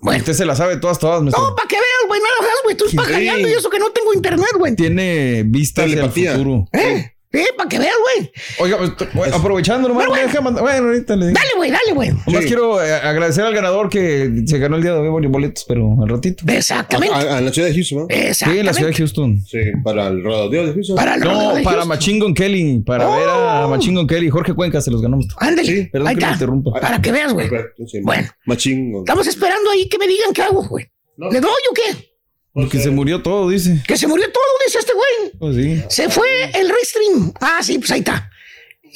Bueno. 0.00 0.18
Usted 0.20 0.34
se 0.34 0.44
la 0.44 0.54
sabe 0.54 0.76
todas, 0.76 0.98
todas. 0.98 1.22
maestro. 1.22 1.42
No, 1.42 1.56
para 1.56 1.66
que 1.68 1.76
veas, 1.76 2.08
güey. 2.08 2.20
Nada 2.20 2.34
más, 2.40 2.54
güey. 2.64 2.76
Sí. 2.90 2.96
pajareando 2.96 3.48
y 3.48 3.52
eso 3.52 3.70
que 3.70 3.78
no 3.78 3.90
tengo 3.90 4.12
internet, 4.12 4.50
güey. 4.58 4.76
Tiene 4.76 5.44
vista 5.46 5.82
hacia 5.82 5.94
el 5.94 5.98
Telepatía. 6.00 6.32
futuro. 6.32 6.68
¿Eh? 6.72 7.13
¿Eh? 7.34 7.46
Para 7.56 7.68
que 7.68 7.78
veas, 7.78 7.94
güey. 8.16 8.30
Oiga, 8.60 8.78
pues, 9.12 9.32
aprovechando 9.34 9.88
nomás, 9.88 10.06
bueno. 10.06 10.22
deja 10.22 10.40
mandar- 10.40 10.62
bueno, 10.62 10.86
ahorita 10.86 11.16
le 11.16 11.26
digo. 11.26 11.38
Dale, 11.38 11.50
güey, 11.56 11.70
dale, 11.70 11.92
güey. 11.92 12.10
Nomás 12.10 12.42
Sí. 12.42 12.46
quiero 12.46 12.82
eh, 12.82 12.94
agradecer 12.94 13.44
al 13.44 13.54
ganador 13.54 13.88
que 13.88 14.42
se 14.46 14.58
ganó 14.58 14.76
el 14.76 14.82
día 14.82 14.92
de 14.94 15.00
hoy 15.08 15.26
boletos, 15.26 15.64
pero 15.66 15.96
al 16.00 16.08
ratito. 16.08 16.44
Exactamente. 16.46 17.14
A, 17.14 17.38
a 17.38 17.40
la 17.40 17.52
ciudad 17.52 17.68
de 17.68 17.74
Houston, 17.74 17.98
¿no? 17.98 18.06
Sí, 18.08 18.14
en 18.14 18.26
Exactamente. 18.28 18.64
la 18.64 18.72
ciudad 18.74 18.88
de 18.90 18.94
Houston. 18.96 19.40
Sí, 19.46 19.58
para 19.82 20.06
el 20.06 20.22
rodeo 20.22 20.66
de 20.66 20.72
Houston. 20.74 20.96
Para 20.96 21.14
el 21.16 21.22
rodeo 21.22 21.34
No, 21.50 21.54
de 21.56 21.62
para 21.62 21.84
Gun 21.84 22.34
Kelly, 22.34 22.80
para 22.86 23.08
Oh. 23.10 23.16
ver 23.16 23.28
a 23.28 23.66
Machine 23.68 23.96
Gun 23.98 24.06
Kelly. 24.06 24.30
Jorge 24.30 24.54
Cuenca 24.54 24.80
se 24.80 24.90
los 24.90 25.02
ganamos. 25.02 25.26
Ándale. 25.38 25.68
Sí, 25.68 25.88
Perdón 25.90 26.08
Ahí 26.08 26.14
que 26.14 26.20
me 26.20 26.24
está. 26.26 26.34
interrumpa. 26.34 26.72
Para 26.80 27.02
que 27.02 27.10
veas, 27.12 27.32
güey. 27.32 27.48
Sí, 27.86 27.98
Bueno. 28.02 28.28
Machín. 28.46 28.94
Estamos 28.98 29.26
esperando 29.26 29.70
ahí 29.70 29.88
que 29.88 29.98
me 29.98 30.06
digan 30.06 30.32
qué 30.32 30.42
hago, 30.42 30.62
güey. 30.68 30.86
¿Le 31.16 31.40
doy 31.40 31.50
o 31.70 31.74
qué? 31.74 32.13
Porque 32.54 32.78
se 32.80 32.90
murió 32.90 33.20
todo, 33.20 33.48
dice. 33.48 33.82
Que 33.86 33.96
se 33.98 34.06
murió 34.06 34.30
todo, 34.30 34.44
dice 34.64 34.78
este 34.78 34.92
güey. 34.92 35.32
Pues 35.38 35.56
sí. 35.56 35.82
Se 35.88 36.08
fue 36.08 36.44
el 36.54 36.68
Restream. 36.68 37.32
Ah, 37.40 37.58
sí, 37.62 37.78
pues 37.78 37.90
ahí 37.90 37.98
está. 37.98 38.30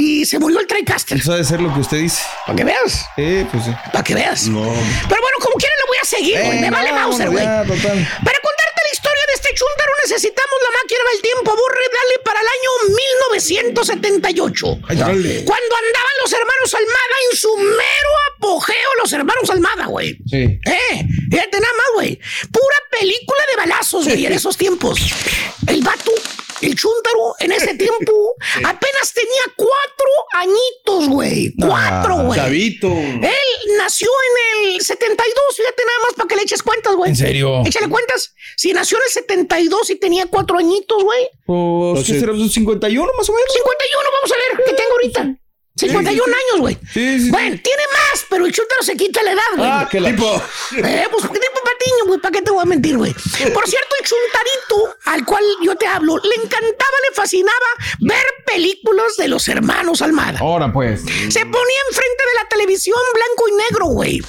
Y 0.01 0.25
se 0.27 0.38
murió 0.38 0.61
el 0.61 0.66
TriCaster. 0.68 1.18
Eso 1.18 1.33
debe 1.33 1.44
ser 1.44 1.61
lo 1.61 1.75
que 1.75 1.81
usted 1.81 1.97
dice. 1.99 2.23
Para 2.47 2.57
que 2.57 2.62
veas. 2.62 3.05
Eh, 3.16 3.44
pues 3.51 3.64
sí. 3.64 3.73
Para 3.92 4.05
que 4.05 4.14
veas. 4.14 4.47
No. 4.47 4.62
Pero 4.62 5.21
bueno, 5.21 5.37
como 5.42 5.57
quiera 5.57 5.75
lo 5.81 5.87
voy 5.88 5.97
a 6.01 6.07
seguir, 6.07 6.38
güey. 6.40 6.61
Me 6.61 6.71
vale 6.71 6.90
no, 6.92 6.97
Mauser, 7.01 7.27
no, 7.27 7.33
güey. 7.33 7.44
ya, 7.44 7.64
total. 7.64 7.99
Para 8.25 8.38
contarte 8.38 8.81
la 8.87 8.92
historia 8.92 9.25
de 9.27 9.35
este 9.35 9.49
chúntaro 9.59 9.88
necesitamos 10.05 10.59
la 10.63 10.71
máquina 10.83 11.01
del 11.13 11.23
tiempo. 11.23 11.51
Borre, 11.57 11.87
dale 11.93 12.19
para 12.25 12.41
el 12.41 12.47
año 12.47 12.71
1978. 13.33 14.79
Ay, 14.89 14.97
dale. 14.97 15.45
Cuando 15.45 15.77
andaban 15.77 16.17
los 16.23 16.33
hermanos 16.33 16.75
Almada 16.75 17.17
en 17.31 17.37
su 17.37 17.57
mero 17.57 18.11
apogeo, 18.37 18.91
los 19.03 19.13
hermanos 19.13 19.51
Almada, 19.51 19.87
güey. 19.87 20.17
Sí. 20.27 20.37
Eh, 20.37 21.05
fíjate 21.31 21.61
nada 21.61 21.75
más, 21.77 21.87
güey. 21.95 22.19
Pura 22.53 22.77
película 22.91 23.41
de 23.51 23.57
balazos, 23.57 24.05
güey, 24.07 24.27
en 24.27 24.33
esos 24.33 24.57
tiempos. 24.57 25.01
El 25.67 25.83
vato, 25.83 26.13
el 26.62 26.75
chúntaro, 26.75 27.35
en 27.40 27.53
ese 27.53 27.75
tiempo, 27.79 28.35
apenas 28.64 29.12
tenía 29.14 29.42
cuatro 29.57 30.11
añitos, 30.35 31.09
güey. 31.09 31.55
Cuatro, 31.59 32.25
güey. 32.25 32.38
Chavito. 32.38 32.88
Él 32.88 33.77
nació 33.77 34.09
en 34.09 34.75
el 34.75 34.81
72, 34.81 35.57
fíjate 35.57 35.83
nada 35.87 35.99
más 36.07 36.14
para 36.16 36.29
que 36.29 36.37
le 36.37 36.42
eches 36.42 36.62
cuentas, 36.62 36.94
güey. 36.94 37.11
¿En 37.11 37.16
serio? 37.16 37.62
Échale 37.64 37.88
cuentas. 37.88 38.35
Si 38.57 38.73
nació 38.73 38.99
en 38.99 39.05
el 39.05 39.11
72 39.11 39.90
y 39.90 39.97
tenía 39.97 40.27
cuatro 40.27 40.59
añitos, 40.59 41.03
güey. 41.03 41.29
Pues, 41.47 42.07
¿qué 42.07 42.21
será? 42.21 42.33
¿Un 42.33 42.49
51 42.51 43.12
más 43.16 43.29
o 43.29 43.33
menos? 43.33 43.53
51, 43.53 44.11
vamos 44.12 44.33
a 44.33 44.35
ver, 44.37 44.66
¿qué 44.66 44.73
tengo 44.75 44.92
ahorita? 44.92 45.48
51 45.79 46.25
años, 46.25 46.61
güey. 46.61 46.79
Sí, 46.93 47.21
sí. 47.21 47.31
Bueno, 47.31 47.59
tiene 47.62 47.83
más, 47.93 48.27
pero 48.29 48.47
el 48.47 48.53
chúntaro 48.53 48.83
se 48.83 48.97
quita 48.97 49.23
la 49.23 49.33
edad, 49.33 49.43
güey. 49.57 49.71
Ah, 49.71 49.88
la... 49.93 50.11
Tipo. 50.11 50.43
Eh, 50.77 51.07
pues 51.11 51.23
tipo 51.23 51.61
patiño, 51.64 52.07
güey, 52.07 52.21
¿para 52.21 52.33
qué 52.33 52.43
te 52.43 52.51
voy 52.51 52.62
a 52.62 52.64
mentir, 52.64 52.97
güey? 52.97 53.12
Por 53.12 53.69
cierto, 53.69 53.95
el 54.01 54.07
chuntarito 54.07 54.97
al 55.05 55.25
cual 55.25 55.45
yo 55.62 55.77
te 55.77 55.87
hablo, 55.87 56.19
le 56.19 56.35
encantaba, 56.43 56.97
le 57.09 57.14
fascinaba 57.14 57.67
ver 58.01 58.25
películas 58.47 59.17
de 59.17 59.29
los 59.29 59.47
hermanos 59.49 60.03
Almada. 60.03 60.38
Ahora 60.41 60.73
pues. 60.73 61.01
Se 61.01 61.41
ponía 61.41 61.81
enfrente 61.88 62.23
de 62.27 62.43
la 62.43 62.49
televisión 62.49 62.99
blanco 63.14 63.49
y 63.49 63.53
negro, 63.71 63.87
güey. 63.87 64.23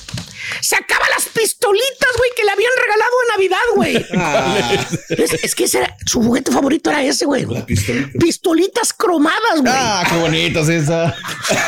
Sacaba 0.62 1.06
las 1.16 1.26
pistolitas, 1.30 2.10
güey, 2.18 2.30
que 2.36 2.44
le 2.44 2.52
habían 2.52 2.72
regalado 2.82 3.12
en 3.22 3.28
Navidad, 3.36 3.68
güey. 3.76 4.06
Ah, 4.16 4.86
Es, 5.10 5.34
es 5.44 5.56
que 5.56 5.64
ese 5.66 5.80
era- 5.80 5.96
su 6.06 6.22
juguete 6.22 6.52
favorito 6.52 6.90
era 6.90 7.04
ese, 7.04 7.26
güey. 7.26 7.46
pistolita. 7.66 8.10
Pistolitas 8.20 8.94
cromadas, 8.94 9.60
güey. 9.62 9.74
Ah, 9.76 10.04
qué 10.10 10.18
bonitas 10.18 10.70
esa. 10.70 11.16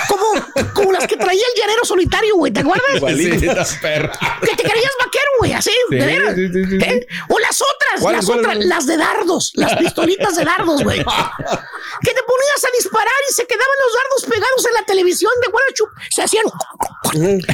Como, 0.08 0.72
como 0.74 0.92
las 0.92 1.08
que 1.08 1.16
traía 1.18 1.42
el 1.56 1.62
llanero 1.62 1.86
solitario, 1.86 2.36
güey. 2.36 2.52
¿Te 2.52 2.62
acuerdas? 2.62 2.96
Igualitas, 2.96 3.78
perra. 3.82 4.18
Que 4.42 4.56
te 4.56 4.64
creías 4.64 4.92
vaquero, 5.00 5.26
güey, 5.40 5.54
así, 5.54 5.72
Sí, 5.90 5.96
de 5.96 6.06
veras. 6.06 6.36
sí, 6.36 6.48
sí, 6.48 6.64
sí, 6.66 6.80
sí. 6.80 6.86
¿Eh? 6.86 7.08
O 7.30 7.40
las 7.40 7.62
otras, 7.62 8.02
¿Cuáles, 8.02 8.26
las 8.28 8.36
otras, 8.38 8.58
las 8.66 8.86
de 8.88 8.98
dardos, 8.98 9.52
las 9.56 9.76
pistolitas 9.76 10.36
de 10.36 10.44
dardos, 10.46 10.84
güey. 10.84 11.00
que 11.00 12.14
te 12.14 12.24
ponías 12.24 12.64
a 12.66 12.70
disparar 12.78 13.14
y 13.30 13.34
se 13.34 13.46
quedaban 13.46 13.76
los 13.86 13.94
dardos 13.94 14.34
pegados 14.36 14.66
en 14.68 14.74
la 14.74 14.84
televisión, 14.86 15.32
de 15.42 15.48
acuerdo? 15.48 15.68
Chup- 15.76 15.92
Se 16.10 16.22
hacían, 16.24 16.44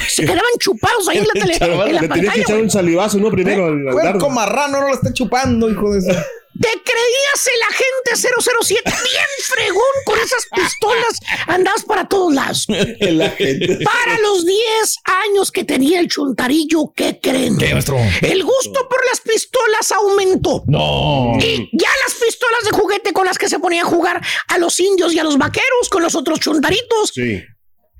se 0.08 0.22
quedaban 0.24 0.52
chupados 0.60 1.08
ahí 1.10 1.17
en 1.18 1.28
la, 1.28 1.34
tele, 1.34 1.58
en 1.60 1.96
la 1.96 2.02
Le 2.02 2.08
tenías 2.08 2.34
que 2.34 2.42
echar 2.42 2.58
un 2.58 2.70
salivazo, 2.70 3.18
¿no? 3.18 3.30
Primero 3.32 3.68
dardo. 3.68 3.92
Puerco 3.92 4.30
marrano 4.30 4.82
no 4.82 4.88
lo 4.88 4.94
está 4.94 5.14
chupando, 5.14 5.70
hijo 5.70 5.92
de 5.92 6.00
esa. 6.00 6.26
Te 6.60 6.70
creías 6.70 7.50
el 7.54 7.62
agente 7.70 8.30
007 8.42 8.82
bien 8.86 9.26
fregón 9.46 9.84
con 10.06 10.18
esas 10.18 10.48
pistolas. 10.56 11.20
Andabas 11.46 11.84
para 11.84 12.08
todos 12.08 12.34
lados. 12.34 12.66
Para 12.68 14.20
los 14.22 14.44
10 14.44 14.98
años 15.04 15.52
que 15.52 15.64
tenía 15.64 16.00
el 16.00 16.08
chuntarillo, 16.08 16.92
¿qué 16.96 17.20
creen? 17.22 17.58
¿Qué, 17.58 17.74
maestro? 17.74 17.98
El 18.22 18.44
gusto 18.44 18.88
por 18.90 19.06
las 19.06 19.22
pistolas 19.22 19.92
aumentó. 19.92 20.64
No. 20.66 21.38
Y 21.40 21.70
ya 21.74 21.90
las 22.08 22.16
pistolas 22.16 22.64
de 22.64 22.72
juguete 22.72 23.14
con 23.14 23.28
las 23.28 23.38
que 23.38 23.50
se 23.50 23.60
ponía 23.60 23.84
a 23.84 23.86
jugar 23.86 24.20
a 24.48 24.58
los 24.58 24.80
indios 24.80 25.14
y 25.14 25.20
a 25.20 25.24
los 25.24 25.38
vaqueros 25.38 25.90
con 25.92 26.02
los 26.02 26.16
otros 26.16 26.40
chuntaritos 26.40 27.12
Sí. 27.14 27.44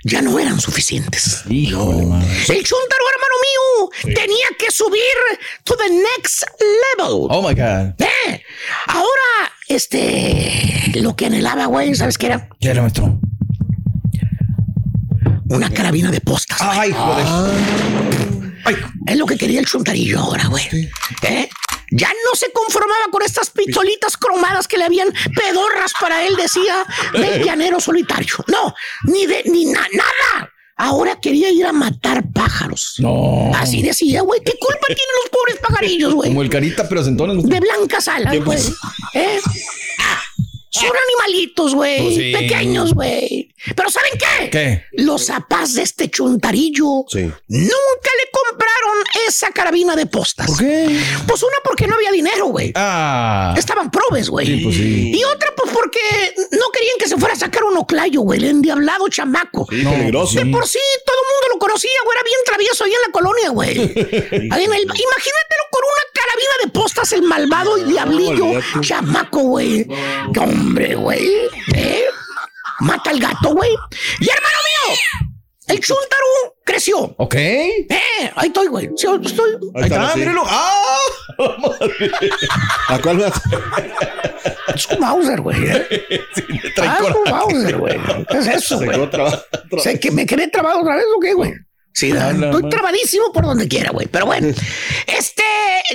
Ya 0.08 0.22
no 0.22 0.40
eran 0.40 0.60
suficientes. 0.60 1.44
Híjole. 1.50 2.00
El 2.00 2.64
chuntaro, 2.64 3.04
hermano 3.14 3.36
mío, 3.44 4.16
tenía 4.16 4.46
que 4.58 4.72
subir 4.72 5.02
to 5.64 5.76
the 5.76 5.90
next 5.90 6.44
level. 6.98 7.28
Oh 7.30 7.42
my 7.42 7.54
God. 7.54 7.94
Eh, 8.02 8.42
ahora, 8.88 9.52
este, 9.68 10.92
lo 10.96 11.16
que 11.16 11.26
anhelaba, 11.26 11.66
güey, 11.66 11.94
¿sabes 11.94 12.18
qué 12.18 12.28
era? 12.28 12.48
¿Qué 12.60 12.70
era, 12.70 12.82
maestro? 12.82 13.20
Una 15.50 15.70
carabina 15.70 16.10
de 16.10 16.22
postas. 16.22 16.58
Ay, 16.62 16.90
hijo 16.90 17.16
de. 17.16 17.24
Es 19.12 19.18
lo 19.18 19.26
que 19.26 19.38
quería 19.38 19.60
el 19.60 19.66
chuntarillo 19.66 20.20
ahora, 20.20 20.48
güey. 20.48 20.64
¿Eh? 21.24 21.50
Ya 21.98 22.10
no 22.10 22.36
se 22.36 22.52
conformaba 22.52 23.06
con 23.12 23.24
estas 23.24 23.50
pistolitas 23.50 24.18
cromadas 24.18 24.68
que 24.68 24.78
le 24.78 24.84
habían 24.86 25.10
pedorras 25.36 25.94
para 26.00 26.26
él, 26.28 26.36
decía, 26.36 26.86
del 27.14 27.44
llanero 27.46 27.80
solitario. 27.80 28.36
No, 28.48 28.74
ni 29.06 29.26
de, 29.26 29.44
ni 29.46 29.66
na- 29.66 29.88
nada. 29.94 30.52
Ahora 30.80 31.20
quería 31.20 31.50
ir 31.50 31.66
a 31.66 31.74
matar 31.74 32.24
pájaros. 32.32 32.96
No. 33.00 33.52
Así 33.56 33.82
decía, 33.82 34.22
güey. 34.22 34.42
¿Qué 34.46 34.54
culpa 34.60 34.86
tienen 34.88 35.16
los 35.24 35.30
pobres 35.32 35.58
pajarillos, 35.60 36.14
güey? 36.14 36.30
Como 36.30 36.44
el 36.44 36.50
carita, 36.50 36.88
pero 36.88 37.04
sentones. 37.04 37.44
De 37.44 37.60
blancas 37.60 38.08
alas, 38.08 38.38
güey. 38.46 38.60
¿Eh? 39.16 39.40
Son 40.70 40.92
animalitos, 40.92 41.74
güey. 41.74 42.02
Pues 42.04 42.16
sí. 42.16 42.32
Pequeños, 42.32 42.94
güey. 42.94 43.52
Pero 43.76 43.90
¿saben 43.90 44.12
qué? 44.20 44.50
¿Qué? 44.52 44.84
Los 45.04 45.26
zapás 45.26 45.74
de 45.74 45.82
este 45.82 46.12
chuntarillo 46.12 47.06
Sí. 47.10 47.22
nunca 47.22 48.10
le 48.24 48.32
esa 49.28 49.52
carabina 49.52 49.96
de 49.96 50.06
postas. 50.06 50.48
¿Por 50.48 50.60
qué? 50.60 51.00
Pues 51.28 51.44
una 51.44 51.56
porque 51.64 51.88
no 51.88 51.96
había 51.96 52.12
dinero, 52.12 52.48
güey. 52.48 52.72
Ah. 52.76 53.54
Estaban 53.58 53.90
probes, 53.92 54.30
güey. 54.30 54.46
Sí, 54.46 54.64
pues 54.64 54.76
sí. 54.76 55.12
Y 55.16 55.24
otra, 55.24 55.50
pues 55.56 55.72
porque 55.74 56.00
no 56.52 56.70
querían 56.74 56.96
que 57.00 57.08
se 57.08 57.18
fuera 57.18 57.34
a 57.34 57.38
sacar 57.38 57.64
un 57.64 57.78
oclayo, 57.78 58.22
güey. 58.22 58.40
El 58.40 58.46
endiablado 58.50 59.08
chamaco. 59.10 59.68
Sí, 59.70 59.84
peligroso. 59.84 60.36
De 60.40 60.46
por 60.48 60.68
sí, 60.68 60.80
todo 61.06 61.16
el 61.18 61.28
mundo 61.34 61.48
lo 61.54 61.60
conocía, 61.60 61.92
güey. 62.06 62.16
Era 62.18 62.24
bien 62.24 62.40
travieso 62.46 62.84
ahí 62.84 62.92
en 62.94 63.02
la 63.06 63.12
colonia, 63.12 63.50
güey. 63.50 63.78
Ahí 64.52 64.64
en 64.64 64.74
el- 64.74 64.82
imagínatelo 64.84 65.64
con 65.72 65.84
una 65.84 66.04
carabina 66.14 66.54
de 66.64 66.72
postas, 66.72 67.12
el 67.14 67.22
malvado 67.24 67.78
y 67.78 67.84
diablillo 67.84 68.60
chamaco, 68.82 69.40
güey. 69.42 69.86
¡Qué 70.34 70.40
hombre, 70.40 70.96
güey! 70.96 71.28
¿Eh? 71.76 72.06
Mata 72.80 73.10
al 73.10 73.20
gato, 73.20 73.50
güey. 73.54 73.72
Y 74.20 74.30
hermano 74.30 74.58
mío, 74.88 74.98
el 75.68 75.80
chúntaro 75.80 76.56
creció. 76.64 77.16
Ok. 77.18 77.36
Eh, 77.36 78.32
ahí 78.36 78.48
estoy, 78.48 78.68
güey. 78.68 78.90
Sí, 78.96 79.08
estoy. 79.24 79.58
Ahí 79.76 79.84
está, 79.84 80.14
sí. 80.14 80.20
míralo. 80.20 80.44
¡Ah! 80.46 80.98
¿A 82.90 83.00
cuál 83.00 83.18
vas? 83.18 83.42
Es 84.74 84.88
un 84.88 85.00
Mauser, 85.00 85.42
güey. 85.42 85.58
¿eh? 85.66 85.88
trae 86.76 86.90
Ah, 86.90 87.00
es 87.02 87.16
un. 87.16 87.32
Mauser, 87.32 87.78
güey. 87.78 87.98
¿Qué 88.30 88.38
es 88.38 88.48
eso, 88.48 88.80
güey? 88.80 89.10
Sé 89.80 90.00
que 90.00 90.12
me 90.12 90.26
quedé 90.26 90.48
trabado 90.48 90.82
otra 90.82 90.96
vez 90.96 91.06
o 91.16 91.20
qué, 91.20 91.34
güey. 91.34 91.54
Sí, 91.98 92.12
estoy 92.12 92.70
trabadísimo 92.70 93.32
por 93.34 93.44
donde 93.46 93.68
quiera, 93.68 93.90
güey. 93.90 94.06
Pero 94.08 94.28
bueno, 94.28 94.48
este, 95.08 95.44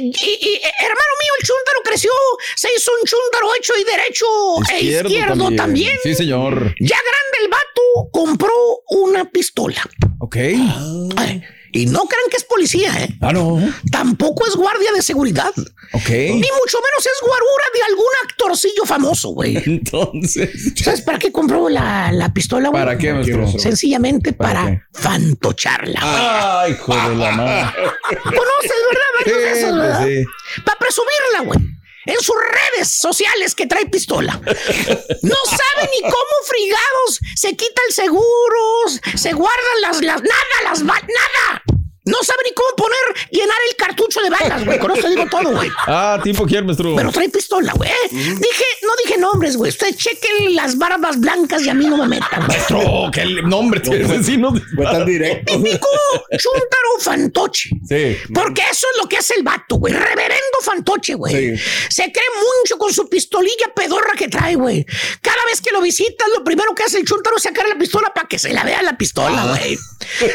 y- 0.01 0.09
y, 0.09 0.61
hermano 0.81 1.13
mío, 1.21 1.33
el 1.41 1.47
chúntaro 1.47 1.79
creció, 1.85 2.11
se 2.57 2.69
hizo 2.77 2.91
un 3.01 3.07
chúntaro 3.07 3.55
hecho 3.57 3.73
y 3.81 3.85
derecho 3.85 4.27
e 4.73 4.85
izquierdo 4.85 5.51
también. 5.55 5.97
Sí, 6.03 6.15
señor. 6.17 6.75
Ya 6.81 6.97
grande 6.97 7.39
el 7.45 7.49
vato 7.49 8.11
compró 8.11 8.53
una 8.91 9.31
pistola. 9.31 9.81
Ok. 10.19 10.37
Ay, 11.17 11.43
y 11.73 11.87
no 11.87 12.01
crean 12.05 12.29
que 12.31 12.37
es 12.37 12.45
policía, 12.45 12.93
¿eh? 13.03 13.17
Ah, 13.21 13.33
no. 13.33 13.59
Tampoco 13.91 14.47
es 14.47 14.55
guardia 14.55 14.93
de 14.95 15.03
seguridad. 15.03 15.51
Ok. 15.95 16.09
Ni 16.11 16.35
mucho 16.37 16.79
menos 16.81 17.07
es 17.07 17.19
guarura 17.21 17.65
de 17.75 17.83
algún 17.83 18.07
actorcillo 18.25 18.85
famoso, 18.85 19.31
güey. 19.31 19.57
Entonces. 19.67 20.51
¿Sabes 20.77 21.01
para 21.03 21.19
qué 21.19 21.33
compró 21.33 21.69
la, 21.69 22.13
la 22.13 22.33
pistola, 22.33 22.69
güey? 22.69 22.83
¿Para 22.83 22.99
qué, 22.99 23.13
maestro? 23.13 23.59
Sencillamente 23.59 24.33
¿Para 24.33 24.63
para, 24.65 24.89
fantocharla. 24.93 26.01
Ay, 26.63 26.73
hijo 26.73 26.95
de 26.95 27.17
la 27.17 27.31
madre. 27.33 27.73
¿Conoces, 28.23 28.73
verdad? 28.91 29.49
Esos, 29.53 29.59
Sí, 29.59 29.65
¿verdad? 29.77 29.99
pues 30.05 30.25
sí. 30.25 30.61
Para 30.65 30.79
presumirla, 30.79 31.41
güey. 31.45 31.59
En 32.07 32.21
sus 32.21 32.37
redes 32.37 32.91
sociales 32.91 33.55
que 33.55 33.67
trae 33.67 33.87
pistola. 33.87 34.41
No 35.23 35.37
sabe 35.45 35.91
ni 35.93 36.01
cómo 36.01 36.35
frigados 36.47 37.21
se 37.37 37.57
quita 37.57 37.81
el 37.89 37.95
se 39.15 39.33
guardan 39.33 39.81
las, 39.83 40.03
las 40.03 40.23
nada, 40.23 40.63
las 40.65 40.83
nada. 40.83 41.82
No 42.05 42.17
sabe 42.23 42.41
ni 42.45 42.53
cómo 42.53 42.69
poner, 42.77 43.29
llenar 43.31 43.57
el 43.71 43.77
cartucho 43.77 44.21
de 44.23 44.31
balas, 44.31 44.65
güey. 44.65 44.79
Con 44.79 44.91
eso 44.91 45.03
te 45.03 45.09
digo 45.11 45.25
todo, 45.31 45.51
güey. 45.55 45.71
Ah, 45.87 46.19
tipo 46.23 46.45
quién, 46.47 46.65
maestro. 46.67 46.95
Pero 46.97 47.13
trae 47.13 47.29
pistola, 47.29 47.73
güey. 47.75 47.91
Dije, 48.11 48.65
no 48.83 48.93
dije 49.05 49.19
nombres, 49.19 49.57
güey. 49.57 49.71
Ustedes 49.71 49.97
chequen 49.97 50.55
las 50.57 50.77
barbas 50.79 51.19
blancas 51.21 51.63
y 51.65 51.69
a 51.69 51.75
mí 51.75 51.87
no 51.87 51.97
me 51.99 52.09
metan. 52.09 52.45
güey. 52.47 52.49
Maestro, 52.49 53.11
qué 53.13 53.25
nombre 53.45 53.81
tienes 53.81 54.11
así, 54.11 54.37
no. 54.37 54.53
Fue 54.75 54.85
tan 54.85 55.05
directo. 55.07 55.53
Típico 55.57 55.89
chúntaro 56.31 56.89
fantoche. 57.01 57.71
Sí. 57.89 58.17
Porque 58.35 58.63
eso 58.71 58.87
es 58.95 59.03
lo 59.03 59.09
que 59.09 59.19
hace 59.19 59.35
el 59.35 59.43
vato, 59.43 59.77
güey. 59.77 59.93
Reverendo 59.93 60.59
fantoche, 60.63 61.15
güey. 61.15 61.57
Sí. 61.57 61.63
Se 61.89 62.03
cree 62.13 62.25
mucho 62.61 62.79
con 62.79 62.93
su 62.93 63.09
pistolilla 63.09 63.73
pedorra 63.75 64.13
que 64.17 64.29
trae, 64.29 64.55
güey. 64.57 64.85
Cada 65.21 65.45
vez 65.47 65.61
que 65.61 65.71
lo 65.71 65.81
visitas, 65.81 66.29
lo 66.37 66.43
primero 66.45 66.75
que 66.75 66.83
hace 66.85 66.99
el 66.99 67.05
chúntaro 67.05 67.37
es 67.37 67.43
sacar 67.43 67.69
la 67.69 67.77
pistola 67.77 68.13
para 68.15 68.27
que 68.29 68.39
se 68.39 68.53
la 68.53 68.65
vea 68.65 68.83
la 68.83 68.97
pistola, 68.97 69.47
güey. 69.47 69.79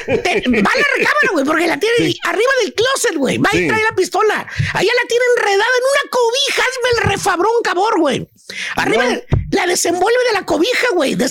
Te- 0.05 0.43
Va 0.47 0.71
a 0.71 0.77
la 0.77 0.85
recámara, 0.97 1.29
güey, 1.33 1.45
porque 1.57 1.67
la 1.67 1.79
tiene 1.79 2.15
arriba 2.23 2.51
del 2.63 2.73
closet, 2.75 3.15
güey. 3.15 3.37
Va 3.39 3.49
y 3.51 3.67
trae 3.67 3.81
la 3.83 3.95
pistola. 3.95 4.47
Allá 4.73 4.91
la 5.01 5.07
tiene 5.07 5.25
enredada 5.37 5.63
en 5.77 5.83
una 5.91 6.11
cobija. 6.11 6.61
Hazme 6.61 6.89
el 7.03 7.09
refabrón 7.11 7.51
cabor, 7.63 7.99
güey. 7.99 8.27
Arriba 8.75 9.05
No. 9.05 9.21
la 9.51 9.65
desenvuelve 9.65 10.19
de 10.29 10.33
la 10.39 10.45
cobija, 10.45 10.87
güey. 10.93 11.15
De. 11.15 11.27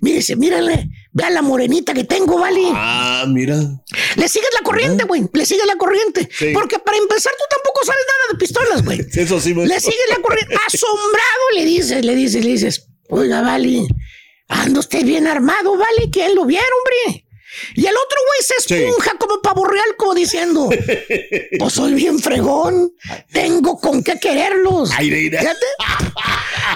Mire, 0.00 0.16
dice, 0.16 0.36
mírale. 0.36 0.88
Vea 1.12 1.28
la 1.28 1.42
morenita 1.42 1.92
que 1.92 2.04
tengo, 2.04 2.38
¿vale? 2.38 2.62
Ah, 2.72 3.24
mira. 3.28 3.56
Le 4.16 4.28
sigues 4.28 4.48
la 4.54 4.60
corriente, 4.62 5.04
güey. 5.04 5.28
Le 5.32 5.44
sigues 5.44 5.66
la 5.66 5.76
corriente. 5.76 6.28
Sí. 6.32 6.52
Porque 6.54 6.78
para 6.78 6.96
empezar, 6.96 7.32
tú 7.36 7.44
tampoco 7.50 7.84
sabes 7.84 8.04
nada 8.06 8.32
de 8.32 8.38
pistolas, 8.38 8.84
güey. 8.84 9.00
Eso 9.14 9.40
sí 9.40 9.52
me 9.52 9.66
Le 9.66 9.78
sigues 9.80 10.08
la 10.08 10.22
corriente. 10.22 10.54
Asombrado 10.66 11.44
le 11.54 11.64
dices, 11.66 12.04
le 12.04 12.14
dices, 12.14 12.44
le 12.44 12.52
dices, 12.52 12.86
oiga, 13.08 13.42
vale, 13.42 13.86
anda 14.48 14.80
usted 14.80 15.04
bien 15.04 15.26
armado, 15.26 15.76
vale, 15.76 16.08
¿quién 16.12 16.34
lo 16.34 16.44
viera, 16.46 16.64
hombre? 16.78 17.26
Y 17.74 17.86
el 17.86 17.96
otro 17.96 18.18
güey 18.26 18.40
se 18.42 18.60
Sí. 18.60 18.74
esponja 18.84 19.16
como 19.18 19.40
pavo 19.42 19.64
real, 19.64 19.96
como 19.96 20.14
diciendo, 20.14 20.68
pues 21.58 21.72
soy 21.72 21.94
bien 21.94 22.18
fregón, 22.18 22.92
tengo 23.32 23.78
con 23.80 24.02
qué 24.04 24.18
quererlos. 24.20 24.90
Ay, 24.96 25.10
mira. 25.10 25.40
Fíjate. 25.40 25.66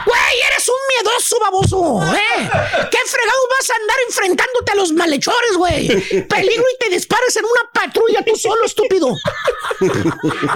Güey, 0.06 0.40
eres 0.52 0.68
un 0.68 0.74
miedoso, 0.88 1.38
baboso, 1.40 2.14
¿eh? 2.16 2.50
¿Qué 2.90 2.98
fregado 3.06 3.38
vas 3.60 3.70
a 3.70 3.74
andar 3.80 3.96
enfrentándote 4.08 4.72
a 4.72 4.74
los 4.74 4.92
malhechores, 4.92 5.56
güey? 5.56 5.86
Peligro 6.26 6.64
y 6.74 6.84
te 6.84 6.90
dispares 6.90 7.36
en 7.36 7.44
una 7.44 7.70
patrulla 7.72 8.24
tú 8.24 8.34
solo, 8.36 8.64
estúpido. 8.64 9.08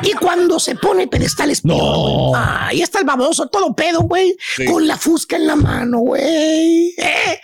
Y 0.02 0.12
cuando 0.14 0.58
se 0.58 0.74
pone 0.74 1.06
pedestales, 1.08 1.64
no. 1.64 2.32
Ahí 2.34 2.82
está 2.82 2.98
el 2.98 3.04
baboso, 3.04 3.46
todo 3.48 3.74
pedo, 3.74 4.00
güey. 4.00 4.36
Sí. 4.56 4.64
Con 4.64 4.86
la 4.86 4.96
fusca 4.98 5.36
en 5.36 5.46
la 5.46 5.56
mano, 5.56 5.98
güey. 6.00 6.94
¿Eh? 6.98 7.40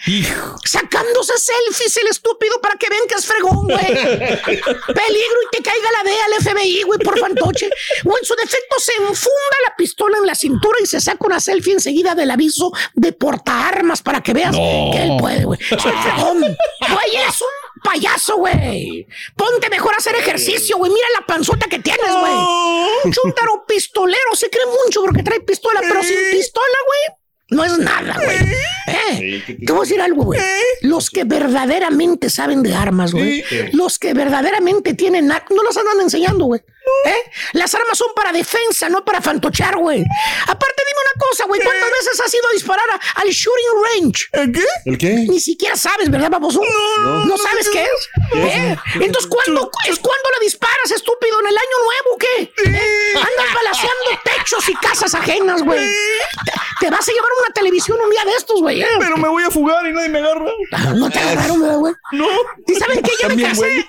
Sacándose 0.64 1.32
selfies 1.38 1.96
el 1.98 2.08
estúpido 2.08 2.60
para 2.64 2.76
que 2.78 2.88
vean 2.88 3.02
que 3.06 3.14
es 3.14 3.26
fregón, 3.26 3.66
güey. 3.66 3.76
Peligro 3.84 5.38
y 5.42 5.56
te 5.56 5.62
caiga 5.62 5.92
la 5.92 6.02
DEA 6.02 6.24
al 6.24 6.42
FBI, 6.42 6.82
güey, 6.84 6.98
por 6.98 7.18
fantoche. 7.18 7.68
O 8.06 8.16
en 8.16 8.24
su 8.24 8.34
defecto 8.36 8.78
se 8.78 8.92
enfunda 8.94 9.56
la 9.68 9.76
pistola 9.76 10.16
en 10.16 10.26
la 10.26 10.34
cintura 10.34 10.78
y 10.82 10.86
se 10.86 10.98
saca 10.98 11.26
una 11.26 11.40
selfie 11.40 11.74
enseguida 11.74 12.14
del 12.14 12.30
aviso 12.30 12.72
de 12.94 13.12
portaarmas 13.12 14.00
para 14.00 14.22
que 14.22 14.32
veas 14.32 14.56
que 14.56 15.02
él 15.02 15.10
puede, 15.18 15.44
güey. 15.44 15.60
Soy 15.60 15.92
fregón. 15.92 16.40
Güey, 16.40 17.16
eres 17.16 17.38
un 17.42 17.82
payaso, 17.82 18.36
güey. 18.38 19.06
Ponte 19.36 19.68
mejor 19.68 19.92
a 19.92 19.98
hacer 19.98 20.16
ejercicio, 20.16 20.78
güey. 20.78 20.90
Mira 20.90 21.08
la 21.20 21.26
panzota 21.26 21.66
que 21.68 21.80
tienes, 21.80 22.16
güey. 22.18 23.12
Chúntaro 23.12 23.66
pistolero 23.68 24.34
se 24.34 24.48
cree 24.48 24.64
mucho 24.64 25.02
porque 25.02 25.22
trae 25.22 25.40
pistola, 25.40 25.80
pero 25.82 26.02
sin 26.02 26.16
pistola, 26.30 26.78
güey. 26.86 27.23
No 27.54 27.64
es 27.64 27.78
nada, 27.78 28.14
güey. 28.14 28.36
¿Eh? 28.86 29.42
Te 29.64 29.72
voy 29.72 29.80
a 29.80 29.82
decir 29.82 30.00
algo, 30.00 30.24
güey. 30.24 30.40
Los 30.82 31.10
que 31.10 31.24
verdaderamente 31.24 32.28
saben 32.30 32.62
de 32.62 32.74
armas, 32.74 33.12
güey. 33.12 33.44
Los 33.72 33.98
que 33.98 34.12
verdaderamente 34.12 34.94
tienen 34.94 35.28
no 35.28 35.62
las 35.62 35.76
andan 35.76 36.00
enseñando, 36.02 36.46
güey. 36.46 36.62
¿Eh? 37.06 37.30
Las 37.54 37.74
armas 37.74 37.96
son 37.96 38.08
para 38.14 38.32
defensa, 38.32 38.88
no 38.88 39.04
para 39.04 39.20
fantochar, 39.22 39.76
güey. 39.76 40.02
Aparte, 40.46 40.82
dime 40.86 41.00
una 41.00 41.26
cosa, 41.28 41.44
güey. 41.46 41.60
¿Cuántas 41.62 41.90
veces 41.90 42.20
has 42.20 42.34
ido 42.34 42.48
a 42.48 42.52
disparar 42.52 42.84
a- 42.90 43.20
al 43.20 43.28
shooting 43.28 44.02
range? 44.02 44.26
¿El 44.32 44.52
qué? 44.52 44.64
¿El 44.84 44.98
qué? 44.98 45.14
Ni 45.28 45.40
siquiera 45.40 45.76
sabes, 45.76 46.10
¿verdad, 46.10 46.30
baboso? 46.30 46.60
No. 46.98 47.24
¿No 47.24 47.36
sabes 47.38 47.68
qué 47.70 47.84
es? 47.84 48.08
¿Eh? 48.36 48.76
Entonces, 48.96 49.30
¿cuándo 49.30 49.70
es 49.88 49.98
cuando 49.98 50.28
la 50.32 50.38
disparas, 50.42 50.90
estúpido? 50.90 51.40
¿En 51.40 51.46
el 51.48 51.56
año 51.56 51.76
nuevo 51.84 52.18
qué? 52.18 52.42
¿Eh? 52.70 53.14
Andas 53.16 53.54
balaseando 53.54 54.20
techos 54.24 54.68
y 54.68 54.74
casas 54.76 55.14
ajenas, 55.14 55.62
güey. 55.62 55.80
Te, 56.44 56.52
te 56.80 56.90
vas 56.90 57.08
a 57.08 57.12
llevar 57.12 57.30
una 57.44 57.52
televisión 57.54 57.98
un 58.00 58.10
día 58.10 58.24
de 58.24 58.32
estos, 58.32 58.60
güey. 58.60 58.82
¿eh? 58.82 58.88
Pero 58.98 59.16
me 59.16 59.28
voy 59.28 59.42
a 59.44 59.50
fugar 59.50 59.86
y 59.86 59.92
nadie 59.92 60.08
me 60.10 60.18
agarra. 60.18 60.50
Ah, 60.72 60.92
No 60.94 61.10
te 61.10 61.18
agarraron, 61.18 61.60
¿verdad, 61.60 61.78
güey? 61.78 61.94
No. 62.12 62.26
¿Y 62.66 62.74
saben 62.74 63.02
qué? 63.02 63.12
Yo 63.22 63.28
me 63.30 63.42
casé. 63.42 63.56
güey. 63.56 63.88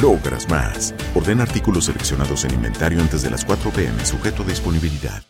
logras 0.00 0.48
más. 0.48 0.94
Ordena 1.14 1.42
artículos 1.44 1.86
seleccionados 1.86 2.44
en 2.44 2.54
inventario 2.54 3.00
antes 3.00 3.22
de 3.22 3.30
las 3.30 3.44
4 3.44 3.70
pm, 3.70 4.04
sujeto 4.04 4.42
a 4.42 4.46
disponibilidad. 4.46 5.22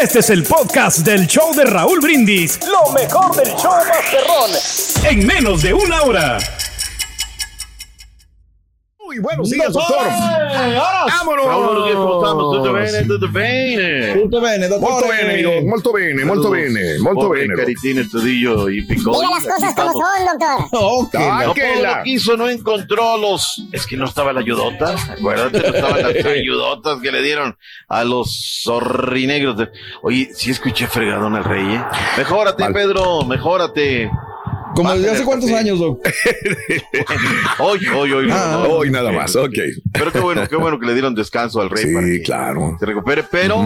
Este 0.00 0.20
es 0.20 0.30
el 0.30 0.44
podcast 0.44 0.98
del 0.98 1.26
show 1.26 1.52
de 1.54 1.64
Raúl 1.64 2.00
Brindis. 2.00 2.60
Lo 2.66 2.92
mejor 2.92 3.34
del 3.34 3.48
show 3.56 3.72
Masterrón. 3.88 4.50
En 5.04 5.26
menos 5.26 5.62
de 5.62 5.74
una 5.74 6.02
hora. 6.02 6.38
Muy 9.10 9.18
buenos 9.18 9.50
días, 9.50 9.72
doctor. 9.72 10.06
¡Vámonos! 10.06 11.44
Raúl, 11.46 11.92
¿cómo 11.94 12.22
estamos? 12.22 12.56
Tutto 12.56 12.72
bene, 12.72 13.02
tutto 13.08 13.28
bene. 13.32 14.14
Tutto 14.22 14.40
bene, 14.40 14.68
dottore. 14.68 14.92
Molto 14.92 15.08
bene, 15.08 15.32
amigo. 15.32 15.50
Molto 15.68 15.92
bene, 15.92 16.24
molto 16.24 16.50
bene, 16.50 16.98
molto 17.00 17.20
Pobre 17.26 17.40
bene. 17.40 17.54
Caritino, 17.56 18.00
Estudillo 18.02 18.68
y 18.68 18.82
Picón. 18.82 19.14
Diga 19.14 19.30
las 19.30 19.44
cosas 19.52 19.74
como 19.74 19.92
son, 19.94 20.38
doctor. 20.38 20.78
Ok, 20.80 21.14
Ah, 21.18 21.42
no 21.46 21.54
que 21.54 21.82
la- 21.82 21.96
lo 21.98 22.02
quiso, 22.04 22.36
no 22.36 22.48
encontró 22.48 23.16
los. 23.16 23.64
Es 23.72 23.84
que 23.84 23.96
no 23.96 24.04
estaba 24.04 24.32
la 24.32 24.40
ayudota. 24.42 24.94
Acuérdate, 25.10 25.58
no 25.58 25.74
estaban 25.74 26.02
las 26.02 26.24
ayudotas 26.26 27.00
que 27.00 27.10
le 27.10 27.20
dieron 27.22 27.58
a 27.88 28.04
los 28.04 28.60
zorrinegros. 28.64 29.56
de- 29.58 29.70
Oye, 30.02 30.30
sí 30.34 30.52
escuché 30.52 30.86
fregadón 30.86 31.34
al 31.34 31.42
rey, 31.42 31.66
¿eh? 31.74 31.82
Mejórate, 32.16 32.64
Pedro, 32.72 33.24
mejórate. 33.24 34.08
Como 34.74 34.94
desde 34.94 35.10
hace 35.10 35.24
cuántos 35.24 35.50
años, 35.50 35.78
Doc. 35.78 36.00
Hoy, 37.58 37.80
hoy, 37.94 38.12
hoy. 38.12 38.28
Ah, 38.30 38.62
no, 38.66 38.74
hoy 38.74 38.90
nada 38.90 39.12
más, 39.12 39.34
ok. 39.36 39.54
Pero 39.92 40.12
qué 40.12 40.20
bueno, 40.20 40.48
qué 40.48 40.56
bueno 40.56 40.78
que 40.78 40.86
le 40.86 40.92
dieron 40.94 41.14
descanso 41.14 41.60
al 41.60 41.70
rey 41.70 41.84
Sí, 41.86 41.94
para 41.94 42.06
que 42.06 42.22
claro. 42.22 42.76
se 42.78 42.86
recupere, 42.86 43.24
pero. 43.30 43.64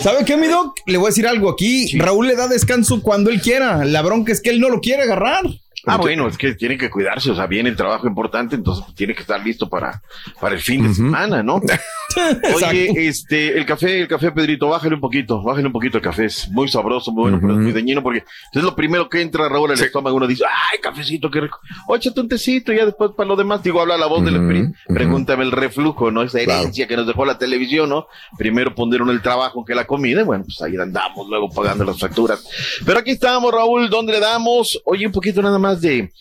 ¿Sabe 0.00 0.24
qué, 0.24 0.36
mi 0.36 0.46
Doc? 0.46 0.78
Le 0.86 0.98
voy 0.98 1.06
a 1.06 1.10
decir 1.10 1.26
algo 1.26 1.50
aquí. 1.50 1.96
Raúl 1.98 2.26
le 2.26 2.36
da 2.36 2.48
descanso 2.48 3.02
cuando 3.02 3.30
él 3.30 3.40
quiera. 3.40 3.84
La 3.84 4.02
bronca 4.02 4.32
es 4.32 4.40
que 4.40 4.50
él 4.50 4.60
no 4.60 4.68
lo 4.68 4.80
quiere 4.80 5.02
agarrar. 5.02 5.44
Ah, 5.86 5.96
bueno, 5.98 6.26
es 6.26 6.36
que 6.36 6.54
tiene 6.54 6.76
que 6.76 6.90
cuidarse, 6.90 7.30
o 7.30 7.36
sea, 7.36 7.46
viene 7.46 7.68
el 7.68 7.76
trabajo 7.76 8.08
importante, 8.08 8.56
entonces 8.56 8.84
tiene 8.96 9.14
que 9.14 9.20
estar 9.20 9.40
listo 9.44 9.68
para, 9.68 10.02
para 10.40 10.56
el 10.56 10.60
fin 10.60 10.82
de 10.82 10.92
semana, 10.92 11.44
¿no? 11.44 11.60
Oye, 12.56 13.06
este, 13.06 13.56
el 13.56 13.64
café, 13.64 14.00
el 14.00 14.08
café, 14.08 14.32
Pedrito, 14.32 14.68
bájale 14.68 14.96
un 14.96 15.00
poquito, 15.00 15.42
bájale 15.42 15.66
un 15.66 15.72
poquito 15.72 15.98
el 15.98 16.02
café, 16.02 16.24
es 16.24 16.48
muy 16.50 16.66
sabroso, 16.68 17.12
muy 17.12 17.22
bueno, 17.22 17.38
pero 17.40 17.52
es 17.54 17.60
muy 17.60 17.72
dañino 17.72 18.02
porque 18.02 18.24
es 18.52 18.62
lo 18.62 18.74
primero 18.74 19.08
que 19.08 19.20
entra, 19.20 19.48
Raúl, 19.48 19.70
al 19.70 19.80
estómago, 19.80 20.16
uno 20.16 20.26
dice, 20.26 20.44
ay, 20.44 20.80
cafecito, 20.80 21.30
qué 21.30 21.42
rico, 21.42 21.60
o 21.86 21.94
échate 21.94 22.20
un 22.20 22.28
tecito, 22.28 22.72
y 22.72 22.78
ya 22.78 22.84
después 22.84 23.12
para 23.16 23.28
lo 23.28 23.36
demás, 23.36 23.62
digo, 23.62 23.80
habla 23.80 23.96
la 23.96 24.06
voz 24.06 24.24
del 24.24 24.36
espíritu, 24.36 24.72
pregúntame 24.88 25.44
el 25.44 25.52
reflujo, 25.52 26.10
¿no? 26.10 26.22
Esa 26.22 26.40
herencia 26.40 26.88
que 26.88 26.96
nos 26.96 27.06
dejó 27.06 27.24
la 27.24 27.38
televisión, 27.38 27.90
¿no? 27.90 28.08
Primero 28.36 28.74
pondieron 28.74 29.08
el 29.10 29.22
trabajo 29.22 29.64
que 29.64 29.74
la 29.76 29.86
comida, 29.86 30.22
y 30.22 30.24
bueno, 30.24 30.44
pues 30.44 30.60
ahí 30.62 30.76
andamos, 30.76 31.28
luego 31.28 31.48
pagando 31.50 31.84
las 31.84 31.98
facturas. 31.98 32.44
Pero 32.84 32.98
aquí 32.98 33.12
estamos, 33.12 33.52
Raúl, 33.52 33.88
¿dónde 33.88 34.14
le 34.14 34.20
damos? 34.20 34.80
Oye, 34.84 35.06
un 35.06 35.12
poquito 35.12 35.42
nada 35.42 35.58
más 35.58 35.75
de, 35.80 36.12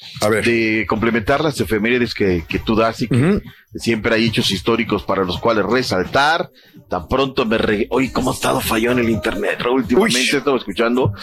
de 0.43 0.85
complementar 0.87 1.43
las 1.43 1.59
efemérides 1.59 2.13
que, 2.13 2.43
que 2.47 2.59
tú 2.59 2.75
das 2.75 3.01
y 3.01 3.07
que 3.07 3.41
siempre 3.75 4.15
hay 4.15 4.25
hechos 4.25 4.51
históricos 4.51 5.03
para 5.03 5.23
los 5.23 5.39
cuales 5.39 5.65
resaltar. 5.65 6.49
Tan 6.89 7.07
pronto 7.07 7.45
me 7.45 7.57
re... 7.57 7.87
Oye, 7.89 8.11
¿cómo 8.11 8.31
ha 8.31 8.33
estado 8.33 8.61
fallado 8.61 8.99
en 8.99 9.05
el 9.05 9.09
internet, 9.09 9.59
Raúl? 9.59 9.81
Últimamente 9.81 10.37
estaba 10.37 10.57
escuchando. 10.57 11.13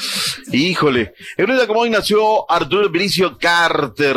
Híjole. 0.52 1.14
En 1.36 1.50
un 1.50 1.56
día 1.56 1.66
como 1.66 1.80
hoy 1.80 1.90
nació 1.90 2.50
Arturo 2.50 2.90
Benicio 2.90 3.38
Carter 3.38 4.16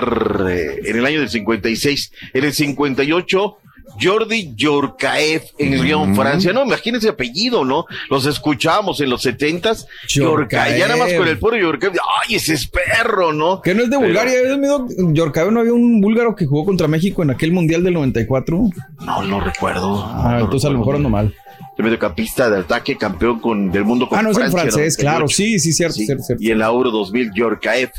eh, 0.50 0.80
en 0.86 0.98
el 0.98 1.06
año 1.06 1.20
del 1.20 1.30
56. 1.30 2.12
En 2.34 2.44
el 2.44 2.54
58 2.54 3.58
Jordi 4.02 4.54
Yorkaev 4.56 5.42
en 5.58 5.84
Lyon, 5.84 6.16
Francia. 6.16 6.52
No, 6.54 6.64
imagínense 6.66 7.10
apellido, 7.10 7.64
¿no? 7.64 7.86
Los 8.10 8.26
escuchábamos 8.26 9.00
en 9.02 9.10
los 9.10 9.22
setentas. 9.22 9.88
Yorkaev. 10.10 10.78
Ya 10.78 10.88
nada 10.88 11.00
más 11.00 11.14
con 11.14 11.28
el 11.28 11.38
puro 11.40 11.58
Yorkaev. 11.58 11.94
Ay, 12.28 12.36
ese 12.36 12.54
es 12.54 12.68
perro, 12.68 13.32
¿no? 13.34 13.62
Que 13.62 13.74
no 13.74 13.84
es 13.84 13.90
de 13.90 13.98
Pero- 13.98 14.08
Bulgaria. 14.08 14.36
Yorkaev 15.14 15.52
no 15.52 15.60
había 15.62 15.74
un 15.74 16.02
búlgaro 16.02 16.36
que 16.36 16.46
jugó 16.46 16.66
contra 16.66 16.88
México 16.88 17.24
en 17.24 17.30
aquel 17.32 17.52
mundial 17.52 17.84
del 17.84 17.94
94. 17.94 18.70
No, 19.06 19.24
no 19.24 19.40
recuerdo. 19.40 20.04
Ah, 20.06 20.40
entonces 20.42 20.68
a 20.70 20.72
lo 20.74 20.80
mejor 20.80 20.96
ando 20.96 21.10
mal. 21.10 21.34
De 21.78 21.84
mediocampista 21.84 22.50
de 22.50 22.60
ataque, 22.60 22.98
campeón 22.98 23.40
con, 23.40 23.70
del 23.72 23.84
mundo 23.84 24.08
con 24.08 24.18
Ah, 24.18 24.22
no, 24.22 24.32
es 24.32 24.38
en 24.38 24.44
Francia, 24.52 24.62
francés, 24.72 24.98
claro. 24.98 25.28
Sí, 25.28 25.60
sí, 25.60 25.74
cierto, 25.74 25.96
cierto, 25.96 26.24
cierto. 26.24 26.42
Y 26.44 26.52
en 26.52 26.60
la 26.60 26.68
Euro 26.68 26.90
2000, 26.92 27.32
Yorkaev. 27.34 27.92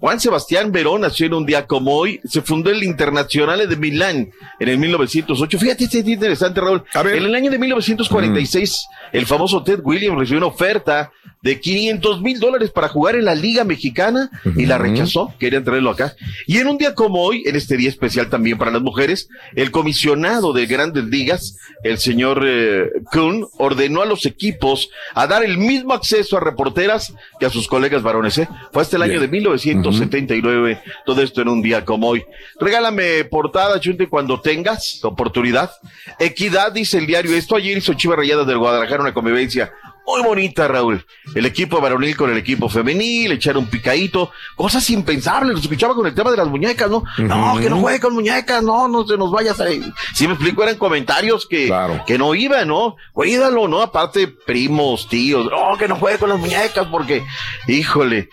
Juan 0.00 0.20
Sebastián 0.20 0.72
Verón 0.72 1.02
nació 1.02 1.26
en 1.26 1.34
un 1.34 1.46
día 1.46 1.66
como 1.66 1.94
hoy. 1.94 2.20
Se 2.24 2.42
fundó 2.42 2.70
el 2.70 2.82
Internacional 2.82 3.68
de 3.68 3.76
Milán 3.76 4.30
en 4.58 4.68
el 4.68 4.78
1908. 4.78 5.58
Fíjate, 5.58 5.84
este 5.84 6.00
es 6.00 6.08
interesante, 6.08 6.60
Raúl. 6.60 6.84
En 6.94 7.24
el 7.24 7.34
año 7.34 7.50
de 7.50 7.58
1946, 7.58 8.86
el 9.12 9.26
famoso 9.26 9.62
Ted 9.62 9.80
Williams 9.82 10.18
recibió 10.18 10.38
una 10.38 10.46
oferta 10.46 11.10
de 11.42 11.60
500 11.60 12.22
mil 12.22 12.38
dólares 12.38 12.70
para 12.70 12.88
jugar 12.88 13.16
en 13.16 13.24
la 13.24 13.34
Liga 13.34 13.64
Mexicana 13.64 14.30
y 14.56 14.66
la 14.66 14.78
rechazó. 14.78 15.34
Querían 15.40 15.64
traerlo 15.64 15.90
acá. 15.90 16.14
Y 16.46 16.58
en 16.58 16.68
un 16.68 16.78
día 16.78 16.94
como 16.94 17.20
hoy, 17.20 17.42
en 17.46 17.56
este 17.56 17.76
día 17.76 17.88
especial 17.88 18.30
también 18.30 18.58
para 18.58 18.70
las 18.70 18.80
mujeres, 18.80 19.28
el 19.56 19.72
comisionado 19.72 20.52
de 20.52 20.66
Grandes 20.66 21.04
Ligas, 21.04 21.58
el 21.82 21.98
señor 21.98 22.44
eh, 22.46 22.90
Kuhn, 23.10 23.48
ordenó 23.58 24.02
a 24.02 24.06
los 24.06 24.24
equipos 24.24 24.90
a 25.14 25.26
dar 25.26 25.42
el 25.42 25.58
mismo 25.58 25.94
acceso 25.94 26.36
a 26.36 26.40
reporteras 26.40 27.12
que 27.40 27.46
a 27.46 27.50
sus 27.50 27.66
colegas 27.66 28.02
varones. 28.02 28.38
¿eh? 28.38 28.48
Fue 28.72 28.82
hasta 28.82 28.96
el 28.96 29.02
año 29.02 29.20
de 29.20 29.26
1979, 29.26 30.80
todo 31.04 31.22
esto 31.22 31.42
en 31.42 31.48
un 31.48 31.60
día 31.60 31.84
como 31.84 32.08
hoy. 32.08 32.24
Regálame 32.60 33.24
portada, 33.24 33.80
Chunte, 33.80 34.08
cuando 34.08 34.40
tengas 34.40 35.04
oportunidad. 35.04 35.72
Equidad, 36.20 36.70
dice 36.70 36.98
el 36.98 37.06
diario. 37.06 37.36
Esto 37.36 37.56
ayer 37.56 37.78
hizo 37.78 37.94
Chivas 37.94 38.18
Rayadas 38.18 38.46
del 38.46 38.58
Guadalajara 38.58 39.02
una 39.02 39.14
convivencia 39.14 39.72
muy 40.06 40.22
bonita, 40.22 40.68
Raúl. 40.68 41.04
El 41.34 41.46
equipo 41.46 41.80
varonil 41.80 42.16
con 42.16 42.30
el 42.30 42.38
equipo 42.38 42.68
femenil, 42.68 43.32
echar 43.32 43.56
un 43.56 43.66
picadito, 43.66 44.30
cosas 44.56 44.88
impensables. 44.90 45.54
Lo 45.54 45.60
escuchaba 45.60 45.94
con 45.94 46.06
el 46.06 46.14
tema 46.14 46.30
de 46.30 46.36
las 46.36 46.48
muñecas, 46.48 46.90
¿no? 46.90 47.04
No, 47.18 47.58
que 47.60 47.70
no 47.70 47.78
juegue 47.78 48.00
con 48.00 48.14
muñecas, 48.14 48.62
no, 48.62 48.88
no 48.88 49.06
se 49.06 49.16
nos 49.16 49.30
vaya 49.30 49.52
a 49.52 49.54
salir. 49.54 49.84
Si 50.14 50.26
me 50.26 50.34
explico, 50.34 50.62
eran 50.62 50.76
comentarios 50.76 51.46
que, 51.46 51.72
que 52.06 52.18
no 52.18 52.34
iban, 52.34 52.68
¿no? 52.68 52.96
Cuídalo, 53.12 53.68
¿no? 53.68 53.80
Aparte, 53.80 54.28
primos, 54.28 55.08
tíos, 55.08 55.46
no, 55.50 55.76
que 55.78 55.88
no 55.88 55.96
juegue 55.96 56.18
con 56.18 56.30
las 56.30 56.38
muñecas 56.38 56.86
porque, 56.90 57.24
híjole. 57.66 58.28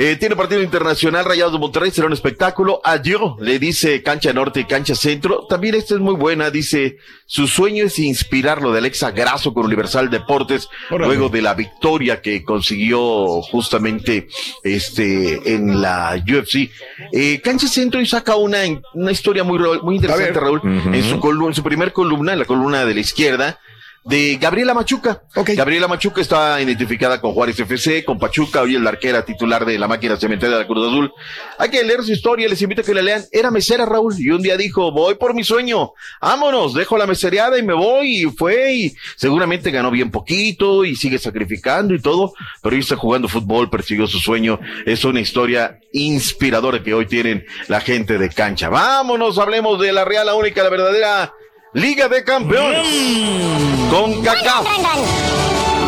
Eh, 0.00 0.14
tiene 0.14 0.36
partido 0.36 0.62
internacional 0.62 1.24
Rayados 1.24 1.52
de 1.52 1.58
Monterrey, 1.58 1.90
será 1.90 2.06
un 2.06 2.12
espectáculo. 2.12 2.80
Adiós, 2.84 3.34
le 3.40 3.58
dice 3.58 4.00
Cancha 4.00 4.32
Norte 4.32 4.60
y 4.60 4.64
Cancha 4.64 4.94
Centro. 4.94 5.44
También 5.48 5.74
esta 5.74 5.94
es 5.94 6.00
muy 6.00 6.14
buena, 6.14 6.50
dice, 6.50 6.98
su 7.26 7.48
sueño 7.48 7.84
es 7.84 7.98
inspirarlo 7.98 8.70
de 8.70 8.78
Alexa 8.78 9.10
Grasso 9.10 9.52
con 9.52 9.66
Universal 9.66 10.08
Deportes, 10.08 10.68
luego 10.90 11.28
de 11.30 11.42
la 11.42 11.54
victoria 11.54 12.22
que 12.22 12.44
consiguió 12.44 13.42
justamente 13.42 14.28
este 14.62 15.52
en 15.52 15.82
la 15.82 16.14
UFC. 16.14 16.70
Eh, 17.12 17.40
Cancha 17.42 17.66
Centro 17.66 18.00
y 18.00 18.06
saca 18.06 18.36
una, 18.36 18.58
una 18.94 19.10
historia 19.10 19.42
muy, 19.42 19.58
muy 19.82 19.96
interesante. 19.96 20.38
Raúl, 20.38 20.60
en 20.64 21.02
su 21.02 21.46
en 21.48 21.54
su 21.54 21.62
primer 21.64 21.92
columna, 21.92 22.34
en 22.34 22.38
la 22.38 22.44
columna 22.44 22.84
de 22.84 22.94
la 22.94 23.00
izquierda, 23.00 23.58
de 24.08 24.38
Gabriela 24.40 24.72
Machuca. 24.72 25.22
Gabriela 25.34 25.86
Machuca 25.86 26.22
está 26.22 26.60
identificada 26.62 27.20
con 27.20 27.34
Juárez 27.34 27.60
FC, 27.60 28.06
con 28.06 28.18
Pachuca, 28.18 28.62
hoy 28.62 28.74
es 28.74 28.80
la 28.80 28.88
arquera 28.88 29.22
titular 29.22 29.66
de 29.66 29.78
la 29.78 29.86
máquina 29.86 30.16
cementera 30.16 30.54
de 30.54 30.60
la 30.60 30.66
Cruz 30.66 30.88
Azul. 30.88 31.12
Hay 31.58 31.68
que 31.68 31.84
leer 31.84 32.02
su 32.02 32.12
historia, 32.12 32.48
les 32.48 32.62
invito 32.62 32.80
a 32.80 32.84
que 32.84 32.94
la 32.94 33.02
lean. 33.02 33.24
Era 33.30 33.50
mesera, 33.50 33.84
Raúl, 33.84 34.14
y 34.18 34.30
un 34.30 34.40
día 34.40 34.56
dijo, 34.56 34.92
voy 34.92 35.16
por 35.16 35.34
mi 35.34 35.44
sueño, 35.44 35.92
vámonos, 36.22 36.72
dejo 36.72 36.96
la 36.96 37.06
mesereada 37.06 37.58
y 37.58 37.62
me 37.62 37.74
voy, 37.74 38.22
y 38.22 38.24
fue, 38.30 38.72
y 38.72 38.94
seguramente 39.14 39.70
ganó 39.70 39.90
bien 39.90 40.10
poquito, 40.10 40.86
y 40.86 40.96
sigue 40.96 41.18
sacrificando 41.18 41.94
y 41.94 42.00
todo, 42.00 42.32
pero 42.62 42.74
hoy 42.74 42.80
está 42.80 42.96
jugando 42.96 43.28
fútbol, 43.28 43.68
persiguió 43.68 44.06
su 44.06 44.20
sueño. 44.20 44.58
Es 44.86 45.04
una 45.04 45.20
historia 45.20 45.80
inspiradora 45.92 46.82
que 46.82 46.94
hoy 46.94 47.04
tienen 47.04 47.44
la 47.66 47.82
gente 47.82 48.16
de 48.16 48.30
cancha. 48.30 48.70
Vámonos, 48.70 49.38
hablemos 49.38 49.78
de 49.78 49.92
la 49.92 50.06
Real, 50.06 50.24
la 50.24 50.34
única, 50.34 50.62
la 50.62 50.70
verdadera 50.70 51.34
Liga 51.74 52.08
de 52.08 52.24
Campeones. 52.24 52.86
Con 53.90 54.22
Kaká. 54.22 54.62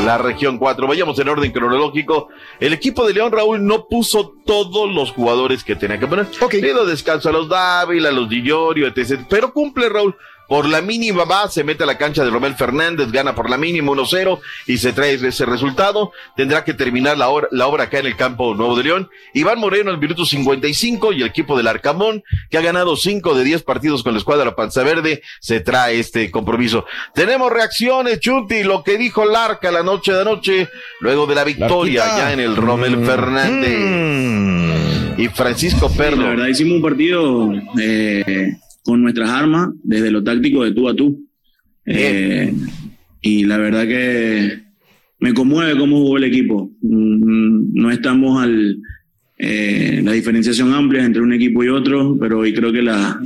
La 0.05 0.18
región 0.18 0.59
4. 0.59 0.87
Vayamos 0.87 1.18
en 1.18 1.28
orden 1.28 1.51
cronológico. 1.53 2.28
El 2.59 2.74
equipo 2.74 3.07
de 3.07 3.14
León 3.14 3.33
Raúl 3.33 3.64
no 3.64 3.87
puso 3.89 4.35
todos 4.45 4.91
los 4.91 5.12
jugadores 5.12 5.64
que 5.64 5.76
tenía 5.76 5.99
que 5.99 6.07
poner. 6.07 6.26
Le 6.53 6.61
dio 6.61 6.85
descanso 6.85 7.31
a 7.31 7.33
los 7.33 7.49
Dávila, 7.49 8.11
a 8.11 8.12
los 8.12 8.28
Di 8.28 8.43
Llorio, 8.43 8.87
etc. 8.87 9.20
Pero 9.28 9.53
cumple 9.53 9.89
Raúl. 9.89 10.14
Por 10.51 10.68
la 10.68 10.82
mínima 10.82 11.24
va, 11.24 11.48
se 11.48 11.62
mete 11.62 11.84
a 11.84 11.86
la 11.86 11.96
cancha 11.96 12.24
de 12.24 12.30
Romel 12.30 12.57
Fernández, 12.57 13.12
gana 13.12 13.36
por 13.36 13.48
la 13.48 13.57
mínima 13.57 13.92
1-0 13.92 14.40
y 14.66 14.78
se 14.78 14.92
trae 14.92 15.14
ese 15.14 15.46
resultado. 15.46 16.11
Tendrá 16.36 16.64
que 16.64 16.74
terminar 16.74 17.16
la, 17.16 17.28
obra- 17.28 17.46
la 17.53 17.68
obra 17.68 17.84
acá 17.84 18.01
en 18.01 18.07
el 18.07 18.16
campo 18.16 18.53
Nuevo 18.57 18.76
de 18.76 18.82
León. 18.82 19.09
Iván 19.32 19.61
Moreno 19.61 19.92
al 19.92 19.98
minuto 19.98 20.26
55 20.26 21.12
y 21.12 21.20
el 21.22 21.28
equipo 21.28 21.57
del 21.57 21.68
Arcamón, 21.68 22.24
que 22.51 22.59
ha 22.59 22.62
ganado 22.62 22.96
5 22.96 23.34
de 23.36 23.44
10 23.44 23.62
partidos 23.62 24.03
con 24.03 24.14
la 24.14 24.18
escuadra 24.18 24.57
Panza 24.57 24.82
Verde, 24.82 25.22
se 25.40 25.61
trae 25.61 26.01
este 26.01 26.32
compromiso. 26.32 26.84
Tenemos 27.14 27.53
reacciones, 27.53 28.18
Chuti, 28.18 28.64
lo 28.64 28.82
que 28.82 28.98
dijo 28.98 29.24
Larca 29.24 29.70
la 29.70 29.84
noche 29.84 30.12
de 30.12 30.22
anoche, 30.22 30.68
luego 30.98 31.26
de 31.26 31.36
la 31.36 31.44
victoria 31.44 32.01
Larquita. 32.05 32.26
ya 32.26 32.32
en 32.32 32.40
el 32.40 32.57
Romel 32.57 33.07
Fernández. 33.07 33.78
Y 35.16 35.28
Francisco 35.28 35.88
Perro. 35.96 36.16
La 36.22 36.28
verdad 36.30 36.46
hicimos 36.48 36.74
un 36.76 36.82
partido 36.82 37.53
eh, 37.80 38.57
con 38.83 39.03
nuestras 39.03 39.31
armas, 39.31 39.70
desde 39.83 40.11
lo 40.11 40.22
táctico 40.22 40.64
de 40.64 40.72
tú 40.72 40.89
a 40.89 40.95
tú. 40.97 41.26
Eh, 41.87 42.53
y 43.20 43.45
la 43.45 43.59
verdad 43.59 43.87
que 43.87 44.62
me 45.20 45.35
conmueve 45.35 45.78
cómo 45.78 45.99
jugó 45.99 46.16
el 46.18 46.24
equipo. 46.24 46.70
Mm, 46.83 47.72
No 47.74 47.91
estamos 47.91 48.43
al, 48.43 48.78
Eh, 49.43 50.03
las 50.05 50.12
diferencias 50.14 50.55
son 50.57 50.74
amplias 50.74 51.07
entre 51.07 51.22
un 51.22 51.33
equipo 51.33 51.64
y 51.64 51.68
otro, 51.68 52.14
pero 52.20 52.41
hoy 52.41 52.53
creo 52.53 52.70
que 52.72 52.83
la, 52.83 53.18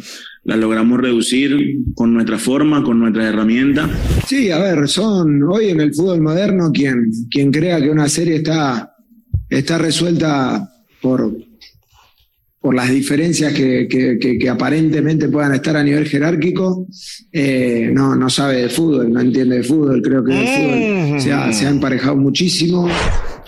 la 0.44 0.56
logramos 0.56 1.00
reducir 1.00 1.78
con 1.96 2.14
nuestra 2.14 2.38
forma, 2.38 2.84
con 2.84 3.00
nuestras 3.00 3.26
herramientas. 3.26 3.90
Sí, 4.28 4.48
a 4.52 4.58
ver, 4.60 4.86
son 4.86 5.42
hoy 5.42 5.70
en 5.70 5.80
el 5.80 5.92
fútbol 5.92 6.20
moderno 6.20 6.70
quien, 6.72 7.10
quien 7.28 7.50
crea 7.50 7.80
que 7.80 7.90
una 7.90 8.08
serie 8.08 8.36
está, 8.36 8.94
está 9.50 9.76
resuelta 9.78 10.70
por, 11.02 11.36
por 12.64 12.74
las 12.74 12.88
diferencias 12.88 13.52
que, 13.52 14.48
aparentemente 14.50 15.28
puedan 15.28 15.54
estar 15.54 15.76
a 15.76 15.84
nivel 15.84 16.08
jerárquico, 16.08 16.86
eh, 17.30 17.90
no, 17.92 18.16
no 18.16 18.30
sabe 18.30 18.62
de 18.62 18.68
fútbol, 18.70 19.12
no 19.12 19.20
entiende 19.20 19.58
de 19.58 19.64
fútbol. 19.64 20.00
Creo 20.00 20.24
que 20.24 20.32
el 20.32 20.48
fútbol 20.48 21.20
se 21.20 21.30
ha, 21.30 21.52
se 21.52 21.66
ha 21.66 21.68
emparejado 21.68 22.16
muchísimo. 22.16 22.88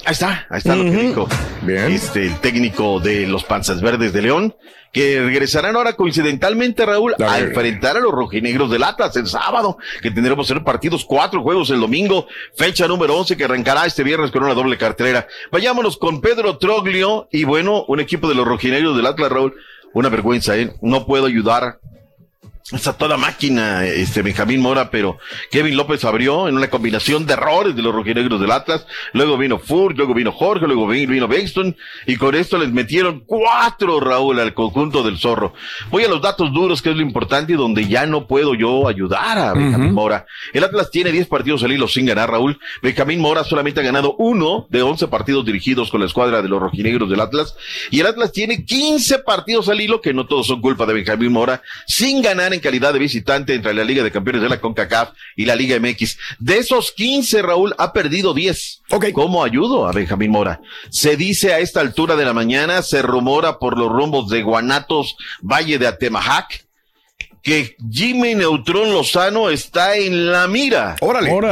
Ahí 0.06 0.12
está, 0.12 0.46
ahí 0.50 0.58
está 0.58 0.76
lo 0.76 0.84
que 0.84 0.96
dijo 0.96 1.28
este, 1.66 2.26
el 2.26 2.38
técnico 2.38 3.00
de 3.00 3.26
los 3.26 3.42
Panzas 3.42 3.80
Verdes 3.80 4.12
de 4.12 4.22
León, 4.22 4.54
que 4.92 5.20
regresarán 5.20 5.74
ahora 5.74 5.94
coincidentalmente, 5.94 6.86
Raúl, 6.86 7.16
a, 7.18 7.40
enfrentar 7.40 7.96
a 7.96 8.00
los 8.00 8.12
rojinegros 8.12 8.70
del 8.70 8.84
Atlas 8.84 9.16
el 9.16 9.26
sábado, 9.26 9.78
que 10.02 10.12
tendremos 10.12 10.46
ser 10.46 10.62
partidos, 10.62 11.04
cuatro 11.04 11.42
juegos 11.42 11.70
el 11.70 11.80
domingo, 11.80 12.28
fecha 12.56 12.86
número 12.86 13.16
11 13.16 13.36
que 13.36 13.44
arrancará 13.44 13.84
este 13.84 14.04
viernes 14.04 14.30
con 14.30 14.44
una 14.44 14.54
doble 14.54 14.78
cartelera. 14.78 15.26
Vayámonos 15.50 15.96
con 15.96 16.20
Pedro 16.20 16.56
Troglio 16.58 17.26
y 17.32 17.42
bueno, 17.42 17.84
un 17.88 17.98
equipo 17.98 18.28
de 18.28 18.36
los 18.36 18.46
rojinegros 18.46 18.96
del 18.96 19.06
Atlas, 19.06 19.32
Raúl, 19.32 19.54
una 19.92 20.08
vergüenza, 20.08 20.56
¿eh? 20.56 20.72
No 20.82 21.04
puedo 21.04 21.26
ayudar 21.26 21.80
Está 22.72 22.94
toda 22.94 23.16
máquina, 23.16 23.84
este 23.84 24.22
Benjamín 24.22 24.60
Mora, 24.60 24.90
pero 24.90 25.20
Kevin 25.52 25.76
López 25.76 26.04
abrió 26.04 26.48
en 26.48 26.56
una 26.56 26.68
combinación 26.68 27.24
de 27.24 27.34
errores 27.34 27.76
de 27.76 27.82
los 27.82 27.94
rojinegros 27.94 28.40
del 28.40 28.50
Atlas. 28.50 28.88
Luego 29.12 29.38
vino 29.38 29.60
Furt, 29.60 29.96
luego 29.96 30.14
vino 30.14 30.32
Jorge, 30.32 30.66
luego 30.66 30.88
vino, 30.88 31.12
vino 31.12 31.28
Bexton, 31.28 31.76
y 32.08 32.16
con 32.16 32.34
esto 32.34 32.58
les 32.58 32.72
metieron 32.72 33.22
cuatro, 33.24 34.00
Raúl, 34.00 34.40
al 34.40 34.52
conjunto 34.52 35.04
del 35.04 35.16
zorro. 35.16 35.54
Voy 35.90 36.02
a 36.02 36.08
los 36.08 36.20
datos 36.20 36.52
duros, 36.52 36.82
que 36.82 36.90
es 36.90 36.96
lo 36.96 37.02
importante, 37.02 37.52
y 37.52 37.56
donde 37.56 37.86
ya 37.86 38.04
no 38.04 38.26
puedo 38.26 38.52
yo 38.56 38.88
ayudar 38.88 39.38
a 39.38 39.52
Benjamín 39.52 39.94
Mora. 39.94 40.26
El 40.52 40.64
Atlas 40.64 40.90
tiene 40.90 41.12
10 41.12 41.28
partidos 41.28 41.62
al 41.62 41.70
hilo 41.70 41.86
sin 41.86 42.06
ganar, 42.06 42.32
Raúl. 42.32 42.58
Benjamín 42.82 43.20
Mora 43.20 43.44
solamente 43.44 43.78
ha 43.78 43.84
ganado 43.84 44.16
uno 44.18 44.66
de 44.70 44.82
11 44.82 45.06
partidos 45.06 45.46
dirigidos 45.46 45.88
con 45.88 46.00
la 46.00 46.06
escuadra 46.06 46.42
de 46.42 46.48
los 46.48 46.60
rojinegros 46.60 47.08
del 47.08 47.20
Atlas. 47.20 47.54
Y 47.92 48.00
el 48.00 48.06
Atlas 48.08 48.32
tiene 48.32 48.64
15 48.64 49.20
partidos 49.20 49.68
al 49.68 49.80
hilo, 49.80 50.00
que 50.00 50.12
no 50.12 50.26
todos 50.26 50.48
son 50.48 50.60
culpa 50.60 50.84
de 50.84 50.94
Benjamín 50.94 51.30
Mora, 51.30 51.62
sin 51.86 52.22
ganar 52.22 52.55
en 52.56 52.60
calidad 52.60 52.92
de 52.92 52.98
visitante 52.98 53.54
entre 53.54 53.72
la 53.72 53.84
Liga 53.84 54.02
de 54.02 54.10
Campeones 54.10 54.42
de 54.42 54.48
la 54.48 54.60
CONCACAF 54.60 55.10
y 55.36 55.44
la 55.44 55.54
Liga 55.54 55.78
MX. 55.78 56.18
De 56.38 56.58
esos 56.58 56.92
15, 56.92 57.42
Raúl 57.42 57.74
ha 57.78 57.92
perdido 57.92 58.34
10. 58.34 58.82
¿Cómo 59.12 59.44
ayudo 59.44 59.86
a 59.86 59.92
Benjamín 59.92 60.30
Mora? 60.30 60.60
Se 60.90 61.16
dice 61.16 61.54
a 61.54 61.60
esta 61.60 61.80
altura 61.80 62.16
de 62.16 62.24
la 62.24 62.32
mañana, 62.32 62.82
se 62.82 63.02
rumora 63.02 63.58
por 63.58 63.78
los 63.78 63.90
rumbos 63.90 64.28
de 64.28 64.42
Guanatos, 64.42 65.16
Valle 65.40 65.78
de 65.78 65.86
Atemajac, 65.86 66.65
que 67.46 67.76
Jimmy 67.92 68.34
Neutrón 68.34 68.90
Lozano 68.92 69.50
está 69.50 69.94
en 69.96 70.32
la 70.32 70.48
mira 70.48 70.96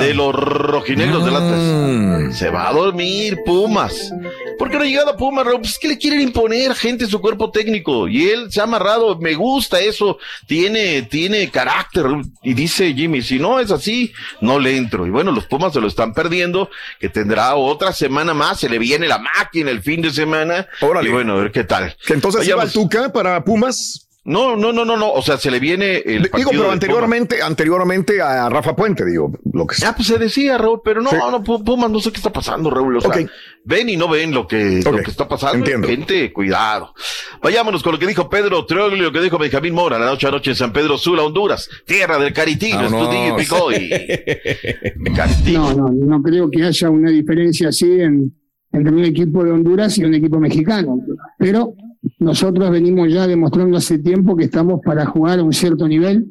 de 0.00 0.12
los 0.12 0.34
rojinegros 0.34 1.24
del 1.24 1.36
Atlas. 1.36 2.36
Se 2.36 2.50
va 2.50 2.68
a 2.68 2.72
dormir 2.72 3.38
Pumas. 3.46 4.12
¿Por 4.58 4.70
qué 4.70 4.76
no 4.76 4.82
ha 4.82 4.86
llegado 4.86 5.10
a 5.10 5.16
Pumas? 5.16 5.44
Pues 5.44 5.68
es 5.70 5.78
que 5.78 5.86
le 5.86 5.96
quieren 5.96 6.20
imponer 6.20 6.74
gente 6.74 7.04
en 7.04 7.10
su 7.10 7.20
cuerpo 7.20 7.52
técnico 7.52 8.08
y 8.08 8.28
él 8.28 8.50
se 8.50 8.60
ha 8.60 8.64
amarrado. 8.64 9.16
Me 9.20 9.34
gusta 9.34 9.78
eso. 9.78 10.18
Tiene, 10.48 11.02
tiene 11.02 11.48
carácter. 11.52 12.06
Y 12.42 12.54
dice 12.54 12.92
Jimmy, 12.92 13.22
si 13.22 13.38
no 13.38 13.60
es 13.60 13.70
así, 13.70 14.12
no 14.40 14.58
le 14.58 14.76
entro. 14.76 15.06
Y 15.06 15.10
bueno, 15.10 15.30
los 15.30 15.46
Pumas 15.46 15.74
se 15.74 15.80
lo 15.80 15.86
están 15.86 16.12
perdiendo, 16.12 16.70
que 16.98 17.08
tendrá 17.08 17.54
otra 17.54 17.92
semana 17.92 18.34
más. 18.34 18.58
Se 18.58 18.68
le 18.68 18.80
viene 18.80 19.06
la 19.06 19.18
máquina 19.18 19.70
el 19.70 19.80
fin 19.80 20.02
de 20.02 20.10
semana. 20.10 20.66
Y 21.06 21.08
bueno, 21.12 21.34
a 21.34 21.36
ver 21.36 21.52
qué 21.52 21.62
tal. 21.62 21.96
Que 22.04 22.14
entonces 22.14 22.40
Vayamos- 22.40 22.64
al 22.64 22.72
Tuca 22.72 23.12
para 23.12 23.44
Pumas. 23.44 24.03
No, 24.26 24.56
no, 24.56 24.72
no, 24.72 24.86
no, 24.86 24.96
no. 24.96 25.12
O 25.12 25.20
sea, 25.20 25.36
se 25.36 25.50
le 25.50 25.60
viene 25.60 25.98
el 25.98 26.30
Digo, 26.34 26.50
pero 26.50 26.70
anteriormente, 26.70 27.42
anteriormente 27.42 28.22
a 28.22 28.48
Rafa 28.48 28.74
Puente, 28.74 29.04
digo, 29.04 29.30
lo 29.52 29.66
que 29.66 29.76
Ah, 29.84 29.92
pues 29.94 30.08
se 30.08 30.16
decía, 30.18 30.56
Raúl, 30.56 30.80
pero 30.82 31.02
no, 31.02 31.10
Sí. 31.10 31.16
no, 31.16 31.44
Pu- 31.44 31.62
Pumas, 31.62 31.90
no 31.90 32.00
sé 32.00 32.10
qué 32.10 32.16
está 32.16 32.32
pasando, 32.32 32.70
Raúl. 32.70 32.96
O 32.96 33.00
sea, 33.02 33.10
Ok. 33.10 33.28
ven 33.64 33.88
y 33.90 33.98
no 33.98 34.08
ven 34.08 34.32
lo 34.32 34.46
que, 34.48 34.80
lo 34.82 34.96
que 35.02 35.10
está 35.10 35.28
pasando. 35.28 35.58
Entiendo. 35.58 35.86
Gente, 35.88 36.32
cuidado. 36.32 36.94
Vayámonos 37.42 37.82
con 37.82 37.92
lo 37.92 37.98
que 37.98 38.06
dijo 38.06 38.30
Pedro 38.30 38.64
Troglio, 38.64 39.02
lo 39.02 39.12
que 39.12 39.20
dijo 39.20 39.36
Benjamín 39.36 39.74
Mora 39.74 39.98
la 39.98 40.06
noche 40.06 40.26
a 40.26 40.30
noche 40.30 40.52
en 40.52 40.56
San 40.56 40.72
Pedro 40.72 40.96
Sula, 40.96 41.22
Honduras, 41.22 41.68
tierra 41.86 42.18
del. 42.18 42.32
Estudillo 42.34 43.34
y 43.34 43.42
Picoy. 43.42 43.90
No, 45.52 45.72
no, 45.74 45.88
no 45.90 46.22
creo 46.22 46.50
que 46.50 46.62
haya 46.64 46.90
una 46.90 47.10
diferencia 47.10 47.68
así 47.68 48.00
en, 48.00 48.32
entre 48.72 48.92
un 48.92 49.04
equipo 49.04 49.44
de 49.44 49.52
Honduras 49.52 49.98
y 49.98 50.04
un 50.04 50.14
equipo 50.14 50.38
mexicano. 50.40 50.98
Pero 51.38 51.74
nosotros 52.18 52.70
venimos 52.70 53.12
ya 53.12 53.26
demostrando 53.26 53.76
hace 53.76 53.98
tiempo 53.98 54.36
que 54.36 54.44
estamos 54.44 54.80
para 54.84 55.06
jugar 55.06 55.38
a 55.38 55.42
un 55.42 55.52
cierto 55.52 55.86
nivel 55.88 56.26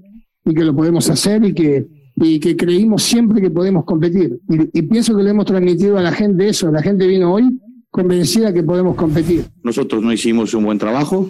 y 0.45 0.53
que 0.53 0.63
lo 0.63 0.75
podemos 0.75 1.09
hacer 1.09 1.43
y 1.45 1.53
que, 1.53 1.87
y 2.17 2.39
que 2.39 2.55
creímos 2.55 3.03
siempre 3.03 3.41
que 3.41 3.49
podemos 3.49 3.85
competir. 3.85 4.39
Y, 4.49 4.79
y 4.79 4.81
pienso 4.83 5.15
que 5.15 5.23
le 5.23 5.31
hemos 5.31 5.45
transmitido 5.45 5.97
a 5.97 6.01
la 6.01 6.11
gente 6.11 6.47
eso. 6.47 6.71
La 6.71 6.81
gente 6.81 7.07
vino 7.07 7.33
hoy 7.33 7.59
convencida 7.89 8.53
que 8.53 8.63
podemos 8.63 8.95
competir. 8.95 9.45
Nosotros 9.63 10.01
no 10.01 10.11
hicimos 10.11 10.53
un 10.53 10.65
buen 10.65 10.79
trabajo, 10.79 11.29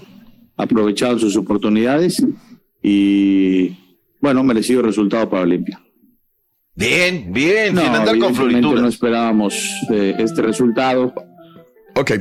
aprovecharon 0.56 1.20
sus 1.20 1.36
oportunidades 1.36 2.26
y, 2.82 3.78
bueno, 4.22 4.44
merecido 4.44 4.82
resultado 4.82 5.30
para 5.30 5.44
Olimpia. 5.44 5.82
Bien, 6.76 7.32
bien, 7.32 7.76
No, 7.76 7.82
sin 7.82 7.92
andar 7.92 8.18
con 8.18 8.34
florituras. 8.34 8.82
no 8.82 8.88
esperábamos 8.88 9.54
eh, 9.92 10.16
este 10.18 10.42
resultado. 10.42 11.14
Ok. 11.96 12.12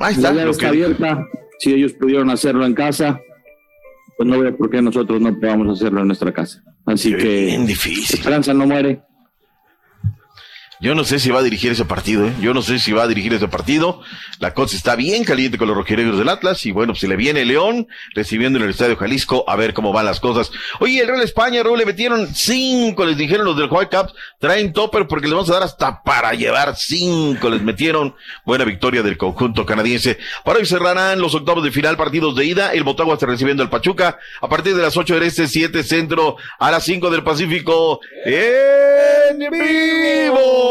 Ahí 0.00 0.16
La 0.16 0.30
está, 0.30 0.32
llave 0.32 0.66
abierta. 0.66 1.26
Si 1.58 1.74
ellos 1.74 1.92
pudieron 1.92 2.30
hacerlo 2.30 2.64
en 2.64 2.74
casa, 2.74 3.20
pues 4.16 4.28
no 4.28 4.38
veo 4.40 4.56
por 4.56 4.70
qué 4.70 4.80
nosotros 4.80 5.20
no 5.20 5.38
podamos 5.38 5.78
hacerlo 5.78 6.00
en 6.00 6.06
nuestra 6.06 6.32
casa. 6.32 6.62
Así 6.86 7.14
que 7.14 7.44
bien 7.46 7.66
difícil. 7.66 8.18
Esperanza 8.18 8.54
no 8.54 8.66
muere. 8.66 9.02
Yo 10.82 10.94
no 10.94 11.04
sé 11.04 11.18
si 11.18 11.30
va 11.30 11.40
a 11.40 11.42
dirigir 11.42 11.72
ese 11.72 11.84
partido, 11.84 12.26
¿eh? 12.26 12.32
Yo 12.40 12.54
no 12.54 12.62
sé 12.62 12.78
si 12.78 12.92
va 12.92 13.02
a 13.02 13.06
dirigir 13.06 13.34
ese 13.34 13.48
partido. 13.48 14.00
La 14.38 14.54
cosa 14.54 14.74
está 14.74 14.96
bien 14.96 15.24
caliente 15.24 15.58
con 15.58 15.68
los 15.68 15.76
rojinegros 15.76 16.18
del 16.18 16.30
Atlas. 16.30 16.64
Y 16.64 16.72
bueno, 16.72 16.94
pues 16.94 17.00
se 17.00 17.08
le 17.08 17.16
viene 17.16 17.44
León 17.44 17.86
recibiendo 18.14 18.58
en 18.58 18.64
el 18.64 18.70
Estadio 18.70 18.96
Jalisco 18.96 19.44
a 19.46 19.56
ver 19.56 19.74
cómo 19.74 19.92
van 19.92 20.06
las 20.06 20.20
cosas. 20.20 20.50
Oye, 20.78 21.02
el 21.02 21.06
Real 21.06 21.20
España, 21.20 21.62
Raúl, 21.62 21.78
le 21.78 21.84
metieron 21.84 22.34
cinco, 22.34 23.04
les 23.04 23.18
dijeron 23.18 23.44
los 23.44 23.58
del 23.58 23.68
White 23.70 23.94
Cup. 23.94 24.14
Traen 24.38 24.72
topper 24.72 25.06
porque 25.06 25.26
les 25.26 25.34
vamos 25.34 25.50
a 25.50 25.54
dar 25.54 25.64
hasta 25.64 26.02
para 26.02 26.32
llevar 26.32 26.74
cinco. 26.76 27.50
Les 27.50 27.60
metieron 27.60 28.14
buena 28.46 28.64
victoria 28.64 29.02
del 29.02 29.18
conjunto 29.18 29.66
canadiense. 29.66 30.16
Para 30.46 30.60
hoy 30.60 30.64
cerrarán 30.64 31.20
los 31.20 31.34
octavos 31.34 31.62
de 31.62 31.72
final, 31.72 31.98
partidos 31.98 32.34
de 32.36 32.46
ida. 32.46 32.72
El 32.72 32.84
Motagua 32.84 33.14
está 33.14 33.26
recibiendo 33.26 33.62
al 33.62 33.68
Pachuca. 33.68 34.18
A 34.40 34.48
partir 34.48 34.74
de 34.74 34.80
las 34.80 34.96
ocho 34.96 35.12
del 35.12 35.24
este, 35.24 35.46
siete 35.46 35.82
centro, 35.82 36.36
a 36.58 36.70
las 36.70 36.84
cinco 36.84 37.10
del 37.10 37.22
Pacífico. 37.22 38.00
¡En 38.24 39.38
vivo! 39.50 40.69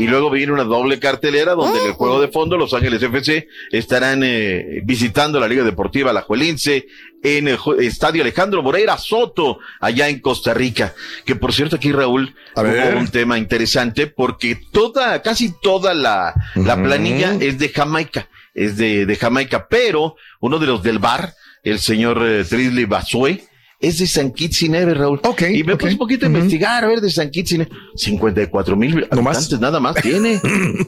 Y 0.00 0.06
luego 0.06 0.30
viene 0.30 0.50
una 0.52 0.64
doble 0.64 0.98
cartelera 0.98 1.52
donde 1.52 1.78
en 1.78 1.88
el 1.88 1.92
juego 1.92 2.22
de 2.22 2.28
fondo 2.28 2.56
Los 2.56 2.72
Ángeles 2.72 3.02
FC 3.02 3.48
estarán 3.70 4.22
eh, 4.24 4.80
visitando 4.82 5.38
la 5.38 5.46
Liga 5.46 5.62
Deportiva 5.62 6.08
Alajuelense 6.08 6.86
en 7.22 7.48
el 7.48 7.58
Estadio 7.80 8.22
Alejandro 8.22 8.62
Moreira 8.62 8.96
Soto, 8.96 9.58
allá 9.78 10.08
en 10.08 10.20
Costa 10.20 10.54
Rica. 10.54 10.94
Que 11.26 11.36
por 11.36 11.52
cierto 11.52 11.76
aquí 11.76 11.92
Raúl 11.92 12.34
ver. 12.56 12.94
hubo 12.94 13.00
un 13.00 13.08
tema 13.08 13.36
interesante 13.36 14.06
porque 14.06 14.58
toda, 14.72 15.20
casi 15.20 15.52
toda 15.60 15.92
la, 15.92 16.32
la 16.54 16.82
planilla 16.82 17.36
es 17.38 17.58
de 17.58 17.68
Jamaica, 17.68 18.26
es 18.54 18.78
de, 18.78 19.04
de 19.04 19.16
Jamaica, 19.16 19.66
pero 19.68 20.16
uno 20.40 20.58
de 20.58 20.66
los 20.66 20.82
del 20.82 20.98
bar, 20.98 21.34
el 21.62 21.78
señor 21.78 22.22
eh, 22.26 22.42
Trisley 22.44 22.86
Basue, 22.86 23.49
es 23.80 23.98
de 23.98 24.06
San 24.06 24.30
Kitts 24.30 24.62
y 24.62 24.68
Nevis, 24.68 24.96
Raúl. 24.96 25.20
y 25.52 25.64
me 25.64 25.74
puse 25.74 25.92
un 25.92 25.98
poquito 25.98 26.26
a 26.26 26.28
investigar, 26.28 26.84
a 26.84 26.88
ver, 26.88 27.00
de 27.00 27.10
San 27.10 27.30
Kitts 27.30 27.52
y 27.52 27.58
Nevis. 27.58 27.72
54 27.96 28.76
mil 28.76 29.08
habitantes 29.10 29.58
nada 29.58 29.80
más 29.80 29.96
tiene. 29.96 30.38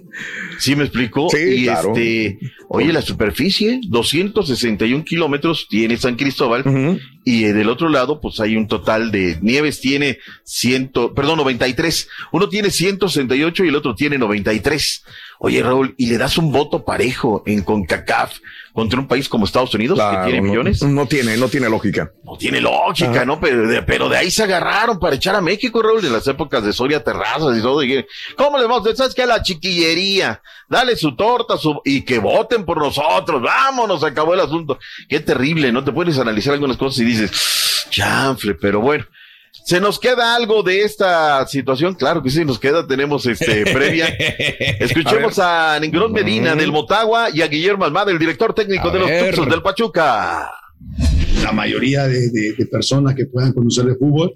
¿Sí 0.59 0.77
me 0.77 0.85
explicó? 0.85 1.29
Sí, 1.31 1.39
y 1.39 1.65
claro. 1.65 1.89
este, 1.89 2.39
oye, 2.69 2.93
la 2.93 3.01
superficie, 3.01 3.81
261 3.89 5.05
kilómetros 5.05 5.67
tiene 5.71 5.97
San 5.97 6.17
Cristóbal. 6.17 7.01
Y 7.25 7.45
eh, 7.45 7.53
del 7.55 7.71
otro 7.71 7.89
lado, 7.89 8.21
pues 8.21 8.41
hay 8.41 8.57
un 8.57 8.69
total 8.69 9.11
de 9.11 9.39
Nieves 9.41 9.81
tiene 9.81 10.19
ciento, 10.45 11.15
perdón, 11.15 11.39
93. 11.39 12.09
Uno 12.33 12.49
tiene 12.49 12.71
168 12.71 13.65
y 13.65 13.69
el 13.69 13.77
otro 13.77 13.95
tiene 13.95 14.19
93. 14.19 15.05
Oye, 15.45 15.61
Raúl, 15.61 15.97
y 15.99 16.07
le 16.07 16.19
das 16.19 16.39
un 16.39 16.53
voto 16.53 16.85
parejo 16.85 17.43
en 17.47 17.65
CONCACAF 17.65 18.39
contra 18.73 19.01
un 19.01 19.09
país 19.09 19.29
como 19.29 19.45
Estados 19.45 19.75
Unidos 19.75 19.99
que 19.99 20.31
tiene 20.31 20.41
millones. 20.41 20.85
No, 20.85 21.07
tiene, 21.07 21.37
no 21.37 21.49
tiene 21.49 21.69
lógica. 21.69 22.13
No 22.23 22.37
tiene 22.37 22.61
lógica, 22.61 23.11
Ajá. 23.11 23.25
¿no? 23.25 23.41
Pero 23.41 23.67
de, 23.67 23.83
pero 23.83 24.09
de 24.09 24.19
ahí 24.19 24.31
se 24.31 24.45
agarraron 24.45 25.01
para 25.01 25.17
echar 25.17 25.35
a 25.35 25.41
México, 25.41 25.83
Raúl, 25.83 26.05
en 26.05 26.13
las 26.13 26.29
épocas 26.29 26.63
de 26.63 26.73
Soria 26.73 27.03
Terrazas 27.03 27.59
y 27.59 27.61
todo. 27.61 27.83
Y, 27.83 28.07
¿Cómo 28.37 28.57
le 28.57 28.69
vamos 28.69 28.89
¿Sabes 28.97 29.17
qué? 29.17 29.27
La 29.27 29.43
chiquillería. 29.43 30.41
Dale 30.69 30.95
su 30.95 31.17
torta 31.17 31.57
su, 31.57 31.81
y 31.85 32.03
que 32.03 32.21
voten 32.21 32.65
por 32.65 32.79
nosotros. 32.79 33.43
Vámonos, 33.43 34.05
acabó 34.05 34.35
el 34.35 34.41
asunto. 34.41 34.79
Qué 35.09 35.19
terrible, 35.19 35.73
¿no? 35.73 35.83
Te 35.83 35.91
puedes 35.91 36.21
analizar 36.21 36.55
algunas 36.55 36.77
cosas 36.77 37.01
y 37.01 37.05
dices, 37.05 37.89
chanfle, 37.91 38.55
pero 38.55 38.81
bueno. 38.81 39.05
¿Se 39.65 39.81
nos 39.81 39.99
queda 39.99 40.35
algo 40.35 40.63
de 40.63 40.83
esta 40.83 41.47
situación? 41.47 41.95
Claro 41.95 42.23
que 42.23 42.31
sí, 42.31 42.45
nos 42.45 42.59
queda, 42.59 42.87
tenemos 42.87 43.27
este 43.27 43.65
previa. 43.73 44.07
Escuchemos 44.81 45.39
a, 45.39 45.79
Ningrón 45.81 46.13
Medina 46.13 46.55
del 46.55 46.73
Motagua 46.73 47.29
y 47.33 47.43
a 47.43 47.49
Guillermo 47.49 47.85
Almada, 47.85 48.11
el 48.11 48.19
director 48.19 48.55
técnico 48.55 48.91
de 48.91 48.99
los 48.99 49.11
Tuxos 49.11 49.49
del 49.51 49.63
Pachuca. 49.63 50.51
La 51.43 51.53
mayoría 51.53 52.07
de, 52.09 52.31
de- 52.31 52.55
de 52.57 52.67
personas 52.67 53.15
que 53.15 53.27
puedan 53.27 53.53
conocer 53.53 53.87
el 53.87 53.97
fútbol 53.97 54.33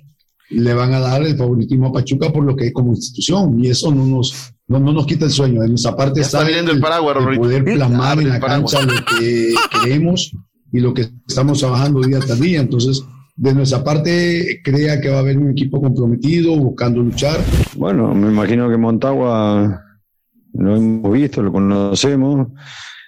le 0.51 0.75
van 0.75 0.95
a 0.95 1.01
dar 1.01 1.23
el 1.23 1.37
favoritismo 1.37 1.89
a 1.89 1.93
Pachuca 1.93 2.31
por 2.33 2.45
lo 2.45 2.55
que 2.55 2.67
es 2.67 2.73
como 2.73 2.93
institución 2.93 3.59
y 3.65 3.69
eso 3.69 3.93
no 3.93 4.07
nos, 4.07 4.53
no, 4.69 4.79
no 4.79 4.93
nos 4.93 5.07
quita 5.07 5.25
el 5.25 5.33
sueño. 5.33 5.61
De 5.63 5.69
nuestra 5.69 5.97
parte 5.97 6.21
está 6.21 6.45
viniendo 6.45 6.71
el 6.73 6.79
paraguas, 6.81 7.17
Rorrito. 7.17 7.43
poder 7.43 7.65
plasmar 7.65 8.19
en 8.21 8.27
el 8.27 8.33
la 8.35 8.41
cancha 8.41 8.81
lo 8.83 8.95
que 9.19 9.55
queremos 9.83 10.31
y 10.73 10.79
lo 10.81 10.95
que 10.95 11.09
estamos 11.27 11.59
trabajando 11.59 12.01
día 12.03 12.21
tras 12.21 12.39
día. 12.39 12.61
Entonces, 12.61 13.03
de 13.37 13.55
nuestra 13.55 13.85
parte, 13.85 14.61
crea 14.65 15.01
que 15.01 15.11
va 15.11 15.17
a 15.17 15.21
haber 15.21 15.37
un 15.37 15.51
equipo 15.51 15.81
comprometido, 15.81 16.57
buscando 16.57 17.03
luchar. 17.03 17.39
Bueno, 17.77 18.15
me 18.15 18.29
imagino 18.29 18.69
que 18.69 18.79
Montagua 18.79 19.83
lo 20.55 20.77
hemos 20.77 21.13
visto, 21.13 21.43
lo 21.43 21.53
conocemos. 21.53 22.49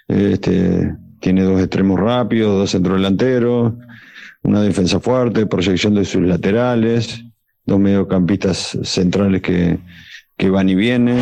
Este, 0.07 0.95
tiene 1.21 1.43
dos 1.43 1.61
extremos 1.61 1.99
rápidos, 1.99 2.59
dos 2.59 2.71
centrodelanteros, 2.71 3.73
una 4.43 4.61
defensa 4.63 5.01
fuerte, 5.01 5.47
proyección 5.47 5.95
de 5.95 6.05
sus 6.05 6.23
laterales, 6.23 7.25
dos 7.65 7.81
mediocampistas 7.81 8.79
centrales 8.83 9.41
que, 9.41 9.79
que 10.37 10.51
van 10.51 10.69
y 10.69 10.75
vienen. 10.75 11.21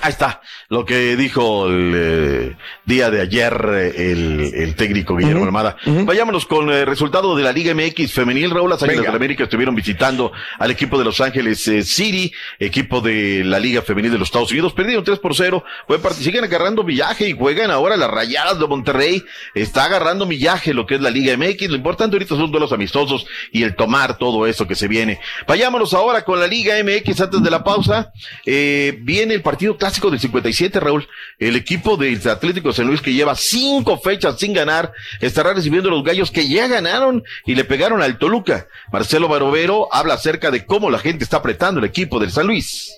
Ahí 0.00 0.10
está, 0.10 0.40
lo 0.68 0.84
que 0.84 1.16
dijo 1.16 1.66
el 1.66 1.92
eh, 1.94 2.56
día 2.84 3.10
de 3.10 3.20
ayer 3.20 3.52
eh, 3.72 4.12
el, 4.12 4.52
el 4.54 4.74
técnico 4.76 5.16
Guillermo 5.16 5.44
Almada. 5.44 5.76
Vayámonos 6.04 6.46
con 6.46 6.70
el 6.70 6.86
resultado 6.86 7.34
de 7.36 7.42
la 7.42 7.52
Liga 7.52 7.74
MX 7.74 8.12
femenil. 8.12 8.50
Raúl, 8.50 8.70
las 8.70 8.82
Águilas 8.82 8.98
del 9.12 9.16
América 9.16 9.44
estuvieron 9.44 9.74
visitando 9.74 10.30
al 10.58 10.70
equipo 10.70 10.98
de 10.98 11.04
Los 11.04 11.20
Ángeles 11.20 11.66
eh, 11.68 11.82
City, 11.82 12.32
equipo 12.60 13.00
de 13.00 13.42
la 13.44 13.58
Liga 13.58 13.82
Femenil 13.82 14.12
de 14.12 14.18
los 14.18 14.28
Estados 14.28 14.52
Unidos. 14.52 14.72
Perdieron 14.72 15.02
3 15.02 15.18
por 15.18 15.34
0. 15.34 15.64
Fue 15.88 16.00
part- 16.00 16.12
siguen 16.14 16.44
agarrando 16.44 16.84
millaje 16.84 17.28
y 17.28 17.32
juegan 17.32 17.72
ahora 17.72 17.96
las 17.96 18.10
Rayadas 18.10 18.60
de 18.60 18.66
Monterrey. 18.68 19.24
Está 19.54 19.86
agarrando 19.86 20.26
millaje 20.26 20.74
lo 20.74 20.86
que 20.86 20.94
es 20.94 21.00
la 21.00 21.10
Liga 21.10 21.36
MX. 21.36 21.70
Lo 21.70 21.76
importante 21.76 22.14
ahorita 22.14 22.36
son 22.36 22.52
duelos 22.52 22.72
amistosos 22.72 23.26
y 23.50 23.64
el 23.64 23.74
tomar 23.74 24.16
todo 24.16 24.46
eso 24.46 24.68
que 24.68 24.76
se 24.76 24.86
viene. 24.86 25.18
Vayámonos 25.48 25.92
ahora 25.92 26.24
con 26.24 26.38
la 26.38 26.46
Liga 26.46 26.74
MX 26.84 27.20
antes 27.22 27.42
de 27.42 27.50
la 27.50 27.64
pausa. 27.64 28.12
Eh, 28.46 28.96
viene 29.00 29.34
el 29.34 29.42
partido 29.42 29.76
clásico 29.76 29.87
del 30.10 30.20
57, 30.20 30.80
Raúl. 30.80 31.06
El 31.38 31.56
equipo 31.56 31.96
del 31.96 32.20
Atlético 32.28 32.68
de 32.68 32.74
San 32.74 32.86
Luis 32.86 33.00
que 33.00 33.12
lleva 33.12 33.34
cinco 33.34 33.98
fechas 33.98 34.38
sin 34.38 34.52
ganar 34.52 34.92
estará 35.20 35.54
recibiendo 35.54 35.90
los 35.90 36.04
gallos 36.04 36.30
que 36.30 36.48
ya 36.48 36.68
ganaron 36.68 37.24
y 37.46 37.54
le 37.54 37.64
pegaron 37.64 38.02
al 38.02 38.18
Toluca. 38.18 38.66
Marcelo 38.92 39.28
Barovero 39.28 39.88
habla 39.92 40.14
acerca 40.14 40.50
de 40.50 40.64
cómo 40.64 40.90
la 40.90 40.98
gente 40.98 41.24
está 41.24 41.38
apretando 41.38 41.80
el 41.80 41.86
equipo 41.86 42.18
del 42.18 42.30
San 42.30 42.46
Luis. 42.46 42.94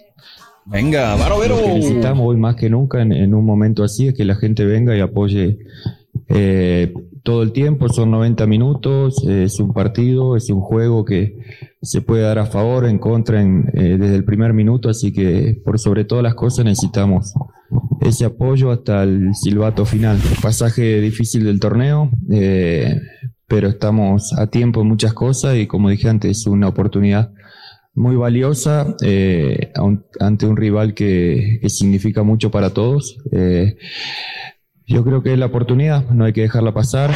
Venga, 0.67 1.17
Lo 1.17 1.41
que 1.41 1.49
necesitamos 1.49 2.29
hoy 2.29 2.37
más 2.37 2.55
que 2.55 2.69
nunca 2.69 3.01
en, 3.01 3.13
en 3.13 3.35
un 3.35 3.45
momento 3.45 3.83
así 3.83 4.09
es 4.09 4.15
que 4.15 4.25
la 4.25 4.37
gente 4.37 4.65
venga 4.65 4.97
y 4.97 5.01
apoye 5.01 5.59
eh, 6.29 6.93
todo 7.23 7.43
el 7.43 7.53
tiempo. 7.53 7.89
Son 7.89 8.11
90 8.11 8.47
minutos, 8.47 9.25
es 9.27 9.61
un 9.61 9.73
partido, 9.73 10.37
es 10.37 10.51
un 10.51 10.61
juego 10.61 11.05
que 11.05 11.39
se 11.83 12.03
puede 12.03 12.23
dar 12.23 12.39
a 12.39 12.47
favor, 12.47 12.87
en 12.87 12.99
contra 12.99 13.41
en, 13.41 13.71
eh, 13.75 13.97
desde 13.99 14.17
el 14.17 14.25
primer 14.25 14.53
minuto. 14.53 14.89
Así 14.89 15.13
que 15.13 15.61
por 15.65 15.79
sobre 15.79 16.05
todas 16.05 16.23
las 16.23 16.35
cosas 16.35 16.65
necesitamos 16.65 17.35
ese 18.01 18.25
apoyo 18.25 18.71
hasta 18.71 19.03
el 19.03 19.35
silbato 19.35 19.85
final. 19.85 20.19
Pasaje 20.43 21.01
difícil 21.01 21.45
del 21.45 21.61
torneo. 21.61 22.11
eh, 22.31 23.01
pero 23.51 23.67
estamos 23.67 24.33
a 24.39 24.47
tiempo 24.47 24.81
en 24.81 24.87
muchas 24.87 25.13
cosas 25.13 25.57
y 25.57 25.67
como 25.67 25.91
dije 25.91 26.09
antes, 26.09 26.39
es 26.39 26.47
una 26.47 26.69
oportunidad 26.69 27.33
muy 27.95 28.15
valiosa 28.15 28.95
eh, 29.03 29.73
ante 30.21 30.47
un 30.47 30.57
rival 30.57 30.95
que, 30.95 31.59
que 31.61 31.69
significa 31.69 32.23
mucho 32.23 32.53
para 32.53 32.71
todos. 32.71 33.19
Eh, 33.33 33.77
yo 34.91 35.05
creo 35.05 35.23
que 35.23 35.33
es 35.33 35.39
la 35.39 35.47
oportunidad, 35.47 36.05
no 36.11 36.25
hay 36.25 36.33
que 36.33 36.43
dejarla 36.43 36.73
pasar. 36.73 37.13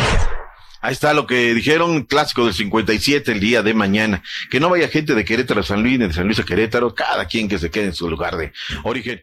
Ahí 0.80 0.92
está 0.92 1.12
lo 1.12 1.26
que 1.26 1.54
dijeron, 1.54 2.04
clásico 2.04 2.44
del 2.44 2.54
57 2.54 3.32
el 3.32 3.40
día 3.40 3.62
de 3.62 3.74
mañana. 3.74 4.22
Que 4.50 4.60
no 4.60 4.68
vaya 4.68 4.86
gente 4.86 5.14
de 5.14 5.24
Querétaro 5.24 5.60
a 5.60 5.64
San 5.64 5.82
Luis, 5.82 5.98
de 5.98 6.12
San 6.12 6.26
Luis 6.26 6.38
a 6.38 6.44
Querétaro, 6.44 6.94
cada 6.94 7.24
quien 7.24 7.48
que 7.48 7.58
se 7.58 7.70
quede 7.70 7.86
en 7.86 7.94
su 7.94 8.08
lugar 8.08 8.36
de 8.36 8.52
origen. 8.84 9.22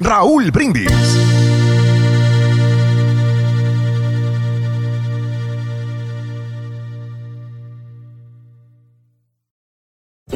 Raúl 0.00 0.50
Brindis. 0.50 1.47